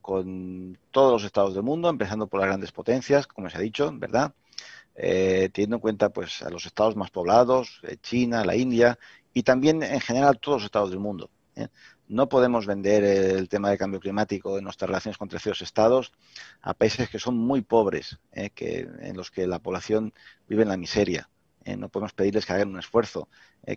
[0.06, 3.90] con todos los estados del mundo, empezando por las grandes potencias, como se ha dicho,
[3.92, 4.32] ¿verdad?
[4.94, 9.00] Eh, teniendo en cuenta pues a los estados más poblados, eh, China, la India,
[9.34, 11.28] y también en general todos los estados del mundo.
[11.56, 11.66] ¿eh?
[12.06, 16.12] No podemos vender el tema de cambio climático en nuestras relaciones con terceros estados
[16.62, 18.16] a países que son muy pobres,
[18.54, 20.14] que, en los que la población
[20.46, 21.28] vive en la miseria.
[21.78, 23.28] No podemos pedirles que hagan un esfuerzo,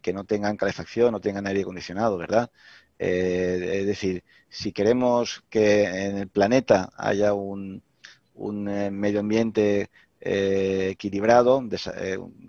[0.04, 2.52] que no tengan calefacción, no tengan aire acondicionado, ¿verdad?
[3.00, 7.82] Es decir, si queremos que en el planeta haya un,
[8.36, 9.90] un medio ambiente
[10.20, 11.64] equilibrado,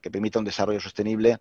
[0.03, 1.39] que permita un desarrollo sostenible,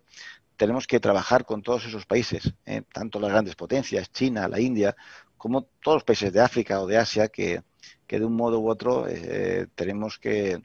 [0.60, 2.82] tenemos que trabajar con todos esos países, ¿eh?
[2.92, 4.94] tanto las grandes potencias, China, la India,
[5.38, 7.62] como todos los países de África o de Asia, que,
[8.06, 10.62] de un modo u otro eh, tenemos que,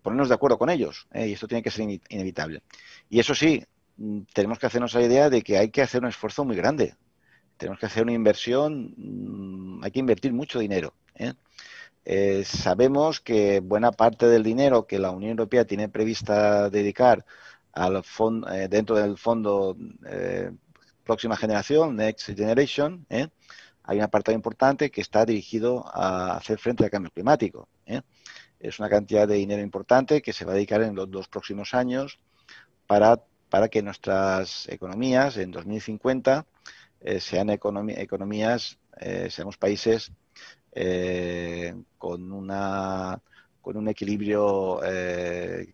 [0.00, 1.28] ponernos de acuerdo con ellos, ¿eh?
[1.28, 2.62] y esto tiene que ser inevitable.
[3.10, 3.62] Y eso sí,
[3.98, 6.94] mm, tenemos que hacernos la idea de que hay que hacer un esfuerzo muy grande.
[7.60, 10.94] Tenemos que hacer una inversión, mm, hay que invertir mucho dinero.
[12.44, 17.24] sabemos que buena parte del dinero que la Unión Europea tiene prevista dedicar
[17.76, 20.50] eh, dentro del fondo eh,
[21.04, 23.28] Próxima Generación, Next Generation, ¿eh?
[23.84, 27.68] hay un apartado importante que está dirigido a hacer frente al cambio climático.
[28.58, 31.74] Es una cantidad de dinero importante que se va a dedicar en los dos próximos
[31.74, 32.18] años
[32.86, 36.46] para, para que nuestras economías en 2050
[37.18, 38.78] sean economías,
[39.28, 40.12] seamos países
[41.98, 43.20] con, una,
[43.60, 44.80] con un equilibrio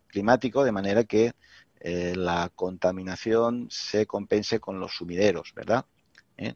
[0.07, 1.33] climático, de manera que
[1.79, 5.85] eh, la contaminación se compense con los sumideros, ¿verdad?
[6.37, 6.55] ¿Eh?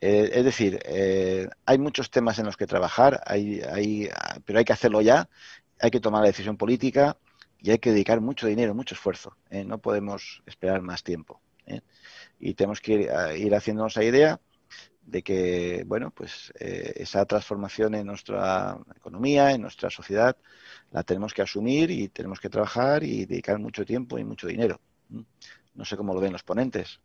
[0.00, 0.80] Eh, es decir,
[1.64, 4.08] hay muchos temas en los que trabajar, hay, hay,
[4.44, 5.28] pero hay que hacerlo ya,
[5.80, 7.16] hay que tomar la decisión política
[7.58, 9.36] y hay que dedicar mucho dinero, mucho esfuerzo.
[9.50, 11.40] No podemos esperar más tiempo.
[12.40, 14.40] Y tenemos que ir, ir haciéndonos la idea
[15.02, 20.36] de que, bueno, pues esa transformación en nuestra economía, en nuestra sociedad,
[20.92, 24.80] la tenemos que asumir y tenemos que trabajar y dedicar mucho tiempo y mucho dinero.
[25.74, 27.00] No sé cómo lo ven los ponentes.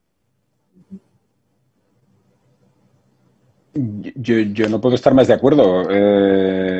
[3.74, 5.88] Yo, no puedo estar más de acuerdo.
[5.90, 6.79] Eh,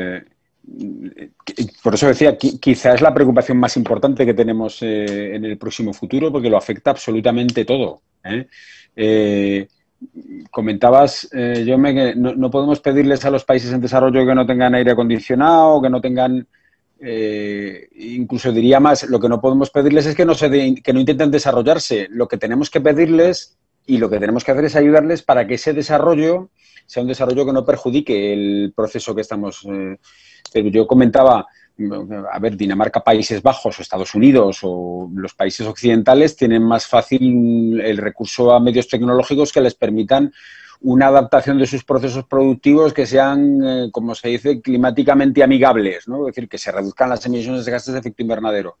[1.82, 5.92] por eso decía, quizás es la preocupación más importante que tenemos eh, en el próximo
[5.92, 8.02] futuro, porque lo afecta absolutamente todo.
[8.24, 9.66] ¿eh?
[10.50, 14.46] comentabas, yo me, que no, no, podemos pedirles a los países en desarrollo que no
[14.46, 16.46] tengan aire acondicionado, que no tengan
[17.02, 20.50] eh, incluso diría más, lo que no podemos pedirles es que no, se
[20.82, 22.08] que no intenten desarrollarse.
[22.10, 23.56] Lo que tenemos que pedirles
[23.86, 26.50] y lo que tenemos que hacer es ayudarles para que ese desarrollo
[26.90, 29.64] sea un desarrollo que no perjudique el proceso que estamos.
[29.64, 31.46] Eh, yo comentaba,
[32.32, 37.80] a ver, Dinamarca, Países Bajos o Estados Unidos o los países occidentales tienen más fácil
[37.80, 40.32] el recurso a medios tecnológicos que les permitan
[40.80, 46.26] una adaptación de sus procesos productivos que sean, eh, como se dice, climáticamente amigables, ¿no?
[46.26, 48.78] es decir, que se reduzcan las emisiones de gases de efecto invernadero.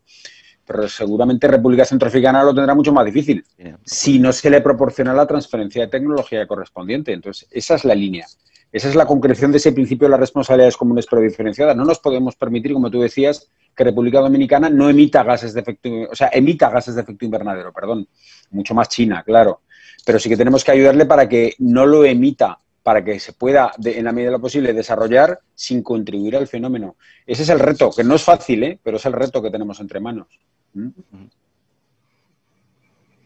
[0.70, 3.44] Pero seguramente República Centroafricana lo tendrá mucho más difícil
[3.84, 7.12] si no se le proporciona la transferencia de tecnología correspondiente.
[7.12, 8.26] Entonces, esa es la línea.
[8.70, 11.74] Esa es la concreción de ese principio de las responsabilidades comunes pero diferenciadas.
[11.76, 15.88] No nos podemos permitir, como tú decías, que República Dominicana no emita gases de efecto,
[16.10, 18.06] o sea, emita gases de efecto invernadero, perdón.
[18.50, 19.62] Mucho más China, claro
[20.04, 23.72] pero sí que tenemos que ayudarle para que no lo emita, para que se pueda,
[23.84, 26.96] en la medida de lo posible, desarrollar sin contribuir al fenómeno.
[27.26, 28.78] Ese es el reto, que no es fácil, ¿eh?
[28.82, 30.28] pero es el reto que tenemos entre manos.
[30.74, 30.88] ¿Mm?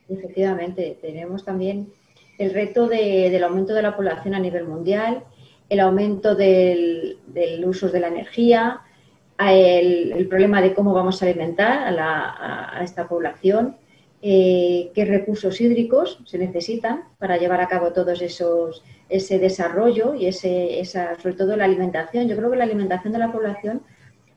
[0.09, 1.93] Efectivamente, tenemos también
[2.39, 5.25] el reto del aumento de la población a nivel mundial,
[5.69, 7.19] el aumento del,
[7.65, 8.81] uso de la energía,
[9.39, 13.77] el, problema de cómo vamos a alimentar a esta población
[14.27, 20.25] eh, qué recursos hídricos se necesitan para llevar a cabo todos esos ese desarrollo y
[20.25, 22.27] ese, esa, sobre todo la alimentación.
[22.27, 23.83] Yo creo que la alimentación de la población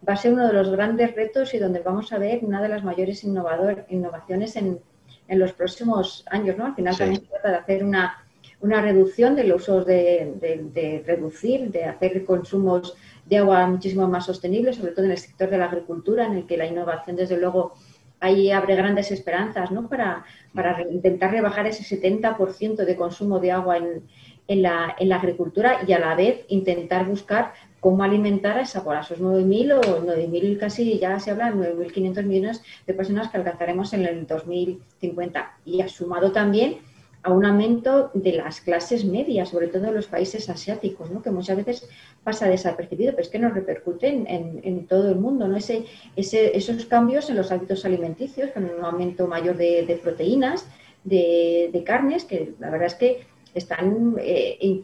[0.07, 2.69] va a ser uno de los grandes retos y donde vamos a ver una de
[2.69, 4.79] las mayores innovador, innovaciones en,
[5.27, 6.57] en, los próximos años.
[6.57, 6.65] ¿no?
[6.65, 8.23] Al final también se trata de hacer una,
[8.61, 10.33] una reducción de los usos de,
[10.73, 12.95] de, reducir, de hacer consumos
[13.25, 16.47] de agua muchísimo más sostenible, sobre todo en el sector de la agricultura, en el
[16.47, 17.73] que la innovación, desde luego,
[18.19, 19.87] ahí abre grandes esperanzas ¿no?
[19.87, 24.03] para, para intentar rebajar ese 70% de consumo de agua en,
[24.47, 27.53] en, la, en, la, agricultura y a la vez intentar buscar
[27.87, 32.61] cómo alimentar a, esa, a esos 9.000 o 9.000 casi, ya se habla, 9.500 millones
[32.85, 35.57] de personas que alcanzaremos en el 2050.
[35.63, 36.79] Y ha sumado también
[37.23, 41.21] a un aumento de las clases medias, sobre todo en los países asiáticos, ¿no?
[41.21, 41.87] que muchas veces
[42.25, 45.47] pasa desapercibido, pero es que nos repercuten en, todo el mundo.
[45.47, 45.55] ¿no?
[45.55, 45.85] Ese,
[46.17, 50.67] ese, esos cambios en los hábitos alimenticios, con un aumento mayor de, de proteínas,
[51.05, 53.21] de, de, carnes, que la verdad es que
[53.53, 54.81] están, eh,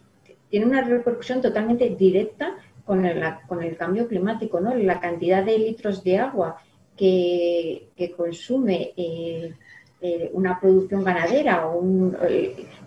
[0.49, 2.55] tienen una repercusión totalmente directa
[2.85, 4.59] con el, con el cambio climático.
[4.59, 4.73] ¿no?
[4.75, 6.57] La cantidad de litros de agua
[6.97, 9.53] que, consume eh,
[10.01, 12.17] eh, una producción ganadera o un,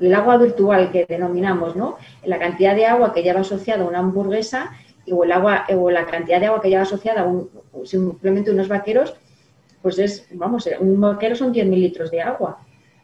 [0.01, 1.97] el, agua virtual que denominamos, ¿no?
[2.25, 4.73] La cantidad de agua que lleva asociada a una hamburguesa
[5.11, 7.51] o el agua o la cantidad de agua que lleva asociada a un,
[7.85, 9.15] simplemente unos vaqueros,
[9.83, 12.59] pues es, vamos, un vaquero son 10.000 litros de agua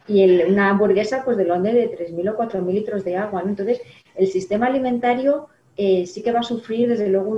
[0.06, 3.50] y el, una hamburguesa pues del orden de 3.000 o 4.000 litros de agua, ¿no?
[3.50, 3.80] Entonces,
[4.14, 7.36] el sistema alimentario eh, sí que va a sufrir desde luego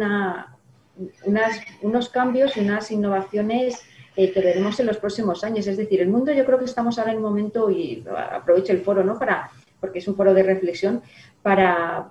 [1.83, 3.83] unos cambios y unas innovaciones
[4.17, 5.67] eh, que veremos en los próximos años.
[5.67, 8.81] Es decir, el mundo yo creo que estamos ahora en un momento, y aprovecho el
[8.81, 9.19] foro, ¿no?
[9.19, 11.03] Para, porque es un foro de reflexión,
[11.43, 12.11] para...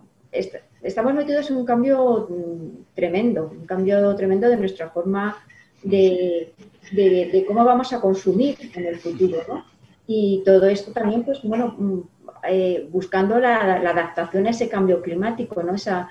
[0.82, 5.38] estamos metidos en un cambio mm, tremendo, un cambio tremendo de nuestra forma
[5.84, 6.54] de,
[6.92, 9.66] de, cómo vamos a consumir en el futuro, ¿no?
[10.06, 12.00] Y todo esto también, pues, bueno, mm,
[12.48, 15.76] eh, buscando la, la, adaptación a ese cambio climático, ¿no?
[15.76, 16.10] Esa,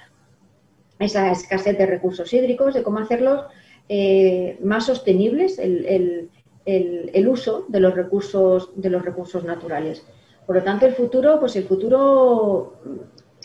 [0.99, 3.45] esa escasez de recursos hídricos, de cómo hacerlos
[3.89, 5.85] eh, más sostenibles el,
[6.65, 10.05] el, el, uso de los recursos de los recursos naturales.
[10.47, 12.75] Por lo tanto, el futuro, pues el futuro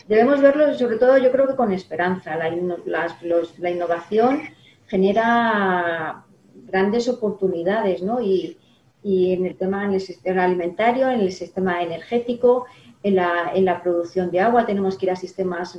[0.06, 2.36] debemos verlo sobre todo, yo creo que con esperanza.
[2.36, 3.16] La,
[3.58, 4.42] la innovación
[4.86, 6.24] genera
[6.66, 8.20] grandes oportunidades, ¿no?
[8.20, 8.56] Y,
[9.02, 12.66] y, en el tema en el sistema alimentario, en el sistema energético,
[13.02, 15.78] en la, en la producción de agua, tenemos que ir a sistemas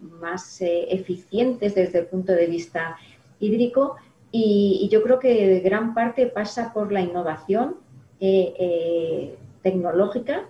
[0.00, 2.96] más eh, eficientes desde el punto de vista
[3.40, 3.96] hídrico
[4.32, 7.76] y, y, yo creo que gran parte pasa por la innovación
[8.20, 10.48] eh, eh, tecnológica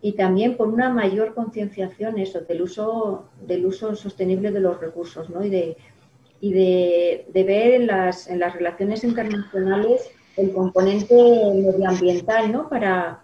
[0.00, 5.28] y también por una mayor concienciación eso del uso del uso sostenible de los recursos
[5.28, 5.44] ¿no?
[5.44, 5.76] y de
[6.40, 12.68] y de, de ver las, en las relaciones internacionales el componente medioambiental ¿no?
[12.68, 13.20] para,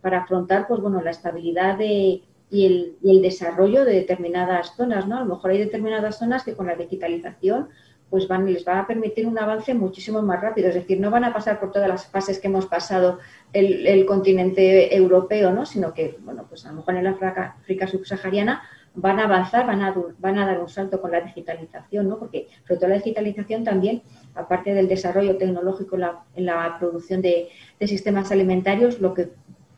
[0.00, 5.06] para afrontar pues bueno la estabilidad de, y, el, y el desarrollo de determinadas zonas
[5.06, 5.16] ¿no?
[5.16, 7.68] a lo mejor hay determinadas zonas que con la digitalización
[8.10, 10.68] pues van, les va a permitir un avance muchísimo más rápido.
[10.68, 13.18] Es decir, no van a pasar por todas las fases que hemos pasado
[13.52, 15.66] el, el continente europeo, ¿no?
[15.66, 18.62] sino que, bueno, pues a lo mejor en la África, África subsahariana
[18.94, 22.18] van a avanzar, van a, van a dar un salto con la digitalización, ¿no?
[22.18, 24.02] porque sobre todo la digitalización también,
[24.36, 27.48] aparte del desarrollo tecnológico en la, producción de,
[27.80, 29.30] sistemas alimentarios, lo que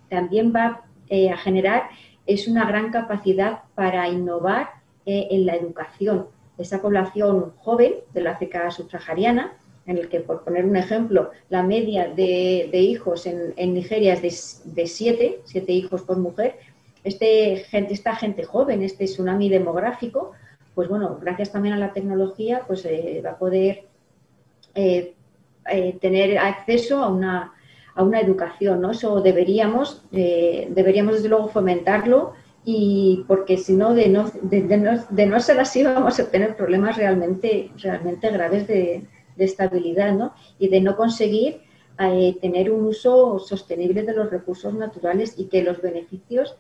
[0.09, 1.89] también va eh, a generar
[2.27, 4.71] es una gran capacidad para innovar
[5.07, 6.27] eh, en la educación.
[6.59, 9.55] Esa población joven de la África subsahariana,
[9.87, 14.83] en el que, por poner un ejemplo, la media de, hijos en, Nigeria es de,
[14.83, 16.57] de siete, siete hijos por mujer,
[17.05, 20.33] este, gente, esta gente joven, este tsunami demográfico,
[20.75, 23.88] pues bueno, gracias también a la tecnología, pues eh, va a poder
[24.75, 25.15] eh,
[25.71, 27.53] eh, tener acceso a una,
[27.95, 28.91] a una educación, ¿no?
[28.93, 32.33] Eso deberíamos, eh, deberíamos desde luego fomentarlo
[32.65, 36.57] y porque si no de, no, de, no, de no ser así vamos a tener
[36.57, 39.05] problemas realmente, realmente graves de,
[39.39, 40.35] de estabilidad ¿no?
[40.59, 41.63] y de no conseguir
[41.99, 46.57] eh, tener un uso sostenible de los recursos naturales y que los beneficios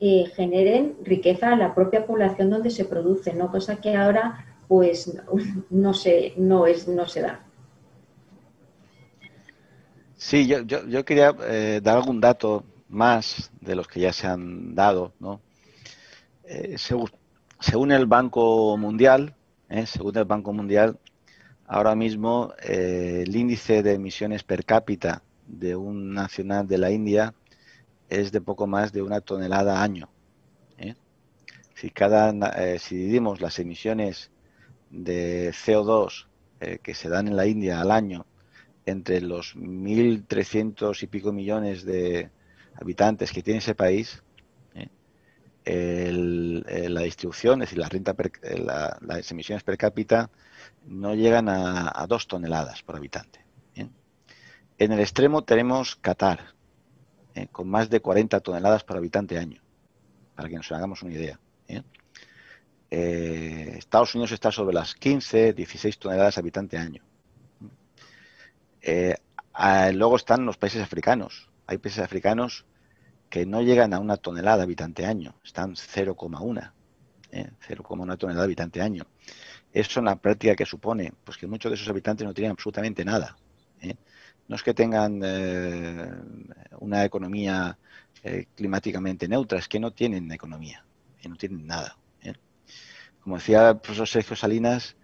[0.00, 3.50] eh, generen riqueza a la propia población donde se produce, ¿no?
[3.50, 5.12] cosa que ahora pues
[5.70, 7.44] no se, no es, no se da.
[10.18, 14.26] Sí, yo, yo, yo quería eh, dar algún dato más de los que ya se
[14.26, 15.40] han dado, ¿no?
[16.42, 19.36] Eh, según, el Banco Mundial,
[19.68, 20.98] eh, según el Banco Mundial,
[21.66, 27.32] ahora mismo eh, el índice de emisiones per cápita de un nacional de la India
[28.08, 30.08] es de poco más de una tonelada año.
[30.78, 30.96] ¿eh?
[31.76, 32.32] Si, cada,
[32.80, 34.32] si dividimos las emisiones
[34.90, 36.26] de CO2
[36.60, 38.26] eh, que se dan en la India al año
[38.88, 42.30] entre los 1.300 y pico millones de
[42.74, 44.22] habitantes que tiene ese país,
[45.64, 46.64] el,
[46.94, 50.30] la distribución, es decir, la renta per, la, las emisiones per cápita
[50.86, 53.44] no llegan a, a dos toneladas por habitante.
[54.80, 56.54] En el extremo tenemos Qatar,
[57.34, 57.48] ¿eh?
[57.50, 59.60] con más de 40 toneladas por habitante año,
[60.36, 61.40] para que nos hagamos una idea.
[61.66, 61.82] ¿eh?
[63.76, 67.02] Estados Unidos está sobre las 15, 16 toneladas habitante año.
[69.92, 71.50] Luego están los países africanos.
[71.66, 72.66] Hay países africanos
[73.28, 76.72] que no llegan a una tonelada habitante año, están 0,1,
[77.30, 77.50] ¿eh?
[77.68, 79.06] 0,1 tonelada habitante año.
[79.72, 83.04] Eso en la práctica que supone, pues que muchos de esos habitantes no tienen absolutamente
[83.04, 83.36] nada.
[83.80, 83.94] ¿eh?
[84.48, 86.10] No es que tengan eh,
[86.78, 87.78] una economía
[88.22, 90.84] eh, climáticamente neutra, es que no tienen economía,
[91.28, 91.96] no tienen nada.
[93.20, 94.96] Como decía el profesor Sergio Salinas,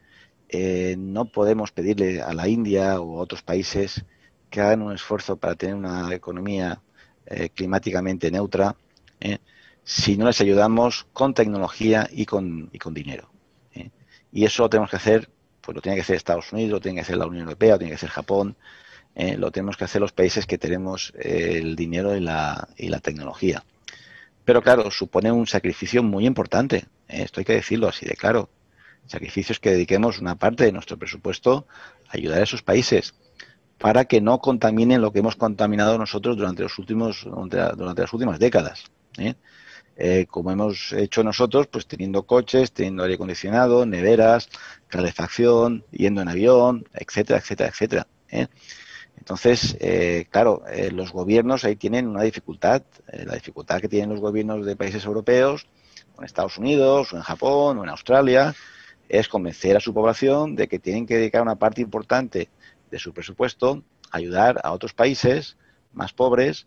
[0.97, 4.05] no podemos pedirle a la India o a otros países
[4.51, 6.81] que hagan un esfuerzo para tener una economía
[7.27, 8.77] eh, climáticamente neutra
[9.19, 9.39] ¿eh?
[9.83, 13.31] si no les ayudamos con tecnología y con, y con dinero.
[13.75, 13.91] ¿eh?
[14.33, 15.29] Y eso lo tenemos que hacer,
[15.61, 17.79] pues lo tiene que hacer Estados Unidos, lo tiene que hacer la Unión Europea, lo
[17.79, 18.57] tiene que hacer Japón,
[19.17, 23.65] lo tenemos que hacer los países que tenemos el dinero y la, y la tecnología.
[24.45, 28.49] Pero claro, supone un sacrificio muy importante, esto hay que decirlo así de claro.
[29.07, 31.67] Sacrificios que dediquemos una parte de nuestro presupuesto
[32.09, 33.15] a ayudar a esos países
[33.79, 38.39] para que no contaminen lo que hemos contaminado nosotros durante los últimos durante, las últimas
[38.39, 38.85] décadas.
[39.19, 39.35] ¿eh?
[39.97, 44.49] Eh, como hemos hecho nosotros, pues teniendo coches, teniendo aire acondicionado, neveras,
[44.89, 48.07] calefacción, yendo en avión, etcétera, etcétera, etcétera.
[48.31, 48.47] ¿eh?
[49.17, 49.79] Entonces,
[50.31, 52.83] claro, los gobiernos ahí tienen una dificultad,
[53.13, 55.67] la dificultad que tienen los gobiernos de países europeos,
[56.19, 58.55] en Estados Unidos, o en Japón, o en Australia,
[59.09, 62.49] es convencer a su población de que tienen que dedicar una parte importante
[62.91, 63.83] de su presupuesto
[64.15, 65.57] ayudar a otros países
[65.93, 66.67] más pobres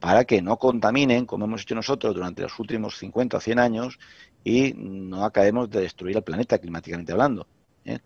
[0.00, 3.98] para que no contaminen, como hemos hecho nosotros durante los últimos 50 o 100 años,
[4.44, 7.46] y no acabemos de destruir el planeta climáticamente hablando.
[7.84, 7.98] ¿eh?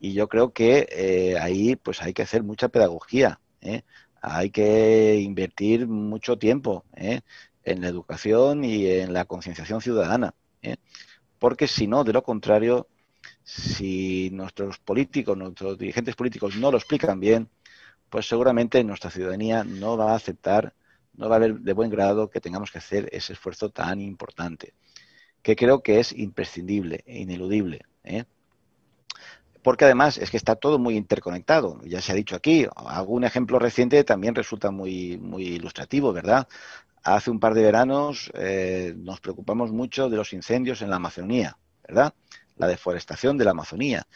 [0.00, 3.82] Y yo creo que eh, ahí pues hay que hacer mucha pedagogía, ¿eh?
[4.22, 10.34] hay que invertir mucho tiempo en la educación y en la concienciación ciudadana,
[11.38, 12.88] porque si no, de lo contrario,
[13.46, 17.48] si nuestros políticos, nuestros dirigentes políticos no lo explican bien,
[18.10, 20.74] pues seguramente nuestra ciudadanía no va a aceptar,
[21.14, 24.74] no va a ver de buen grado que tengamos que hacer ese esfuerzo tan importante,
[25.42, 27.82] que creo que es imprescindible e ineludible.
[28.02, 28.24] ¿eh?
[29.62, 31.80] Porque además es que está todo muy interconectado.
[31.84, 36.48] Ya se ha dicho aquí, algún ejemplo reciente también resulta muy, muy ilustrativo, ¿verdad?
[37.04, 41.56] Hace un par de veranos eh, nos preocupamos mucho de los incendios en la Amazonía,
[41.86, 42.12] ¿verdad?
[42.56, 44.06] La deforestación de la Amazonía.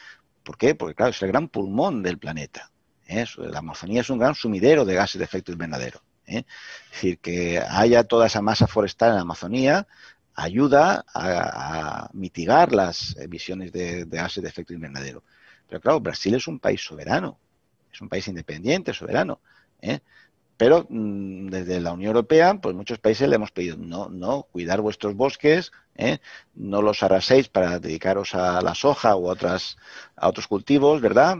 [0.43, 0.75] ¿Por qué?
[0.75, 2.71] Porque, claro, es el gran pulmón del planeta.
[3.07, 3.25] ¿eh?
[3.37, 6.01] La Amazonía es un gran sumidero de gases de efecto invernadero.
[6.25, 6.43] ¿eh?
[6.85, 9.87] Es decir, que haya toda esa masa forestal en la Amazonía
[10.33, 15.23] ayuda a, mitigar las emisiones de, gases de efecto invernadero.
[15.67, 17.37] Pero claro, Brasil es un país soberano,
[17.91, 19.39] es un país independiente, soberano.
[19.81, 19.99] ¿eh?
[20.61, 24.79] Pero mm, desde la Unión Europea, pues muchos países le hemos pedido, no, no, cuidar
[24.79, 26.19] vuestros bosques, ¿eh?
[26.53, 29.77] no los arraséis para dedicaros a la soja u otras,
[30.15, 31.39] a otros cultivos, ¿verdad?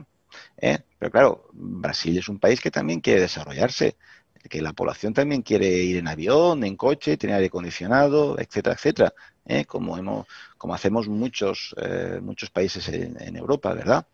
[0.57, 0.79] ¿Eh?
[0.97, 3.95] Pero claro, Brasil es un país que también quiere desarrollarse,
[4.49, 9.13] que la población también quiere ir en avión, en coche, tener aire acondicionado, etcétera, etcétera,
[9.45, 9.65] ¿eh?
[9.65, 10.25] como, hemos,
[10.57, 11.75] como hacemos muchos,
[12.23, 14.07] muchos países en Europa, ¿verdad?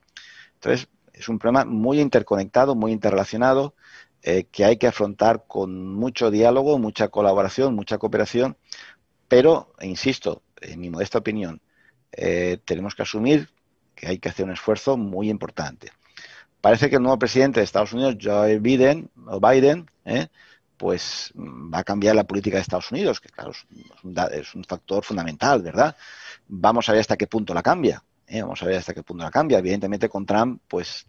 [0.55, 3.73] Entonces, es un problema muy interconectado, muy interrelacionado,
[4.29, 8.57] eh, que hay que afrontar con mucho diálogo, mucha colaboración, mucha cooperación,
[9.29, 11.61] pero, insisto, en mi modesta opinión,
[12.11, 13.49] eh, tenemos que asumir
[13.95, 15.93] que hay que hacer un esfuerzo muy importante.
[16.59, 20.27] Parece que el nuevo presidente de Estados Unidos, Joe Biden, o Biden, eh,
[20.75, 25.61] pues va a cambiar la política de Estados Unidos, que claro, es un, factor fundamental,
[25.61, 25.95] ¿verdad?
[26.49, 28.03] Vamos a ver hasta qué punto la cambia.
[28.29, 29.59] Vamos a ver hasta qué punto la cambia.
[29.59, 31.07] Evidentemente con Trump, pues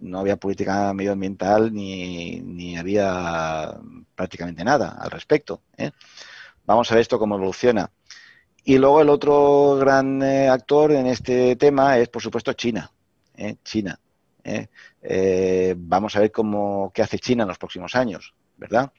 [0.00, 3.78] no había política medioambiental ni, ni había
[4.14, 5.62] prácticamente nada al respecto.
[5.76, 5.90] ¿eh?
[6.64, 7.90] Vamos a ver esto cómo evoluciona.
[8.64, 12.90] Y luego el otro gran eh, actor en este tema es, por supuesto, China.
[13.36, 13.56] ¿eh?
[13.64, 13.98] China.
[15.76, 18.92] vamos a ver cómo qué hace China en los próximos años, ¿verdad?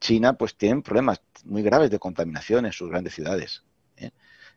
[0.00, 3.62] China, pues, tiene problemas muy graves de contaminación en sus grandes ciudades.
[3.96, 4.12] Es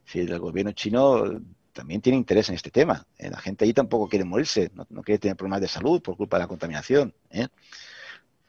[0.05, 1.41] decir, el gobierno chino
[1.77, 3.05] también tiene interés en este tema.
[3.19, 3.29] ¿eh?
[3.29, 6.43] La gente ahí tampoco quiere morirse, no, quiere tener problemas de salud por culpa de
[6.43, 7.13] la contaminación.
[7.29, 7.47] ¿eh?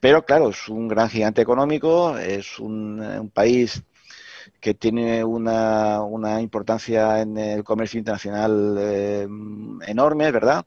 [0.01, 3.83] Pero claro, es un gran gigante económico, es un, eh, país
[4.61, 6.01] que tiene una,
[6.41, 8.79] importancia en el comercio internacional
[9.87, 10.65] enorme, ¿verdad?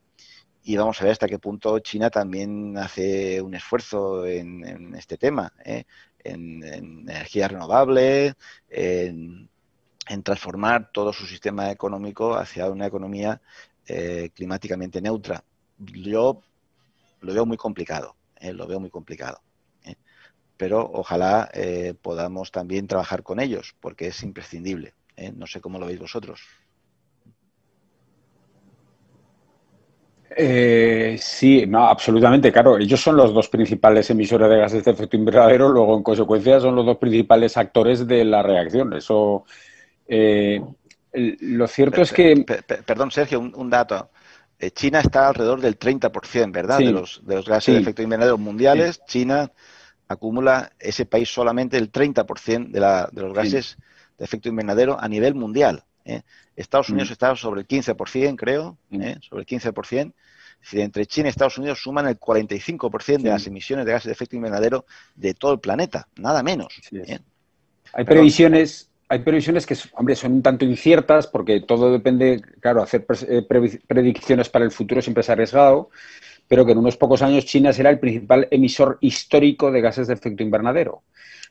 [0.63, 5.51] Y vamos a ver hasta qué punto China también hace un esfuerzo en, este tema,
[5.65, 5.83] en,
[6.23, 8.35] en, energía renovable,
[8.69, 9.49] en,
[10.09, 13.41] en transformar todo su sistema económico hacia una economía
[13.87, 15.43] eh, climáticamente neutra.
[15.77, 16.41] Yo
[17.21, 19.41] lo veo muy complicado, eh, lo veo muy complicado.
[19.83, 19.95] Eh.
[20.57, 21.49] Pero ojalá
[22.01, 24.93] podamos también trabajar con ellos, porque es imprescindible.
[25.35, 26.41] No sé cómo lo veis vosotros.
[31.17, 32.77] Sí, no, absolutamente, claro.
[32.77, 36.75] Ellos son los dos principales emisores de gases de efecto invernadero, luego en consecuencia son
[36.75, 38.93] los dos principales actores de la reacción.
[38.93, 39.45] Eso,
[40.11, 40.61] eh,
[41.13, 42.45] lo cierto es que...
[42.85, 44.09] Perdón, Sergio, un, dato.
[44.59, 46.79] Eh, China está alrededor del 30%, ¿verdad?
[46.79, 49.01] de, los, de los gases de efecto invernadero mundiales.
[49.05, 49.51] China
[50.07, 53.77] acumula ese país solamente el 30% de, la, de los gases
[54.17, 55.83] de efecto invernadero a nivel mundial.
[56.05, 56.21] ¿eh?
[56.55, 57.13] Estados Unidos mm.
[57.13, 59.01] está sobre el 15%, creo, mm.
[59.01, 59.17] ¿eh?
[59.21, 60.13] sobre el 15%.
[60.63, 64.11] Si entre China y Estados Unidos suman el 45% de las emisiones de gases de
[64.11, 64.85] efecto invernadero
[65.15, 66.79] de todo el planeta, nada menos.
[66.91, 67.19] ¿eh?
[67.93, 73.05] Hay previsiones, hay previsiones que, hombre, son un tanto inciertas porque todo depende, claro, hacer
[73.05, 75.89] predicciones para el futuro siempre es arriesgado,
[76.47, 80.13] pero que en unos pocos años China será el principal emisor histórico de gases de
[80.13, 81.03] efecto invernadero.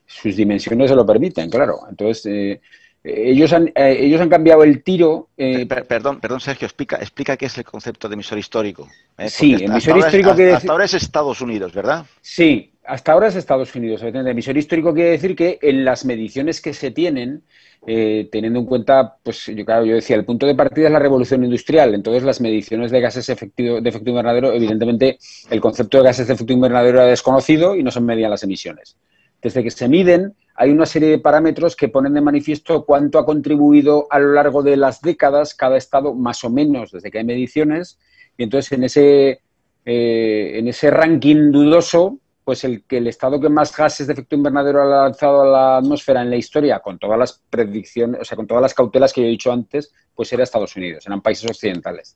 [0.07, 1.81] Sus dimensiones se lo permiten, claro.
[1.87, 2.59] Entonces,
[3.03, 5.29] ellos han, eh, ellos han cambiado el tiro.
[5.35, 8.87] Eh, perdón, perdón, Sergio, explica, explica qué es el concepto de emisor histórico.
[9.17, 12.05] Eh, sí, emisor histórico que hasta, ahora es Estados Unidos, ¿verdad?
[12.21, 14.03] Sí, hasta ahora es Estados Unidos.
[14.03, 17.41] Emisor histórico quiere decir que en las mediciones que se tienen,
[17.83, 21.43] teniendo en cuenta, pues yo, claro, yo decía, el punto de partida es la revolución
[21.43, 21.95] industrial.
[21.95, 25.17] Entonces, las mediciones de gases de efecto invernadero, evidentemente,
[25.49, 28.95] el concepto de gases de efecto invernadero era desconocido y no se medían las emisiones.
[29.41, 33.25] Desde que se miden, hay una serie de parámetros que ponen de manifiesto cuánto ha
[33.25, 37.23] contribuido a lo largo de las décadas cada estado, más o menos, desde que hay
[37.23, 37.97] mediciones.
[38.37, 39.41] Y entonces, en ese,
[39.83, 44.35] eh, en ese ranking dudoso, pues el que el estado que más gases de efecto
[44.35, 48.35] invernadero ha lanzado a la atmósfera en la historia, con todas las predicciones, o sea,
[48.35, 51.49] con todas las cautelas que yo he dicho antes, pues era Estados Unidos, eran países
[51.49, 52.15] occidentales.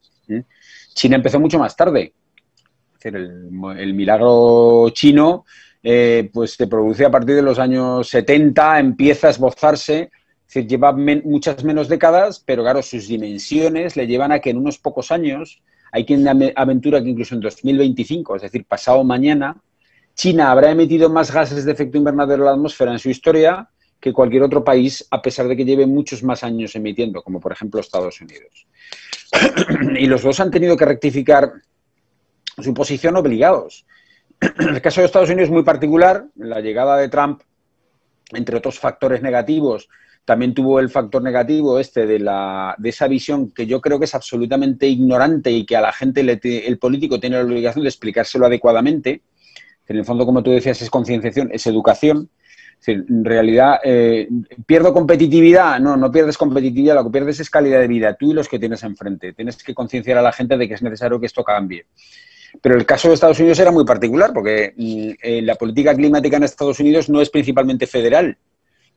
[0.93, 2.13] China empezó mucho más tarde.
[3.01, 5.45] el milagro chino
[5.87, 10.09] eh, pues se produce a partir de los años 70, empieza a esbozarse,
[10.51, 14.79] es lleva muchas menos décadas, pero claro, sus dimensiones le llevan a que en unos
[14.79, 19.61] pocos años, hay quien aventura que incluso en 2025, es decir, pasado mañana,
[20.15, 24.11] China habrá emitido más gases de efecto invernadero a la atmósfera en su historia que
[24.11, 27.79] cualquier otro país, a pesar de que lleve muchos más años emitiendo, como por ejemplo
[27.79, 28.65] Estados Unidos.
[29.99, 31.53] y los dos han tenido que rectificar
[32.59, 33.85] su posición obligados.
[34.59, 36.25] El caso de Estados Unidos es muy particular.
[36.35, 37.41] La llegada de Trump,
[38.33, 39.89] entre otros factores negativos,
[40.25, 44.05] también tuvo el factor negativo este de, la, de esa visión que yo creo que
[44.05, 48.47] es absolutamente ignorante y que a la gente, el político tiene la obligación de explicárselo
[48.47, 49.21] adecuadamente.
[49.87, 52.29] En el fondo, como tú decías, es concienciación, es educación.
[52.87, 54.27] en realidad, eh,
[54.65, 55.79] ¿pierdo competitividad?
[55.79, 58.57] No, no pierdes competitividad, lo que pierdes es calidad de vida, tú y los que
[58.57, 59.33] tienes enfrente.
[59.33, 61.85] Tienes que concienciar a la gente de que es necesario que esto cambie.
[62.61, 66.43] Pero el caso de Estados Unidos era muy particular porque eh, la política climática en
[66.43, 68.37] Estados Unidos no es principalmente federal.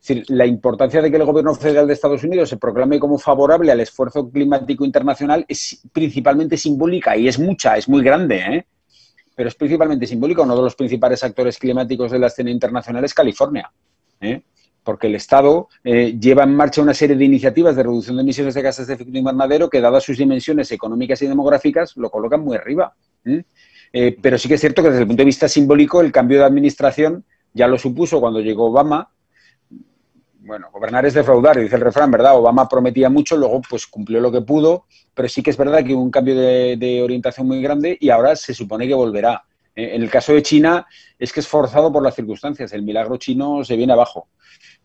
[0.01, 3.17] Es decir, la importancia de que el gobierno federal de Estados Unidos se proclame como
[3.17, 8.65] favorable al esfuerzo climático internacional es principalmente simbólica y es mucha, es muy grande, ¿eh?
[9.35, 10.41] pero es principalmente simbólica.
[10.41, 13.69] Uno de los principales actores climáticos de la escena internacional es California.
[14.21, 14.41] ¿eh?
[14.83, 18.61] porque el Estado lleva en marcha una serie de iniciativas de reducción de emisiones de
[18.63, 22.95] gases de efecto invernadero que, dadas sus dimensiones económicas y demográficas, lo colocan muy arriba.
[23.91, 26.39] Eh, pero sí que es cierto que desde el punto de vista simbólico el cambio
[26.39, 29.09] de administración ya lo supuso cuando llegó Obama.
[30.41, 32.37] Bueno, gobernar es defraudar, dice el refrán, ¿verdad?
[32.37, 35.93] Obama prometía mucho, luego pues cumplió lo que pudo, pero sí que es verdad que
[35.93, 39.43] hubo un cambio de, orientación muy grande y ahora se supone que volverá.
[39.75, 40.87] Eh, en el caso de China
[41.17, 44.27] es que es forzado por las circunstancias, el milagro chino se viene abajo.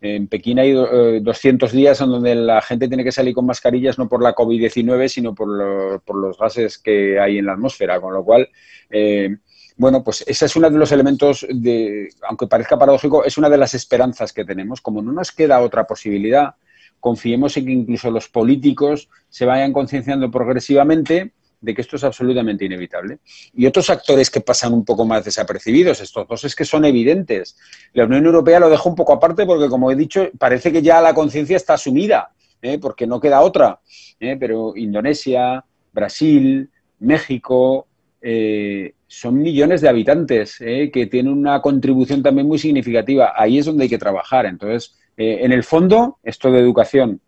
[0.01, 3.99] En Pekín hay 200 eh, días en donde la gente tiene que salir con mascarillas
[3.99, 8.23] no por la COVID-19, sino por, los gases que hay en la atmósfera, con lo
[8.23, 8.49] cual,
[8.91, 9.37] eh,
[9.77, 13.57] bueno, pues ese es uno de los elementos, de, aunque parezca paradójico, es una de
[13.57, 14.81] las esperanzas que tenemos.
[14.81, 16.55] Como no nos queda otra posibilidad,
[17.01, 21.33] confiemos en que incluso los políticos se vayan concienciando progresivamente
[21.65, 23.19] de que esto es absolutamente inevitable.
[23.55, 27.57] Y otros actores que pasan un poco más desapercibidos, estos dos es que son evidentes.
[27.95, 31.01] La Unión Europea lo deja un poco aparte porque, como he dicho, parece que ya
[31.01, 32.79] la conciencia está asumida, ¿eh?
[32.79, 33.81] porque no queda otra.
[34.21, 34.37] ¿eh?
[34.39, 36.69] Pero Indonesia, Brasil,
[36.99, 37.87] México,
[38.21, 43.33] eh, son millones de habitantes que tienen una contribución también muy significativa.
[43.35, 44.45] Ahí es donde hay que trabajar.
[44.45, 47.21] Entonces, en el fondo, esto de educación,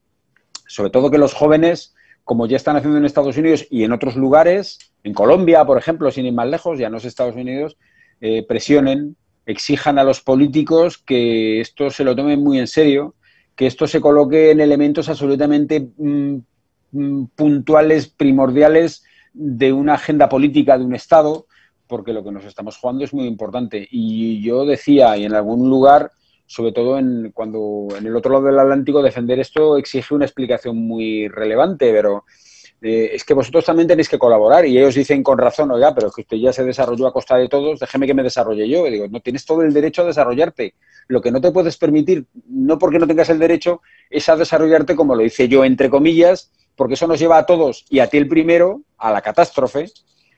[0.67, 1.96] sobre todo que los jóvenes
[2.27, 6.11] como ya están haciendo en Estados Unidos y en otros lugares, en Colombia, por ejemplo,
[6.11, 7.77] sin ir más lejos, ya no es Estados Unidos,
[8.21, 9.15] eh, presionen,
[9.47, 13.15] exijan a los políticos que esto se lo tomen muy en serio,
[13.55, 16.37] que esto se coloque en elementos absolutamente mm,
[16.91, 21.47] mm, puntuales, primordiales de una agenda política de un Estado,
[21.87, 23.87] porque lo que nos estamos jugando es muy importante.
[23.89, 26.11] Y yo decía, y en algún lugar
[26.47, 30.77] sobre todo en, cuando en el otro lado del Atlántico defender esto exige una explicación
[30.77, 32.25] muy relevante, pero
[32.83, 36.11] eh, es que vosotros también tenéis que colaborar y ellos dicen con razón, oiga, pero
[36.11, 38.87] que usted ya se desarrolló a costa de todos, déjeme que me desarrolle yo.
[38.87, 40.75] Y digo, no tienes todo el derecho a desarrollarte.
[41.09, 44.95] Lo que no te puedes permitir, no porque no tengas el derecho, es a desarrollarte
[44.95, 48.19] como lo hice yo, entre comillas, porque eso nos lleva a todos y a ti
[48.19, 49.87] el primero a la catástrofe.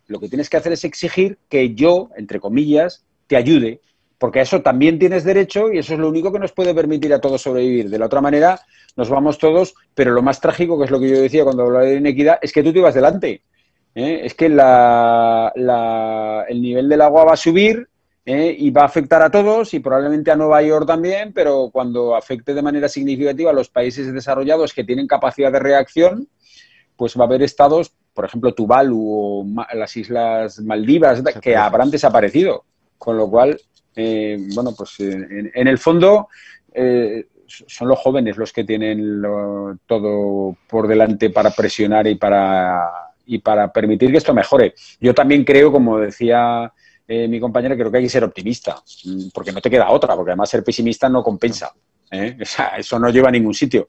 [0.07, 3.83] Lo que tienes que hacer es exigir que yo, entre comillas, te ayude,
[4.19, 7.15] porque a eso también tienes derecho y eso es lo único que nos puede permitir
[7.15, 7.89] a todos sobrevivir.
[7.89, 8.61] De la otra manera,
[8.97, 11.85] nos vamos todos, pero lo más trágico, que es lo que yo decía cuando hablaba
[11.85, 13.43] de inequidad, es que tú te ibas delante.
[13.95, 14.21] ¿eh?
[14.25, 14.57] Es que el
[16.61, 17.89] nivel del agua va a subir
[18.27, 18.55] ¿eh?
[18.59, 22.55] y va a afectar a todos y probablemente a Nueva York también, pero cuando afecte
[22.55, 26.29] de manera significativa a los países desarrollados que tienen capacidad de reacción,
[26.97, 32.65] pues va a haber estados, por ejemplo, Tuvalu o las Islas Maldivas, que habrán desaparecido.
[32.99, 33.61] Con lo cual,
[33.99, 36.29] eh, bueno, pues en, el fondo
[37.67, 39.23] son los jóvenes los que tienen
[39.87, 42.89] todo por delante para presionar y para,
[43.27, 44.75] y para permitir que esto mejore.
[45.01, 46.73] Yo también creo, como decía
[47.11, 50.15] eh, mi compañera, creo que hay que ser optimista, mm, porque no te queda otra,
[50.15, 51.73] porque además ser pesimista no compensa.
[52.11, 52.37] ¿eh?
[52.79, 53.89] eso no lleva a ningún sitio.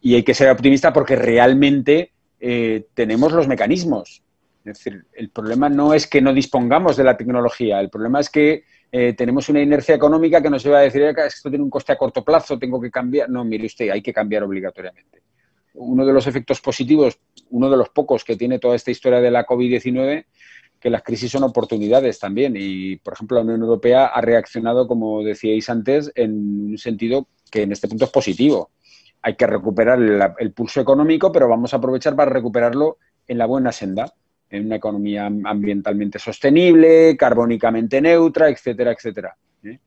[0.00, 4.22] Y hay que ser optimista porque realmente eh, tenemos los mecanismos.
[4.64, 8.30] Es decir, el problema no es que no dispongamos de la tecnología, el problema es
[8.30, 8.64] que
[8.96, 11.96] eh, tenemos una inercia económica que nos lleva a decir, esto tiene un coste a
[11.96, 13.28] corto plazo, tengo que cambiar.
[13.28, 15.20] No, mire usted, hay que cambiar obligatoriamente.
[15.72, 17.18] Uno de los efectos positivos,
[17.50, 20.26] uno de los pocos que tiene toda esta historia de la COVID-19,
[20.78, 22.54] que las crisis son oportunidades también.
[22.56, 27.62] Y, por ejemplo, la Unión Europea ha reaccionado, como decíais antes, en un sentido que
[27.62, 28.70] en este punto es positivo.
[29.22, 33.72] Hay que recuperar el pulso económico, pero vamos a aprovechar para recuperarlo en la buena
[33.72, 34.14] senda
[34.54, 39.36] en una economía ambientalmente sostenible, carbónicamente neutra, etcétera, etcétera.
[39.64, 39.78] ¿eh?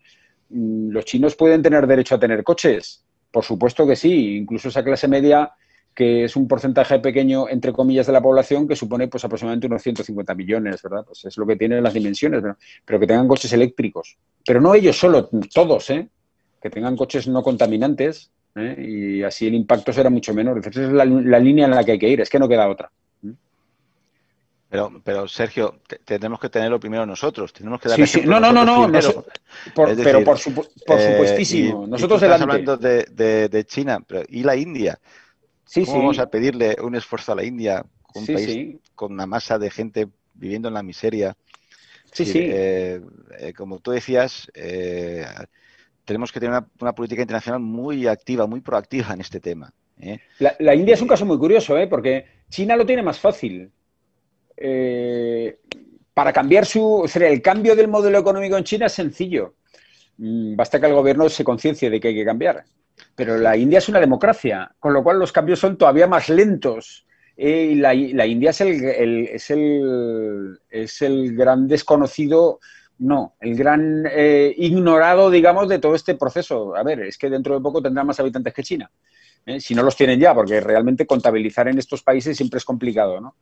[0.49, 3.03] Mm, ¿Los chinos pueden tener derecho a tener coches?
[3.31, 5.51] Por supuesto que sí, incluso esa clase media
[5.93, 9.81] que es un porcentaje pequeño, entre comillas, de la población, que supone pues aproximadamente unos
[9.81, 11.03] 150 millones, ¿verdad?
[11.03, 12.43] Pues es lo que tienen las dimensiones,
[12.85, 14.15] pero que tengan coches eléctricos.
[14.45, 16.07] Pero no ellos solo, todos, ¿eh?
[16.61, 18.75] Que tengan coches no contaminantes, ¿eh?
[18.79, 20.59] y así el impacto será mucho menor.
[20.59, 21.05] Esa es la,
[21.39, 22.91] línea en la que hay que ir, es que no queda otra.
[24.69, 27.53] Pero, pero Sergio, tenemos que tenerlo primero nosotros.
[27.53, 28.21] Tenemos que dar sí, sí.
[28.25, 28.91] No, no, no, no.
[29.73, 31.85] pero por, supuestísimo.
[31.85, 33.05] Eh, nosotros estás hablando de,
[33.49, 34.99] de, China, pero ¿y la India?
[35.63, 39.57] Sí, ¿Cómo vamos a pedirle un esfuerzo a la India, un país con una masa
[39.57, 41.35] de gente viviendo en la miseria?
[42.11, 42.39] Sí, sí.
[42.39, 43.01] Eh,
[43.39, 44.51] eh, como tú decías,
[46.03, 49.71] tenemos que tener una, política internacional muy activa, muy proactiva en este tema.
[50.39, 51.87] La, la, India es un caso muy curioso, ¿eh?
[51.87, 53.71] porque China lo tiene más fácil.
[54.57, 55.59] Eh,
[56.13, 59.53] para cambiar su, el cambio del modelo económico en China es sencillo.
[60.17, 62.63] Mm, basta que el gobierno se conciencie de que hay que cambiar.
[63.15, 67.05] Pero la India es una democracia, con lo cual los cambios son todavía más lentos.
[67.35, 68.83] Eh, y la, India es el,
[69.31, 72.59] es, el, es el gran desconocido,
[72.97, 76.75] no, el gran eh, ignorado, digamos, de todo este proceso.
[76.75, 78.89] A ver, es que dentro de poco tendrá más habitantes que China.
[79.47, 79.59] ¿Eh?
[79.59, 83.35] si no los tienen ya, porque realmente contabilizar en estos países siempre es complicado, ¿no?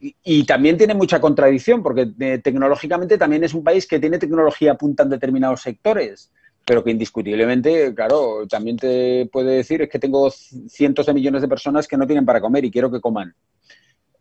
[0.00, 4.72] Y, también tiene mucha contradicción, porque eh, tecnológicamente también es un país que tiene tecnología
[4.72, 6.30] apunta en determinados sectores,
[6.66, 11.48] pero que indiscutiblemente, claro, también te puede decir es que tengo cientos de millones de
[11.48, 13.34] personas que no tienen para comer y quiero que coman.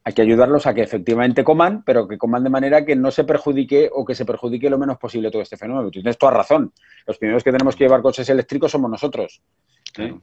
[0.04, 3.24] Hay que ayudarlos a que efectivamente coman, pero que coman de manera que no se
[3.24, 5.92] perjudique o que se perjudique lo menos posible todo este fenómeno.
[5.92, 6.74] Tú tienes toda razón.
[7.06, 9.44] Los primeros que tenemos que llevar coches eléctricos somos nosotros.
[10.00, 10.16] ¿eh?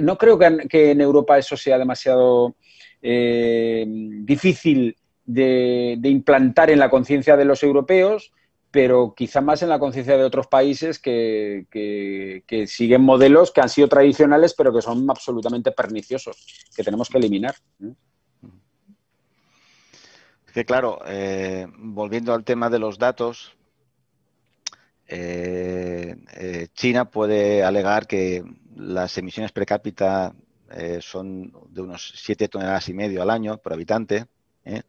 [0.00, 2.54] No creo que, en Europa eso sea demasiado
[3.02, 8.32] eh, difícil de, implantar en la conciencia de los europeos,
[8.70, 11.64] pero quizá más en la conciencia de otros países que,
[12.66, 17.54] siguen modelos que han sido tradicionales, pero que son absolutamente perniciosos, que tenemos que eliminar.
[20.52, 23.56] Que claro, eh, volviendo al tema de los datos,
[25.08, 28.42] eh, China puede alegar que
[28.74, 30.34] las emisiones per cápita
[30.70, 34.26] eh, son de unos 7 toneladas y medio al año por habitante,
[34.64, 34.82] ¿eh?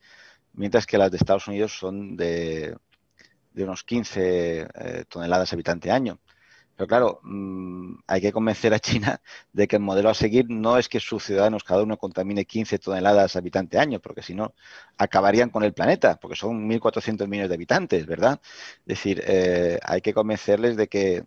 [0.54, 2.76] mientras que las de Estados Unidos son de,
[3.56, 6.20] unos 15 eh, toneladas habitante año.
[6.78, 9.20] Pero claro, mm, hay que convencer a China
[9.54, 12.80] de que el modelo a seguir no es que sus ciudadanos cada uno contamine 15
[12.80, 14.54] toneladas habitante año, porque si no,
[14.98, 18.40] acabarían con el planeta, porque son 1.400 millones de habitantes, ¿verdad?
[18.82, 19.24] Es decir,
[19.84, 21.26] hay que convencerles de que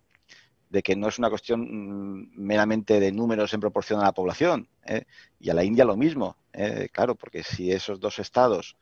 [0.70, 4.68] de que no es una cuestión mm, meramente de números en proporción a la población.
[4.86, 5.04] ¿eh?
[5.38, 6.88] Y a la India lo mismo, ¿eh?
[6.92, 8.76] claro, porque si esos dos estados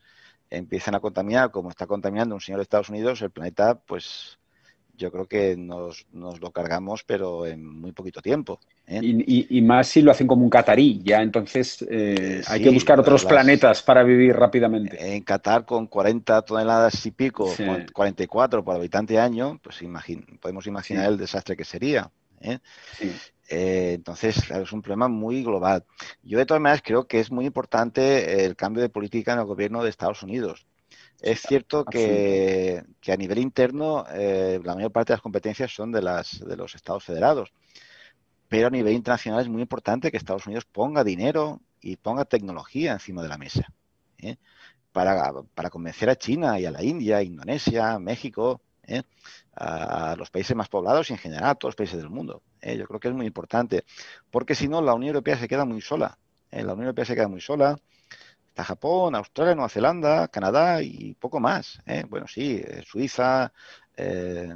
[0.51, 4.38] empiezan a contaminar como está contaminando un señor de Estados Unidos, el planeta pues
[4.99, 8.61] yo creo que nos, nos lo cargamos, pero en muy poquito tiempo.
[8.87, 9.01] ¿eh?
[9.03, 13.25] Y, más si lo hacen como un catarí, ya entonces eh, hay que buscar otros
[13.25, 15.17] planetas para vivir rápidamente.
[15.17, 17.55] En Qatar, con 40 toneladas y pico,
[17.93, 19.79] 44 por habitante año, pues
[20.41, 22.11] podemos imaginar el desastre que sería.
[22.41, 22.59] ¿eh?
[23.51, 25.85] entonces, claro, es un problema muy global.
[26.23, 29.47] Yo, de todas maneras, creo que es muy importante el cambio de política en el
[29.47, 30.67] gobierno de Estados Unidos.
[31.21, 36.01] Es cierto que, a nivel interno eh, la mayor parte de las competencias son de,
[36.01, 37.53] las, de los Estados federados,
[38.49, 42.93] pero a nivel internacional es muy importante que Estados Unidos ponga dinero y ponga tecnología
[42.93, 43.67] encima de la mesa
[44.19, 44.37] ¿eh?
[44.93, 45.33] para,
[45.71, 49.03] convencer a China y a la India, Indonesia, México, ¿eh?
[49.55, 52.43] a los países más poblados y en general a todos los países del mundo.
[52.63, 53.85] Yo creo que es muy importante,
[54.31, 56.17] porque si no la Unión Europea se queda muy sola.
[56.51, 57.77] La Unión Europea se queda muy sola
[58.65, 61.81] Japón, Australia, Nueva Zelanda, Canadá y poco más.
[61.87, 62.05] ¿eh?
[62.09, 63.53] Bueno, sí, eh, Suiza,
[63.97, 64.55] eh,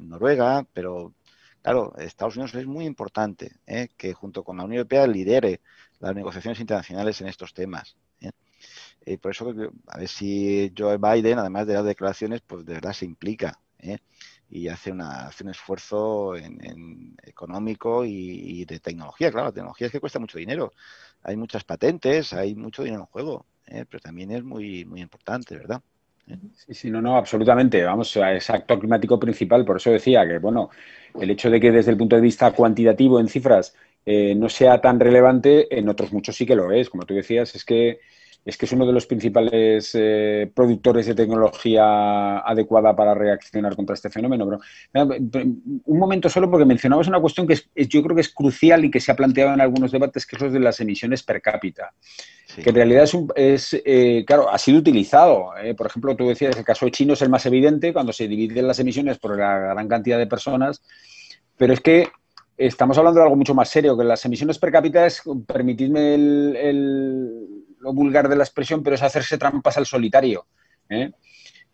[0.00, 1.14] Noruega, pero
[1.62, 3.56] claro, Estados Unidos es muy importante
[3.96, 5.60] que junto con la Unión Europea lidere
[6.00, 7.96] las negociaciones internacionales en estos temas.
[9.20, 9.52] Por eso,
[9.88, 13.58] a ver si Joe Biden, además de las declaraciones, pues de verdad se implica
[14.54, 19.30] y hace, una, un esfuerzo en, económico y, de tecnología.
[19.30, 20.72] Claro, la tecnología es que cuesta mucho dinero.
[21.22, 23.86] Hay muchas patentes, hay mucho dinero en juego, ¿eh?
[23.88, 25.80] pero también es muy, muy importante, ¿verdad?
[26.26, 26.36] ¿Eh?
[26.54, 27.82] Sí, sí, no, no, absolutamente.
[27.82, 29.64] Vamos, es actor climático principal.
[29.64, 30.68] Por eso decía que, bueno,
[31.18, 33.74] el hecho de que desde el punto de vista cuantitativo en cifras
[34.04, 36.90] eh, no sea tan relevante, en otros muchos sí que lo es.
[36.90, 38.00] Como tú decías, es que
[38.44, 43.94] es que es uno de los principales eh, productores de tecnología adecuada para reaccionar contra
[43.94, 44.58] este fenómeno.
[44.92, 45.44] Pero,
[45.84, 47.56] un momento solo, porque mencionabas una cuestión que
[47.86, 50.42] yo creo que es crucial y que se ha planteado en algunos debates, que es
[50.42, 51.92] lo de las emisiones per cápita.
[52.56, 55.56] Que en realidad es, eh, claro, ha sido utilizado.
[55.62, 55.74] Eh.
[55.74, 58.66] Por ejemplo, tú decías que el caso chino es el más evidente cuando se dividen
[58.66, 60.82] las emisiones por la gran cantidad de personas,
[61.56, 62.08] pero es que
[62.58, 67.61] estamos hablando de algo mucho más serio, que las emisiones per cápita es, permitidme el
[67.82, 70.46] lo vulgar de la expresión, pero es hacerse trampas al solitario.
[70.88, 71.10] ¿eh?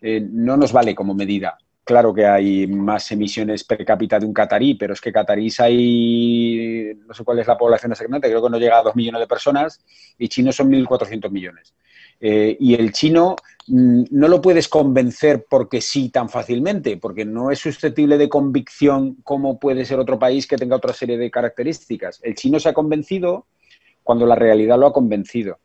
[0.01, 1.59] Eh, no nos vale como medida.
[1.85, 6.95] Claro que hay más emisiones per cápita de un catarí, pero es que catarís hay,
[7.07, 9.27] no sé cuál es la población exactamente, creo que no llega a dos millones de
[9.27, 9.83] personas
[10.19, 11.75] y chinos son 1.400 millones.
[12.21, 13.37] Eh, y el chino
[13.69, 19.17] mm, no lo puedes convencer porque sí tan fácilmente, porque no es susceptible de convicción
[19.25, 22.21] como puede ser otro país que tenga otra serie de características.
[22.23, 23.47] El chino se ha convencido
[24.03, 25.59] cuando la realidad lo ha convencido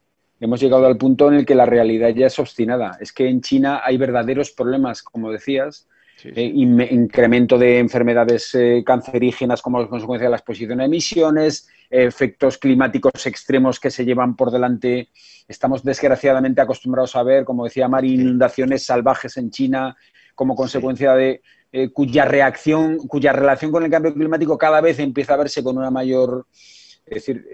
[0.43, 2.97] hemos llegado al punto en el que la realidad ya es obstinada.
[2.99, 5.87] Es que en China hay verdaderos problemas, como decías,
[6.21, 13.25] eh, incremento de enfermedades eh, cancerígenas como consecuencia de la exposición a emisiones, efectos climáticos
[13.25, 15.09] extremos que se llevan por delante.
[15.47, 19.95] Estamos desgraciadamente acostumbrados a ver, como decía Mari, inundaciones salvajes en China
[20.35, 21.41] como consecuencia de
[21.71, 25.77] eh, cuya reacción, cuya relación con el cambio climático cada vez empieza a verse con
[25.77, 26.47] una mayor,
[27.05, 27.47] es decir,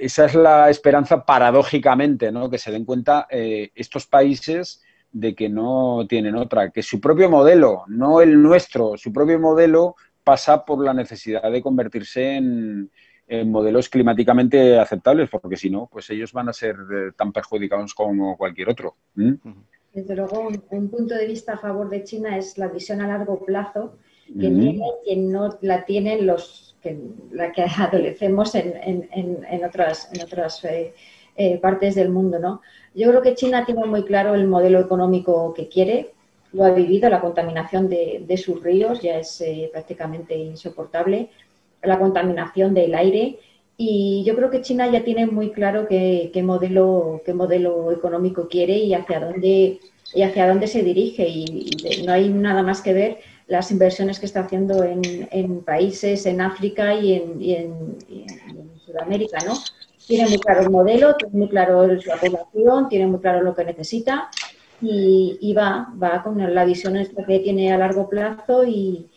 [0.00, 2.48] esa es la esperanza paradójicamente, ¿no?
[2.48, 4.82] Que se den cuenta eh, estos países
[5.12, 9.96] de que no tienen otra, que su propio modelo, no el nuestro, su propio modelo
[10.24, 12.90] pasa por la necesidad de convertirse en,
[13.46, 18.36] modelos climáticamente aceptables, porque si no, pues ellos van a ser eh, tan perjudicados como
[18.36, 18.96] cualquier otro.
[19.14, 23.44] Desde luego, un, punto de vista a favor de China es la visión a largo
[23.44, 26.96] plazo que tiene que no la tienen los que
[27.32, 30.94] la que adolecemos en, en, en otras, en otras eh,
[31.36, 32.38] eh, partes del mundo.
[32.38, 32.60] ¿no?
[32.94, 36.10] Yo creo que China tiene muy claro el modelo económico que quiere,
[36.52, 41.30] lo ha vivido, la contaminación de, de sus ríos ya es eh, prácticamente insoportable,
[41.82, 43.38] la contaminación del aire.
[43.76, 48.48] Y yo creo que China ya tiene muy claro qué, qué modelo, qué modelo económico
[48.48, 49.78] quiere y hacia dónde,
[50.12, 51.26] y hacia dónde se dirige.
[51.28, 51.70] y
[52.04, 53.18] no hay nada más que ver
[53.50, 57.98] las inversiones que está haciendo en, países, en África y en,
[58.86, 59.54] Sudamérica, ¿no?
[60.06, 63.64] Tiene muy claro el modelo, tiene muy claro la población, tiene muy claro lo que
[63.64, 64.30] necesita
[64.80, 66.94] y, va, va con la visión
[67.26, 69.10] que tiene a largo plazo y,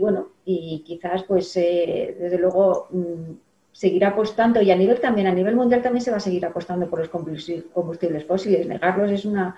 [0.00, 3.32] bueno, y quizás pues eh, desde luego mm,
[3.70, 6.90] seguir apostando y a nivel también, a nivel mundial también se va a seguir apostando
[6.90, 8.66] por los combustibles fósiles.
[8.66, 9.56] Negarlos es una,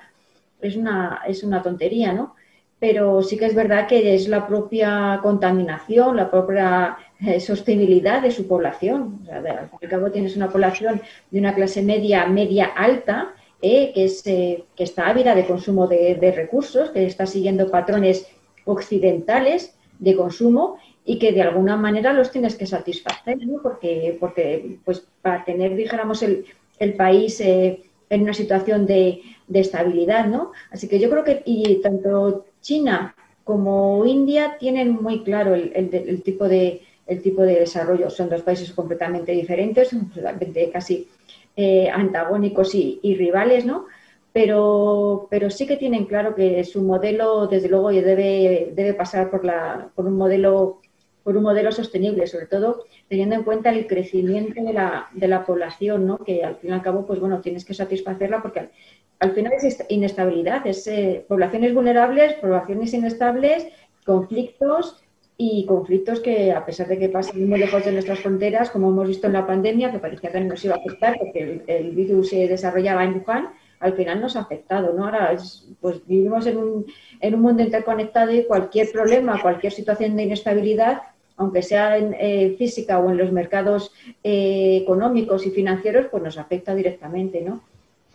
[0.60, 2.34] es una, es una tontería, ¿no?
[2.80, 8.30] Pero sí que es verdad que es la propia contaminación, la propia eh, sostenibilidad de
[8.30, 9.26] su población.
[9.30, 11.00] al fin y al cabo tienes una población
[11.30, 15.88] de una clase media, media alta, eh, que, es, eh, que está ávida de consumo
[15.88, 18.28] de, recursos, que está siguiendo patrones
[18.64, 23.60] occidentales de consumo y que de alguna manera los tienes que satisfacer, ¿no?
[23.60, 26.44] porque, porque pues, para tener, dijéramos, el,
[26.78, 30.52] el país en una situación de, de estabilidad, ¿no?
[30.70, 33.14] Así que yo creo que y tanto China
[33.44, 38.10] como India tienen muy claro el, tipo de el tipo de desarrollo.
[38.10, 41.08] Son dos países completamente diferentes, completamente casi
[41.56, 43.86] eh, antagónicos y, rivales, ¿no?
[44.34, 49.46] Pero, pero sí que tienen claro que su modelo, desde luego, debe, debe pasar por,
[49.46, 50.82] la, por un modelo
[51.28, 55.44] por un modelo sostenible, sobre todo teniendo en cuenta el crecimiento de la, de la
[55.44, 56.16] población, ¿no?
[56.16, 58.70] que al fin y al cabo, pues bueno, tienes que satisfacerla porque
[59.18, 63.66] al, final es inestabilidad, es eh, poblaciones vulnerables, poblaciones inestables,
[64.06, 65.02] conflictos
[65.36, 69.08] y conflictos que, a pesar de que pasan muy lejos de nuestras fronteras, como hemos
[69.08, 72.30] visto en la pandemia, que parecía que no nos iba a afectar porque el, virus
[72.30, 73.50] se desarrollaba en Wuhan,
[73.80, 75.04] al final nos ha afectado, ¿no?
[75.04, 75.36] Ahora,
[75.82, 76.86] pues vivimos en un,
[77.20, 81.02] en un mundo interconectado y cualquier problema, cualquier situación de inestabilidad
[81.38, 83.92] aunque sea en eh, física o en los mercados
[84.24, 87.62] eh, económicos y financieros, pues nos afecta directamente, ¿no?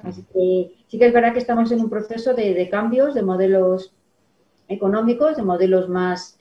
[0.04, 3.94] Así que sí que es verdad que estamos en un proceso de, cambios de modelos
[4.68, 6.38] económicos, de modelos más,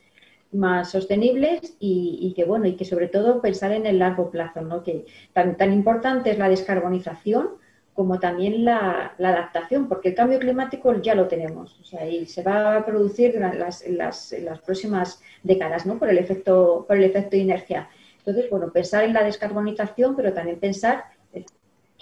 [0.50, 4.82] más sostenibles y, que bueno y que sobre todo pensar en el largo plazo, ¿no?
[4.82, 7.61] Que tan, tan importante es la descarbonización
[7.94, 12.42] como también la, adaptación, porque el cambio climático ya lo tenemos, o sea, y se
[12.42, 15.98] va a producir en las, las, las, próximas décadas, ¿no?
[15.98, 17.88] Por el efecto, por el efecto inercia.
[18.18, 21.04] Entonces, bueno, pensar en la descarbonización, pero también pensar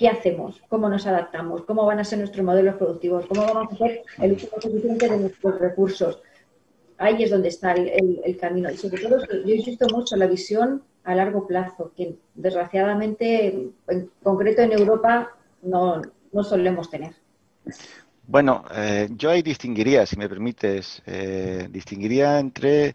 [0.01, 3.75] qué hacemos, cómo nos adaptamos, cómo van a ser nuestros modelos productivos, cómo vamos a
[3.75, 6.23] hacer el uso suficiente de nuestros recursos.
[6.97, 8.71] Ahí es donde está el, el, camino.
[8.71, 14.11] Y sobre todo, yo insisto mucho en la visión a largo plazo, que desgraciadamente, en
[14.23, 17.15] concreto en Europa, no, no solemos tener.
[18.27, 22.95] Bueno, eh, yo ahí distinguiría, si me permites, eh, distinguiría entre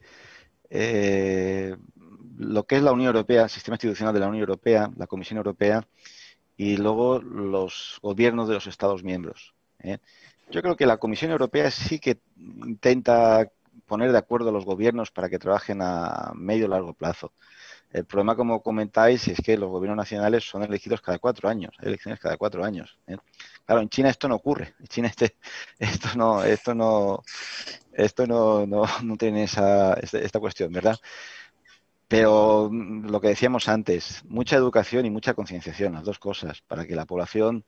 [0.69, 1.75] eh,
[2.37, 5.37] lo que es la Unión Europea, el sistema institucional de la Unión Europea, la Comisión
[5.37, 5.85] Europea,
[6.55, 9.53] y luego los gobiernos de los Estados miembros.
[10.51, 13.51] Yo creo que la Comisión Europea sí que intenta
[13.85, 17.33] poner de acuerdo a los gobiernos para que trabajen a medio y largo plazo.
[17.95, 21.87] El problema, como comentáis, es que los gobiernos nacionales son elegidos cada cuatro años, hay
[21.87, 22.99] elecciones cada cuatro años.
[23.07, 23.15] ¿eh?
[23.65, 24.73] Claro, en China esto no ocurre.
[24.81, 25.37] En China este,
[25.79, 27.23] esto no, esto no,
[27.93, 28.85] esto no, no,
[29.17, 30.97] tiene esa, esta cuestión, ¿verdad?
[32.09, 36.85] Pero mm, lo que decíamos antes, mucha educación y mucha concienciación, las dos cosas, para
[36.85, 37.63] que la población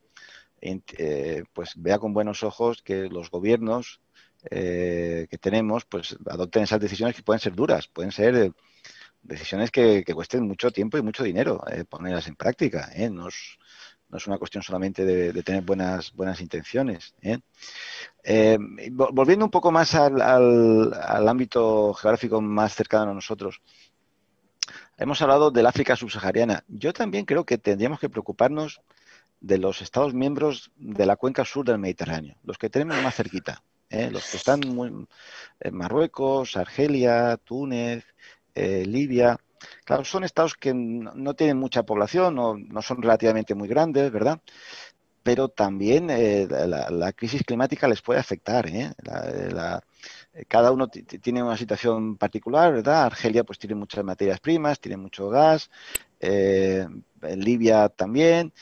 [0.60, 4.02] eh, pues vea con buenos ojos que los gobiernos
[4.52, 8.52] eh, que tenemos pues adopten esas decisiones que pueden ser duras, pueden ser
[9.28, 12.90] decisiones que, cuesten mucho tiempo y mucho dinero eh, ponerlas en práctica.
[12.94, 13.10] ¿eh?
[13.10, 13.58] No, es,
[14.26, 17.14] una cuestión solamente de, tener buenas, buenas intenciones.
[17.22, 17.40] ¿eh?
[18.92, 23.62] volviendo un poco más al, al, ámbito geográfico más cercano a nosotros,
[24.98, 26.64] hemos hablado del África subsahariana.
[26.68, 28.82] Yo también creo que tendríamos que preocuparnos
[29.42, 33.62] de los Estados miembros de la cuenca sur del Mediterráneo, los que tenemos más cerquita.
[33.90, 38.06] los que están en Marruecos, Argelia, Túnez,
[38.58, 39.38] eh, Libia.
[39.86, 44.40] Claro, son estados que no, tienen mucha población, no, son relativamente muy grandes, ¿verdad?
[45.24, 48.68] Pero también eh, la, crisis climática les puede afectar.
[48.68, 48.92] ¿eh?
[50.48, 53.04] cada uno tiene una situación particular, ¿verdad?
[53.06, 55.70] Argelia pues tiene muchas materias primas, tiene mucho gas,
[57.22, 58.54] Libia también,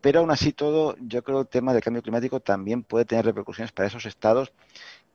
[0.00, 3.24] pero aún así todo, yo creo que el tema del cambio climático también puede tener
[3.24, 4.52] repercusiones para esos estados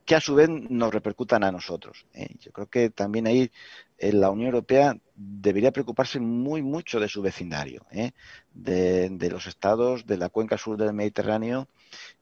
[0.10, 2.08] que a su vez nos repercutan a nosotros.
[2.40, 3.52] Yo creo que también ahí
[4.00, 8.12] la Unión Europea debería preocuparse muy mucho de su vecindario, ¿eh?
[8.54, 11.68] de, los estados de la cuenca sur del Mediterráneo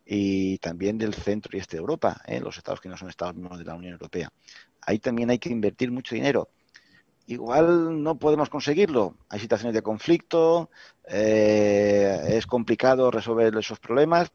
[0.06, 3.60] y también del centro y este de Europa, los estados que no son estados miembros
[3.60, 4.30] de la Unión Europea.
[4.82, 6.50] Ahí también hay que invertir mucho dinero.
[7.28, 9.18] Igual no podemos conseguirlo.
[9.28, 10.70] Hay situaciones de conflicto,
[11.06, 14.32] es complicado resolver esos problemas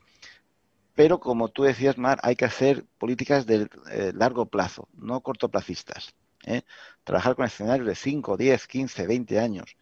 [0.94, 6.14] pero como tú decías, Mar, hay que hacer políticas de eh, largo plazo, no cortoplacistas.
[6.44, 6.62] ¿Eh?
[7.04, 9.76] Trabajar con escenarios de 5, 10, 15, 20 años.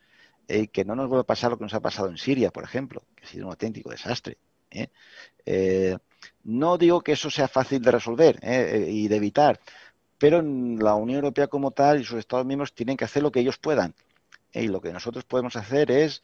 [0.49, 2.65] y que no nos vuelva a pasar lo que nos ha pasado en Siria, por
[2.65, 4.39] ejemplo, que ha sido un auténtico desastre.
[4.71, 5.99] ¿eh?
[6.45, 9.61] no digo que eso sea fácil de resolver y de evitar,
[10.19, 13.41] pero la Unión Europea como tal y sus Estados miembros tienen que hacer lo que
[13.41, 13.95] ellos puedan.
[14.53, 16.23] Y lo que nosotros podemos hacer es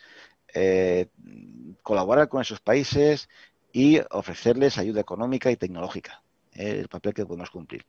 [1.83, 3.29] colaborar con esos países,
[3.77, 6.23] y ofrecerles ayuda económica y tecnológica,
[6.55, 6.79] ¿eh?
[6.81, 7.85] el papel que podemos cumplir.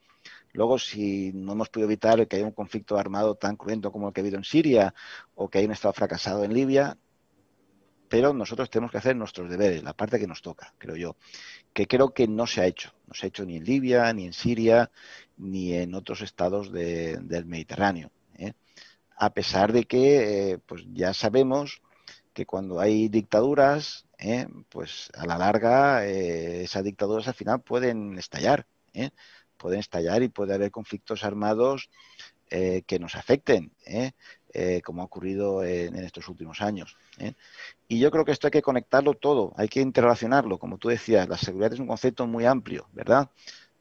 [0.57, 4.13] Luego, si no hemos podido evitar que haya un conflicto armado tan cruento como el
[4.13, 4.91] que ha habido en Siria
[5.35, 6.97] o que haya un Estado fracasado en Libia,
[8.09, 11.15] pero nosotros tenemos que hacer nuestros deberes, la parte que nos toca, creo yo,
[11.73, 12.91] que creo que no se ha hecho.
[13.05, 14.89] No se ha hecho ni en Libia, ni en Siria,
[15.37, 18.09] ni en otros estados del Mediterráneo.
[18.33, 18.53] ¿eh?
[19.15, 21.83] A pesar de que, eh, pues ya sabemos
[22.33, 24.47] que cuando hay dictaduras, ¿eh?
[24.69, 28.65] pues a la larga esas dictaduras al final pueden estallar.
[29.57, 31.89] Pueden estallar y puede haber conflictos armados
[32.49, 34.11] eh, que nos afecten, ¿eh?
[34.53, 36.97] Eh, como ha ocurrido en, estos últimos años.
[37.87, 40.57] Y yo creo que esto hay que conectarlo todo, hay que interrelacionarlo.
[40.57, 43.29] Como tú decías, la seguridad es un concepto muy amplio, ¿verdad?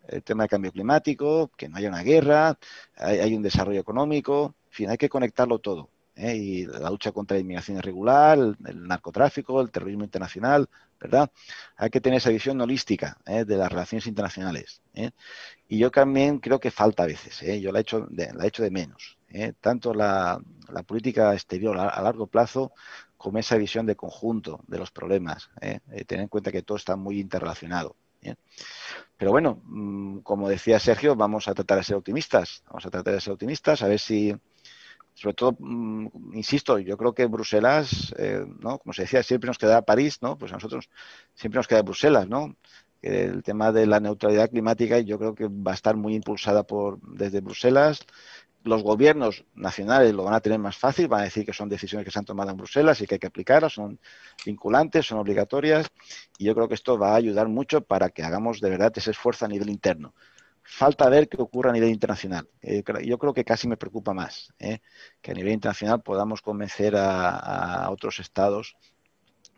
[0.09, 2.59] El tema del cambio climático, que no haya una guerra,
[2.97, 5.89] hay, un desarrollo económico, en fin, hay que conectarlo todo.
[6.17, 10.69] Y la lucha contra la inmigración irregular, el, narcotráfico, el terrorismo internacional,
[10.99, 11.31] ¿verdad?
[11.77, 14.81] Hay que tener esa visión holística de las relaciones internacionales.
[15.69, 17.61] Y yo también creo que falta a veces, ¿eh?
[17.61, 19.19] yo la he hecho de, la hecho de menos.
[19.29, 19.53] ¿eh?
[19.61, 20.41] Tanto la,
[20.87, 22.73] política exterior a, largo plazo
[23.17, 25.51] como esa visión de conjunto de los problemas.
[25.61, 25.81] ¿eh?
[26.07, 27.97] tener en cuenta que todo está muy interrelacionado.
[29.17, 32.63] Pero bueno, mm, como decía Sergio, vamos a tratar de ser optimistas.
[32.67, 34.35] Vamos a tratar de ser optimistas, a ver si,
[35.17, 38.15] sobre todo, mm, insisto, yo creo que Bruselas,
[38.61, 38.79] ¿no?
[38.79, 40.37] Como se decía, siempre nos queda París, ¿no?
[40.37, 40.91] Pues a nosotros
[41.35, 42.55] siempre nos queda Bruselas, ¿no?
[43.03, 47.01] el tema de la neutralidad climática yo creo que va a estar muy impulsada por
[47.01, 48.01] desde Bruselas.
[48.65, 52.05] Los gobiernos nacionales lo van a tener más fácil, van a decir que son decisiones
[52.05, 54.01] que se han tomado en Bruselas y que hay que aplicarlas, son
[54.45, 55.87] vinculantes, son obligatorias,
[56.37, 59.13] y yo creo que esto va a ayudar mucho para que hagamos de verdad ese
[59.13, 60.15] esfuerzo a nivel interno.
[60.69, 62.49] Falta ver qué ocurre a nivel internacional.
[62.61, 64.81] Eh, yo creo que casi me preocupa más ¿eh?
[65.21, 68.77] que a nivel internacional podamos convencer a otros estados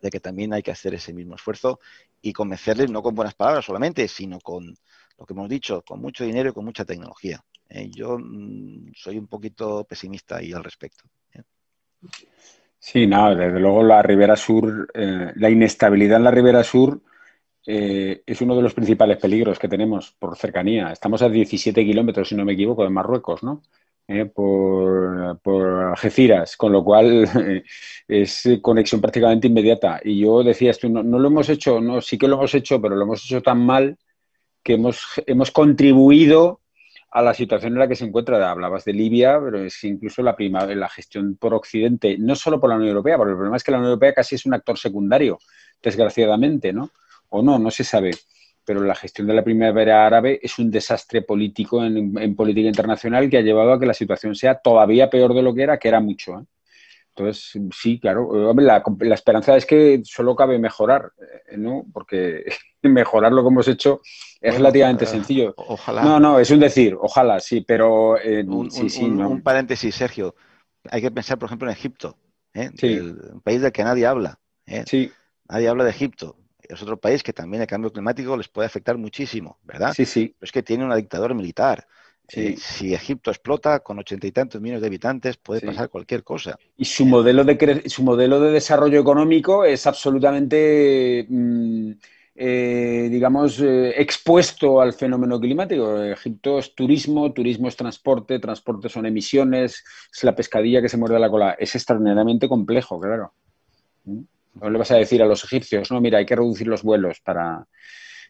[0.00, 1.80] de que también hay que hacer ese mismo esfuerzo
[2.20, 4.74] y convencerles no con buenas palabras solamente, sino con
[5.18, 7.42] lo que hemos dicho, con mucho dinero y con mucha tecnología.
[7.68, 7.90] ¿eh?
[7.90, 11.04] yo mm, soy un poquito pesimista ahí al respecto.
[11.32, 11.42] ¿eh?
[12.78, 17.02] Sí, no, desde luego la Ribera Sur, la inestabilidad en la Ribera Sur
[17.64, 20.90] es uno de los principales peligros que tenemos por cercanía.
[20.90, 23.62] Estamos a 17 kilómetros, si no me equivoco, de Marruecos, ¿no?
[24.10, 27.28] Eh, por, por, Algeciras, con lo cual
[28.08, 30.00] es conexión prácticamente inmediata.
[30.02, 32.96] Y yo decía esto, no, lo hemos hecho, no, sí que lo hemos hecho, pero
[32.96, 33.98] lo hemos hecho tan mal
[34.62, 36.60] que hemos, hemos contribuido
[37.10, 38.50] a la situación en la que se encuentra.
[38.50, 42.70] Hablabas de Libia, pero es incluso la, prima, la gestión por Occidente, no solo por
[42.70, 44.78] la Unión Europea, porque el problema es que la Unión Europea casi es un actor
[44.78, 45.38] secundario,
[45.82, 46.90] desgraciadamente, ¿no?
[47.30, 48.12] O no, no se sabe
[48.68, 53.38] pero la gestión de la primavera árabe es un desastre político en, política internacional que
[53.38, 56.00] ha llevado a que la situación sea todavía peor de lo que era, que era
[56.00, 56.38] mucho.
[56.38, 56.44] ¿eh?
[57.16, 58.82] Entonces, sí, claro, la,
[59.14, 61.12] esperanza es que solo cabe mejorar,
[61.50, 61.86] eh, ¿no?
[61.94, 62.44] Porque
[62.82, 64.02] mejorar lo que hemos hecho
[64.38, 65.54] es relativamente eh, sencillo.
[65.56, 66.02] Ojalá.
[66.02, 68.16] No, no, es un decir, ojalá, sí, pero...
[68.46, 70.34] un, sí, sí, un, paréntesis, Sergio.
[70.90, 72.18] Hay que pensar, por ejemplo, en Egipto,
[72.54, 74.38] un país del que nadie habla.
[74.84, 75.10] Sí.
[75.48, 76.36] Nadie habla de Egipto
[76.68, 79.94] es otro país que también el cambio climático les puede afectar muchísimo, ¿verdad?
[79.94, 80.34] Sí, sí.
[80.38, 81.86] Pero es que tiene una dictadura militar.
[82.30, 86.58] Eh, si Egipto explota con ochenta y tantos millones de habitantes, puede pasar cualquier cosa.
[86.76, 91.92] Y su modelo de, su modelo de desarrollo económico es absolutamente, mm,
[92.34, 96.02] eh, digamos, eh, expuesto al fenómeno climático.
[96.02, 99.82] Egipto es turismo, turismo es transporte, transporte son emisiones,
[100.14, 101.56] es la pescadilla que se muerde la cola.
[101.58, 103.32] Es extraordinariamente complejo, claro.
[104.04, 104.20] ¿Mm?
[104.60, 107.20] No le vas a decir a los egipcios, no, mira, hay que reducir los vuelos
[107.20, 107.66] para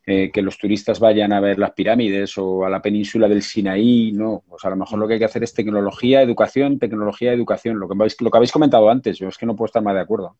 [0.07, 4.13] eh, que los turistas vayan a ver las pirámides o a la península del Sinaí,
[4.13, 4.43] no.
[4.49, 7.89] Pues a lo mejor lo que hay que hacer es tecnología, educación, tecnología, educación, lo
[7.89, 10.01] que, habéis, lo que habéis comentado antes, yo es que no puedo estar más de
[10.01, 10.37] acuerdo.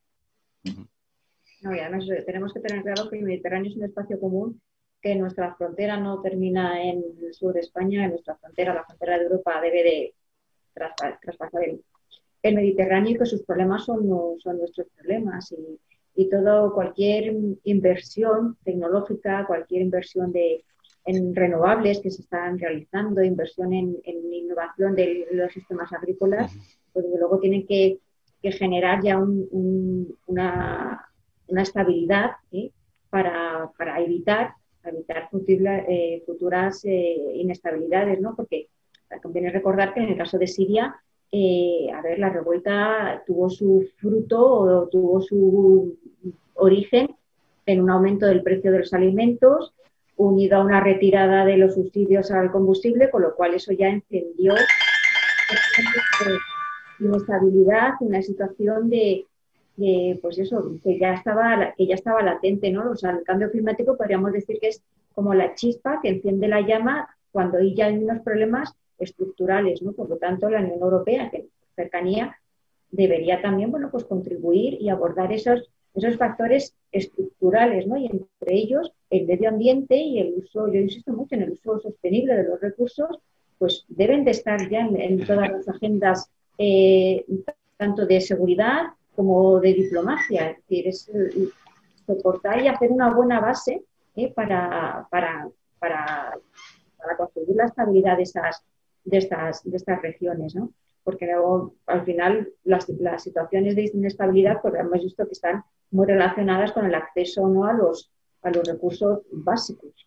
[1.61, 4.61] No, y además eh, tenemos que tener claro que el Mediterráneo es un espacio común,
[5.03, 9.19] que nuestra frontera no termina en el sur de España, en nuestra frontera, la frontera
[9.19, 10.15] de Europa debe de
[11.21, 11.83] traspasar el,
[12.49, 14.09] el Mediterráneo y que sus problemas son,
[14.39, 15.53] son nuestros problemas.
[15.53, 15.79] Y,
[16.21, 20.65] y todo, cualquier inversión tecnológica, cualquier inversión de,
[21.09, 26.53] en renovables que se están realizando, inversión en, innovación de los sistemas agrícolas,
[26.93, 27.99] pues luego tienen que,
[28.43, 31.07] generar ya una,
[31.47, 32.33] una, estabilidad
[33.11, 34.55] para, para, evitar,
[34.85, 38.35] evitar eh, futuras eh, inestabilidades, ¿no?
[38.37, 38.69] Porque
[39.23, 40.95] conviene recordar que en el caso de Siria
[41.31, 45.97] eh, a ver, la revuelta tuvo su fruto o tuvo su
[46.55, 47.15] origen
[47.67, 49.75] en un aumento del precio de los alimentos,
[50.17, 54.55] unido a una retirada de los subsidios al combustible, con lo cual eso ya encendió
[56.99, 59.27] inestabilidad, una situación de,
[60.21, 62.91] pues eso, que ya estaba, que ya estaba latente, ¿no?
[62.91, 64.83] O sea, el cambio climático podríamos decir que es
[65.15, 69.93] como la chispa que enciende la llama cuando ya hay unos problemas estructurales, ¿no?
[69.93, 72.37] Por lo tanto, la Unión Europea, que cercanía,
[72.91, 77.97] debería también, bueno, pues contribuir y abordar esos, esos factores estructurales, ¿no?
[77.97, 81.79] Y entre ellos el medio ambiente y el uso, yo insisto mucho en el uso
[81.79, 83.19] sostenible de los recursos,
[83.59, 87.25] pues deben de estar ya en, todas las agendas, eh,
[87.77, 90.51] tanto de seguridad como de diplomacia.
[90.51, 91.11] Es decir, es
[92.07, 93.83] soportar y hacer una buena base
[94.15, 94.33] ¿eh?
[94.33, 95.49] para, para,
[95.81, 96.39] para
[96.99, 98.63] para conseguir la estabilidad de, esas,
[99.09, 100.73] de, estas, de estas regiones, ¿no?
[101.03, 106.07] Porque luego, al final, las, las situaciones de inestabilidad, pues hemos visto que están muy
[106.07, 107.65] relacionadas con el acceso ¿no?
[107.65, 108.11] a, los,
[108.43, 110.07] a los recursos básicos.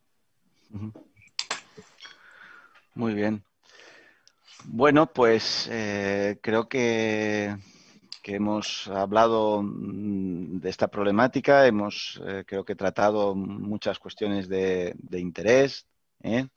[2.94, 3.44] Muy bien.
[4.66, 7.58] Bueno, pues eh, creo que,
[8.24, 15.88] hemos hablado mm, de esta problemática, hemos eh, creo que tratado muchas cuestiones de, interés.
[16.22, 16.48] ¿eh?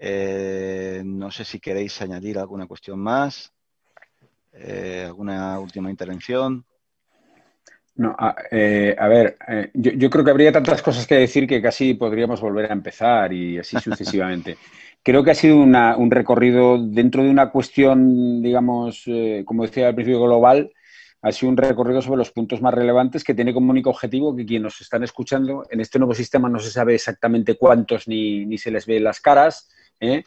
[0.00, 3.52] No sé si queréis añadir alguna cuestión más,
[4.52, 6.64] alguna última intervención.
[7.98, 8.32] No, a,
[9.08, 9.36] ver,
[9.74, 13.32] yo, yo, creo que habría tantas cosas que decir que casi podríamos volver a empezar
[13.32, 14.56] y así sucesivamente.
[15.02, 19.96] creo que ha sido un recorrido dentro de una cuestión, digamos, eh, como decía al
[19.96, 20.70] principio, global,
[21.22, 24.46] ha sido un recorrido sobre los puntos más relevantes que tiene como único objetivo que
[24.46, 28.70] quienes nos están escuchando, en este nuevo sistema no se sabe exactamente cuántos ni, se
[28.70, 29.68] les ve las caras,
[30.00, 30.24] ¿eh?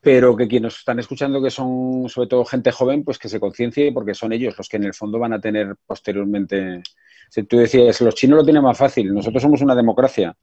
[0.00, 3.90] pero que quienes están escuchando, que son sobre todo gente joven, pues que se conciencie
[3.90, 6.82] porque son ellos los que en el fondo van a tener posteriormente...
[7.28, 10.36] Si tú decías, los chinos lo tienen más fácil, nosotros somos una democracia.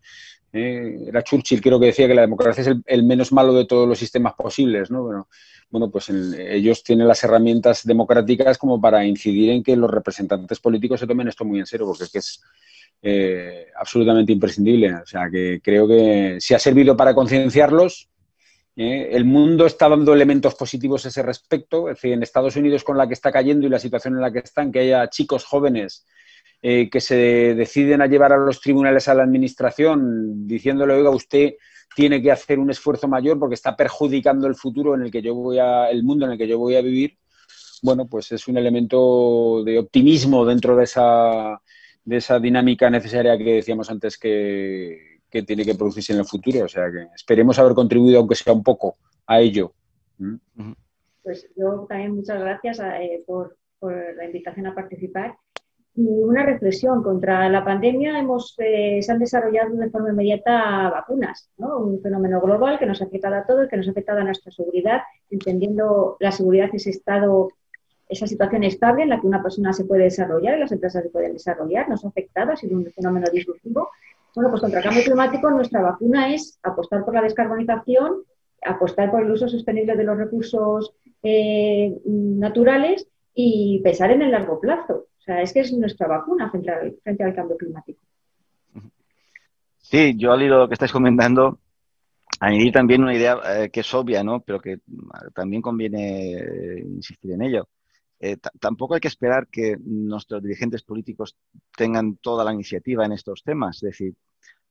[0.51, 1.05] ¿eh?
[1.07, 3.97] era Churchill, creo que decía que la democracia es el, menos malo de todos los
[3.97, 5.03] sistemas posibles, ¿no?
[5.03, 5.29] Bueno,
[5.69, 10.99] bueno pues ellos tienen las herramientas democráticas como para incidir en que los representantes políticos
[10.99, 12.43] se tomen esto muy en serio, porque es que es
[13.01, 14.93] eh, absolutamente imprescindible.
[14.95, 18.09] O sea, que creo que si ha servido para concienciarlos.
[18.75, 19.09] ¿Eh?
[19.11, 21.89] el mundo está dando elementos positivos a ese respecto.
[21.89, 24.31] Es decir, en Estados Unidos con la que está cayendo y la situación en la
[24.31, 26.05] que están, que haya chicos jóvenes
[26.65, 27.15] eh, que se
[27.55, 31.55] deciden a llevar a los tribunales a la administración diciéndole, oiga, usted
[31.93, 35.35] tiene que hacer un esfuerzo mayor porque está perjudicando el futuro en el que yo
[35.35, 37.17] voy a, el mundo en el que yo voy a vivir,
[37.81, 41.61] bueno, pues es un elemento de optimismo dentro de esa,
[42.05, 46.65] de esa dinámica necesaria que decíamos antes que, tiene que producirse en el futuro.
[46.65, 49.73] O sea que esperemos haber contribuido, aunque sea un poco, a ello.
[50.19, 50.73] ¿Mm?
[51.23, 55.35] Pues yo también muchas gracias eh, por, por la invitación a participar
[55.95, 57.03] y una reflexión.
[57.03, 61.77] Contra la pandemia hemos, eh, se han desarrollado de forma inmediata vacunas, ¿no?
[61.77, 64.51] un fenómeno global que nos ha afectado a todos, que nos ha afectado a nuestra
[64.51, 67.49] seguridad, entendiendo la seguridad ese estado,
[68.09, 71.33] esa situación estable en la que una persona se puede desarrollar, las empresas se pueden
[71.33, 73.89] desarrollar, nos ha afectado, ha sido un fenómeno disruptivo.
[74.35, 78.23] Bueno, pues contra el cambio climático nuestra vacuna es apostar por la descarbonización,
[78.65, 84.59] apostar por el uso sostenible de los recursos eh, naturales y pensar en el largo
[84.59, 85.07] plazo.
[85.19, 87.99] O sea, es que es nuestra vacuna frente al, cambio climático.
[89.77, 91.59] Sí, yo al hilo lo que estáis comentando,
[92.39, 94.41] añadir también una idea eh, que es obvia, ¿no?
[94.41, 94.79] Pero que
[95.33, 97.67] también conviene eh, insistir en ello.
[98.19, 101.35] Eh, tampoco hay que esperar que nuestros dirigentes políticos
[101.75, 103.77] tengan toda la iniciativa en estos temas.
[103.77, 104.15] Es decir,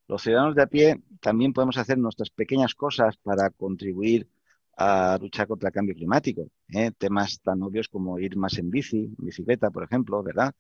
[0.09, 4.29] los ciudadanos de a pie también podemos hacer nuestras pequeñas cosas para contribuir
[4.77, 6.49] a luchar contra el cambio climático.
[6.69, 6.93] ¿eh?
[6.97, 10.55] Temas tan obvios como ir más en bici, bicicleta, por ejemplo, ¿verdad?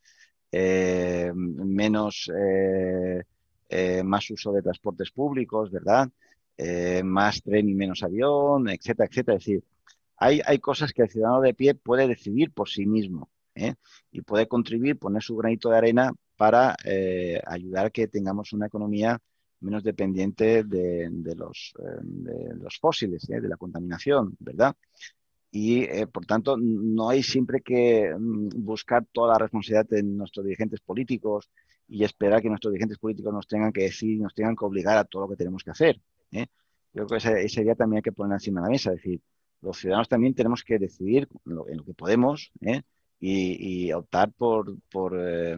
[0.51, 2.31] Eh, menos,
[4.05, 6.11] más uso de transportes públicos, ¿verdad?
[7.05, 9.39] más tren y menos avión, etcétera, etcétera.
[9.39, 9.65] Es decir,
[10.23, 13.31] hay, cosas que el ciudadano de pie puede decidir por sí mismo
[14.11, 16.77] y puede contribuir, poner su granito de arena para
[17.47, 19.21] ayudar a que tengamos una economía
[19.63, 23.41] menos dependiente de, los, eh, los, fósiles, ¿eh?
[23.41, 24.77] de la contaminación, ¿verdad?
[25.51, 30.45] Y, eh, por tanto, no hay siempre que mm, buscar toda la responsabilidad en nuestros
[30.45, 31.51] dirigentes políticos
[31.89, 35.05] y esperar que nuestros dirigentes políticos nos tengan que decir, nos tengan que obligar a
[35.05, 36.01] todo lo que tenemos que hacer.
[36.95, 38.97] Yo creo que esa, esa, idea también hay que poner encima de la mesa, es
[38.97, 39.21] decir,
[39.63, 42.83] los ciudadanos también tenemos que decidir en lo, que podemos, ¿eh?
[43.21, 45.57] y, optar por, por, eh,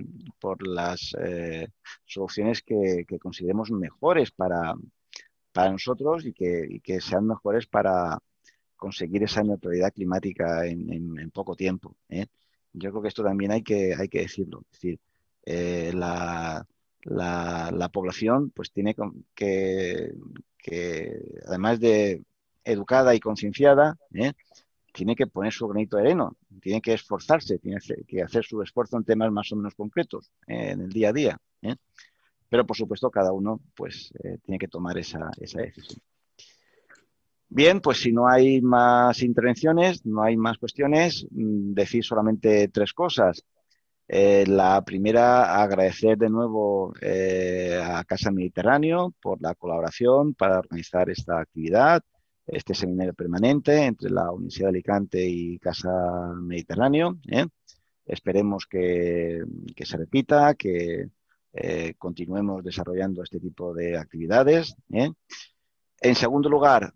[0.60, 1.68] las eh,
[2.04, 4.74] soluciones que, consideremos mejores para,
[5.52, 8.18] para nosotros y que, que, sean mejores para
[8.76, 11.96] conseguir esa neutralidad climática en, en, poco tiempo.
[12.74, 14.64] Yo creo que esto también hay que, hay que decirlo.
[14.70, 15.00] Es decir,
[15.94, 16.66] la,
[17.04, 18.94] la, la, población pues tiene
[19.34, 20.12] que,
[20.58, 22.22] que, además de
[22.64, 24.32] educada y concienciada, ¿eh?
[24.92, 26.30] tiene que poner su granito de arena,
[26.60, 30.70] tiene que esforzarse, tiene que hacer su esfuerzo en temas más o menos concretos eh,
[30.70, 31.38] en el día a día.
[31.62, 31.74] ¿eh?
[32.48, 34.12] Pero, por supuesto, cada uno pues,
[34.44, 36.00] tiene que tomar esa, decisión.
[37.48, 42.92] Bien, pues si no hay más intervenciones, no hay más cuestiones, mm, decir solamente tres
[42.92, 43.44] cosas.
[44.06, 46.92] la primera, agradecer de nuevo
[47.82, 52.02] a Casa Mediterráneo por la colaboración para organizar esta actividad
[52.46, 55.90] este seminario permanente entre la Universidad de Alicante y Casa
[56.40, 57.18] Mediterráneo.
[57.28, 57.46] ¿eh?
[58.06, 59.42] Esperemos que,
[59.84, 61.08] se repita, que
[61.52, 64.74] eh, continuemos desarrollando este tipo de actividades.
[64.92, 65.10] ¿eh?
[66.00, 66.92] En segundo lugar,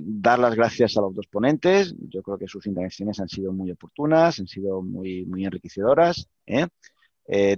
[0.00, 1.94] dar las gracias a los dos ponentes.
[2.08, 6.28] Yo creo que sus intervenciones han sido muy oportunas, han sido muy, muy enriquecedoras.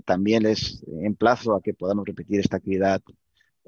[0.04, 3.02] también les emplazo a que podamos repetir esta actividad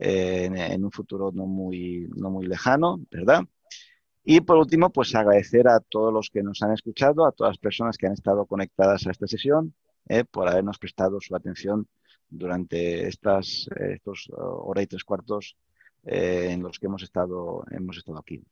[0.05, 3.43] en, un futuro no muy, no muy lejano, ¿verdad?
[4.25, 7.59] Y por último, pues agradecer a todos los que nos han escuchado, a todas las
[7.59, 9.75] personas que han estado conectadas a esta sesión,
[10.31, 11.87] por habernos prestado su atención
[12.29, 15.57] durante estas estos hora y tres cuartos
[16.05, 18.43] eh, en los que hemos estado, hemos estado aquí.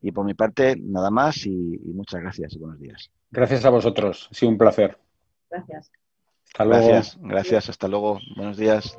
[0.00, 3.10] Y por mi parte, nada más y, muchas gracias y buenos días.
[3.30, 4.98] Gracias a vosotros, ha sido un placer.
[5.50, 5.92] Gracias.
[6.46, 6.88] Hasta luego.
[6.88, 8.18] Gracias, gracias, hasta luego.
[8.36, 8.98] Buenos días.